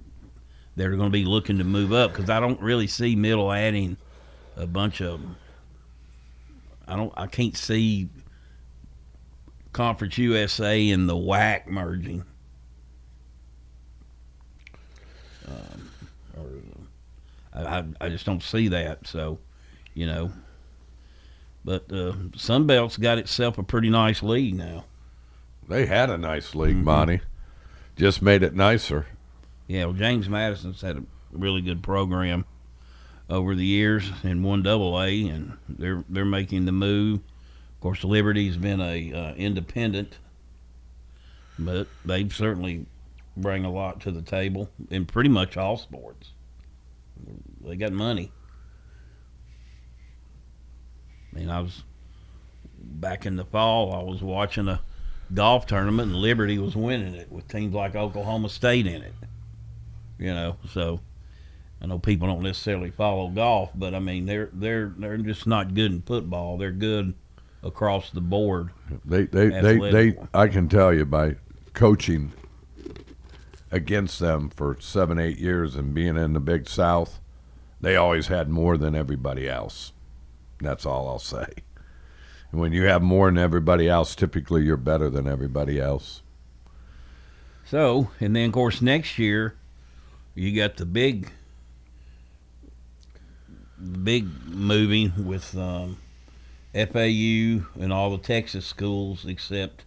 that 0.76 0.88
are 0.88 0.96
going 0.96 1.10
to 1.10 1.12
be 1.12 1.26
looking 1.26 1.58
to 1.60 1.64
move 1.64 1.94
up 1.94 2.12
because 2.12 2.30
I 2.30 2.40
don't 2.40 2.60
really 2.62 2.88
see 2.88 3.16
Middle 3.16 3.52
adding 3.52 3.98
a 4.58 4.66
bunch 4.66 5.02
of. 5.02 5.22
them. 5.22 5.36
I 6.88 6.96
don't. 6.96 7.14
I 7.16 7.28
can't 7.28 7.56
see 7.56 8.10
Conference 9.72 10.18
USA 10.18 10.90
and 10.90 11.08
the 11.08 11.16
WAC 11.16 11.68
merging. 11.68 12.26
Um, 15.52 15.90
or, 16.38 16.48
I, 17.54 17.80
I 17.80 17.84
I 18.02 18.10
just 18.10 18.26
don't 18.26 18.44
see 18.44 18.68
that. 18.70 19.08
So, 19.08 19.40
you 19.94 20.06
know. 20.06 20.32
But 21.64 21.84
uh, 21.92 22.14
Sunbelt's 22.36 22.98
got 22.98 23.20
itself 23.20 23.58
a 23.60 23.64
pretty 23.64 23.90
nice 23.92 24.24
league 24.24 24.56
now. 24.56 24.86
They 25.68 25.86
had 25.86 26.10
a 26.10 26.18
nice 26.18 26.56
league, 26.56 26.76
Mm-hmm. 26.76 26.86
Monty. 26.86 27.22
Just 27.96 28.22
made 28.22 28.42
it 28.42 28.56
nicer. 28.56 29.06
Yeah, 29.68 29.86
well, 29.86 29.94
James 29.94 30.28
Madison's 30.28 30.82
had 30.82 30.98
a 30.98 31.04
really 31.32 31.62
good 31.62 31.84
program 31.84 32.46
over 33.30 33.54
the 33.54 33.66
years 33.66 34.10
in 34.24 34.42
one 34.44 34.64
double 34.64 35.00
A, 35.00 35.28
and 35.28 35.54
they're 35.70 36.04
they're 36.10 36.26
making 36.26 36.66
the 36.66 36.72
move. 36.72 37.20
Of 37.76 37.80
course, 37.82 38.04
Liberty's 38.04 38.58
been 38.58 38.82
a 38.82 39.14
uh, 39.14 39.34
independent, 39.36 40.18
but 41.60 41.88
they've 42.04 42.34
certainly 42.34 42.86
bring 43.36 43.66
a 43.66 43.72
lot 43.72 44.02
to 44.02 44.12
the 44.12 44.22
table 44.22 44.70
in 44.90 45.06
pretty 45.06 45.30
much 45.30 45.58
all 45.58 45.78
sports. 45.78 46.32
They 47.62 47.76
got 47.76 47.92
money. 47.92 48.32
I 51.34 51.40
mean, 51.40 51.50
I 51.50 51.62
was 51.62 51.84
back 52.78 53.26
in 53.26 53.36
the 53.36 53.46
fall. 53.46 53.94
I 53.94 54.04
was 54.04 54.22
watching 54.22 54.68
a 54.68 54.82
golf 55.34 55.66
tournament, 55.66 56.12
and 56.12 56.22
Liberty 56.22 56.58
was 56.58 56.76
winning 56.76 57.16
it 57.16 57.32
with 57.32 57.48
teams 57.48 57.74
like 57.74 57.96
Oklahoma 57.96 58.50
State 58.50 58.88
in 58.88 59.02
it. 59.02 59.14
You 60.18 60.34
know, 60.34 60.58
so 60.70 61.00
I 61.82 61.88
know 61.88 62.00
people 62.00 62.28
don't 62.28 62.44
necessarily 62.44 62.92
follow 62.92 63.30
golf, 63.30 63.72
but 63.74 63.96
I 63.96 64.00
mean 64.00 64.26
they're 64.26 64.50
they're 64.54 64.94
they're 64.98 65.18
just 65.18 65.48
not 65.48 65.74
good 65.74 65.92
in 65.92 66.02
football. 66.02 66.58
They're 66.58 66.72
good 66.72 67.14
across 67.64 68.10
the 68.12 68.22
board. 68.22 68.70
They 69.06 69.26
they 69.26 69.50
they, 69.50 69.92
they. 69.92 70.18
I 70.34 70.48
can 70.48 70.68
tell 70.68 70.94
you 70.94 71.06
by 71.06 71.38
coaching 71.74 72.34
against 73.72 74.20
them 74.20 74.50
for 74.50 74.78
seven 74.80 75.18
eight 75.18 75.38
years 75.38 75.76
and 75.76 75.94
being 75.94 76.18
in 76.18 76.34
the 76.34 76.40
Big 76.40 76.68
South, 76.68 77.20
they 77.80 77.96
always 77.96 78.28
had 78.28 78.50
more 78.50 78.78
than 78.78 78.96
everybody 78.96 79.50
else. 79.50 79.94
That's 80.60 80.86
all 80.86 81.08
I'll 81.08 81.20
say. 81.20 81.48
And 82.52 82.60
when 82.60 82.74
you 82.74 82.84
have 82.84 83.02
more 83.02 83.28
than 83.28 83.38
everybody 83.38 83.88
else, 83.88 84.14
typically 84.14 84.64
you're 84.64 84.78
better 84.78 85.10
than 85.10 85.28
everybody 85.28 85.80
else. 85.80 86.22
So, 87.66 88.10
and 88.20 88.36
then 88.36 88.48
of 88.48 88.54
course 88.54 88.82
next 88.82 89.18
year, 89.18 89.56
you 90.36 90.56
got 90.56 90.78
the 90.78 90.86
big, 90.86 91.32
big 94.04 94.28
moving 94.48 95.26
with 95.26 95.58
um, 95.58 95.98
FAU 96.74 97.66
and 97.80 97.92
all 97.92 98.12
the 98.12 98.22
Texas 98.22 98.66
schools 98.66 99.26
except 99.26 99.86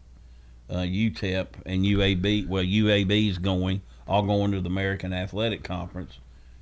uh, 0.71 0.79
UTEP 0.79 1.47
and 1.67 1.85
UAB. 1.85 2.49
Well, 2.49 2.65
UAB 2.65 3.31
is 3.31 3.39
going, 3.39 3.83
all 4.07 4.23
going 4.23 4.53
to 4.53 4.61
the 4.61 4.69
American 4.69 5.13
Athletic 5.13 5.63
Conference 5.63 6.19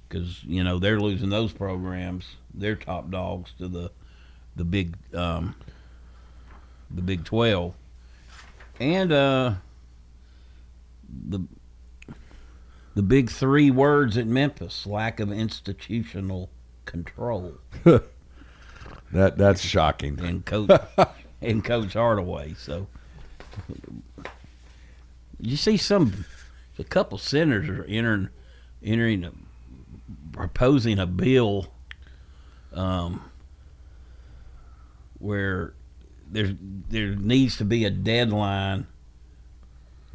because 0.09 0.43
you 0.45 0.63
know 0.63 0.79
they're 0.79 1.01
losing 1.01 1.31
those 1.31 1.53
programs. 1.53 2.37
They're 2.53 2.77
top 2.77 3.11
dogs 3.11 3.53
to 3.59 3.69
the 3.69 3.91
the 4.57 4.65
big 4.65 4.97
um, 5.15 5.55
the 6.91 7.03
Big 7.03 7.25
Twelve, 7.25 7.75
and 8.81 9.13
uh, 9.13 9.55
the 11.29 11.41
the 12.95 13.03
big 13.03 13.31
three 13.31 13.71
words 13.71 14.17
at 14.17 14.27
Memphis: 14.27 14.87
lack 14.87 15.21
of 15.21 15.33
institutional 15.33 16.51
control. 16.85 17.55
That 19.13 19.37
that's 19.37 19.63
shocking. 19.63 20.19
And 20.21 20.45
coach 20.45 20.71
and 21.43 21.63
Coach 21.63 21.93
Hardaway. 21.93 22.55
So 22.55 22.89
you 25.41 25.57
see 25.57 25.77
some 25.77 26.25
a 26.79 26.85
couple 26.85 27.19
senators 27.19 27.69
are 27.69 27.85
entering 27.85 28.29
entering 28.83 29.25
a, 29.25 29.33
proposing 30.33 30.99
a 30.99 31.07
bill 31.07 31.73
um, 32.73 33.31
where 35.19 35.75
there 36.31 36.57
there 36.89 37.15
needs 37.15 37.57
to 37.59 37.65
be 37.65 37.85
a 37.85 37.91
deadline 37.91 38.87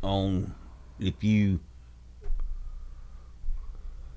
on 0.02 0.54
if 1.00 1.24
you 1.24 1.60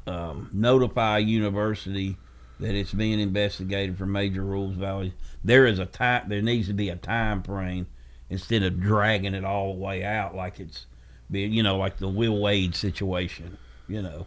um, 0.06 0.48
notify 0.52 1.18
a 1.18 1.20
university 1.20 2.16
that 2.58 2.74
it's 2.74 2.92
being 2.92 3.20
investigated 3.20 3.96
for 3.96 4.06
major 4.06 4.42
rules 4.42 4.74
violation. 4.74 5.14
There 5.42 5.66
is 5.66 5.78
a 5.78 5.86
time. 5.86 6.28
There 6.28 6.42
needs 6.42 6.68
to 6.68 6.74
be 6.74 6.88
a 6.88 6.96
time 6.96 7.42
frame 7.42 7.86
instead 8.30 8.62
of 8.62 8.80
dragging 8.80 9.34
it 9.34 9.44
all 9.44 9.74
the 9.74 9.80
way 9.80 10.02
out 10.04 10.34
like 10.34 10.58
it's, 10.60 10.86
being, 11.30 11.52
you 11.52 11.62
know, 11.62 11.76
like 11.76 11.98
the 11.98 12.08
Will 12.08 12.40
Wade 12.40 12.74
situation. 12.74 13.58
You 13.88 14.02
know. 14.02 14.26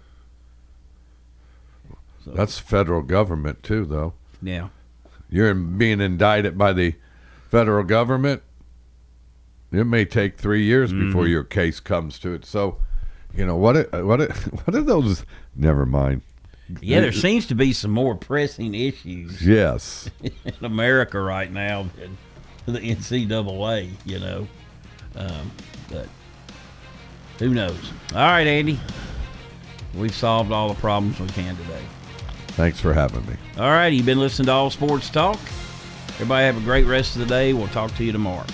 So, 2.25 2.31
That's 2.31 2.57
federal 2.59 3.01
government 3.01 3.63
too, 3.63 3.85
though. 3.85 4.13
yeah. 4.41 4.69
You're 5.29 5.53
being 5.55 5.99
indicted 5.99 6.57
by 6.59 6.73
the 6.73 6.93
federal 7.49 7.83
government. 7.83 8.43
It 9.71 9.85
may 9.85 10.05
take 10.05 10.37
three 10.37 10.63
years 10.63 10.93
before 10.93 11.23
Mhm. 11.25 11.29
your 11.29 11.43
case 11.43 11.79
comes 11.79 12.19
to 12.19 12.33
it. 12.35 12.45
So, 12.45 12.77
you 13.35 13.43
know 13.45 13.55
what? 13.55 13.75
It, 13.75 14.05
what? 14.05 14.21
It, 14.21 14.31
what 14.65 14.75
are 14.75 14.83
those? 14.83 15.25
Never 15.55 15.87
mind. 15.87 16.21
Yeah, 16.81 17.01
there 17.01 17.11
seems 17.11 17.47
to 17.47 17.55
be 17.55 17.73
some 17.73 17.89
more 17.91 18.15
pressing 18.15 18.75
issues. 18.75 19.43
Yes. 19.45 20.07
in 20.21 20.53
America 20.61 21.19
right 21.19 21.51
now 21.51 21.87
than 21.97 22.17
the 22.71 22.79
NCAA. 22.79 23.91
You 24.05 24.19
know, 24.19 24.47
um, 25.15 25.51
but 25.89 26.07
who 27.39 27.53
knows? 27.53 27.91
All 28.13 28.21
right, 28.21 28.47
Andy, 28.47 28.79
we've 29.95 30.15
solved 30.15 30.51
all 30.51 30.69
the 30.69 30.79
problems 30.79 31.19
we 31.19 31.27
can 31.29 31.55
today. 31.57 31.81
Thanks 32.49 32.79
for 32.79 32.93
having 32.93 33.25
me. 33.25 33.35
All 33.57 33.71
right, 33.71 33.87
you've 33.87 34.05
been 34.05 34.19
listening 34.19 34.45
to 34.45 34.51
All 34.51 34.69
Sports 34.69 35.09
Talk. 35.09 35.39
Everybody 36.15 36.45
have 36.45 36.57
a 36.57 36.61
great 36.61 36.85
rest 36.85 37.15
of 37.15 37.21
the 37.21 37.27
day. 37.27 37.53
We'll 37.53 37.67
talk 37.69 37.95
to 37.95 38.03
you 38.03 38.11
tomorrow. 38.11 38.45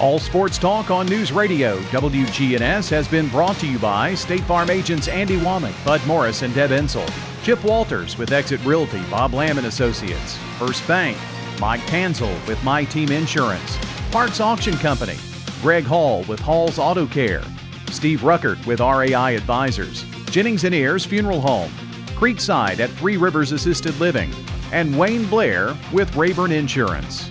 All 0.00 0.18
Sports 0.18 0.56
Talk 0.56 0.90
on 0.90 1.06
News 1.06 1.30
Radio 1.30 1.78
WGNS 1.90 2.88
has 2.88 3.06
been 3.06 3.28
brought 3.28 3.56
to 3.58 3.66
you 3.66 3.78
by 3.78 4.14
State 4.14 4.40
Farm 4.44 4.70
agents 4.70 5.06
Andy 5.06 5.38
Womack, 5.38 5.84
Bud 5.84 6.04
Morris, 6.06 6.42
and 6.42 6.54
Deb 6.54 6.70
Insell. 6.70 7.08
Chip 7.44 7.62
Walters 7.62 8.16
with 8.16 8.32
Exit 8.32 8.64
Realty, 8.64 9.02
Bob 9.10 9.34
Lamb 9.34 9.58
and 9.58 9.66
Associates. 9.66 10.36
First 10.58 10.86
Bank, 10.88 11.18
Mike 11.62 11.82
Tanzel 11.82 12.34
with 12.48 12.60
My 12.64 12.82
Team 12.82 13.12
Insurance. 13.12 13.78
Parks 14.10 14.40
Auction 14.40 14.74
Company, 14.78 15.14
Greg 15.60 15.84
Hall 15.84 16.24
with 16.24 16.40
Hall's 16.40 16.76
Auto 16.76 17.06
Care. 17.06 17.44
Steve 17.88 18.22
Ruckert 18.22 18.66
with 18.66 18.80
RAI 18.80 19.36
Advisors. 19.36 20.04
Jennings 20.28 20.64
and 20.64 20.74
Ayers 20.74 21.04
Funeral 21.04 21.40
Home. 21.40 21.70
Creekside 22.16 22.80
at 22.80 22.90
Three 22.90 23.16
Rivers 23.16 23.52
Assisted 23.52 23.96
Living. 24.00 24.32
And 24.72 24.98
Wayne 24.98 25.24
Blair 25.26 25.76
with 25.92 26.12
Rayburn 26.16 26.50
Insurance. 26.50 27.30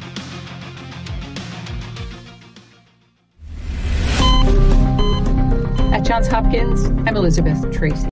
At 5.92 6.06
Johns 6.06 6.28
Hopkins, 6.28 6.86
I'm 7.06 7.18
Elizabeth 7.18 7.70
Tracy. 7.70 8.08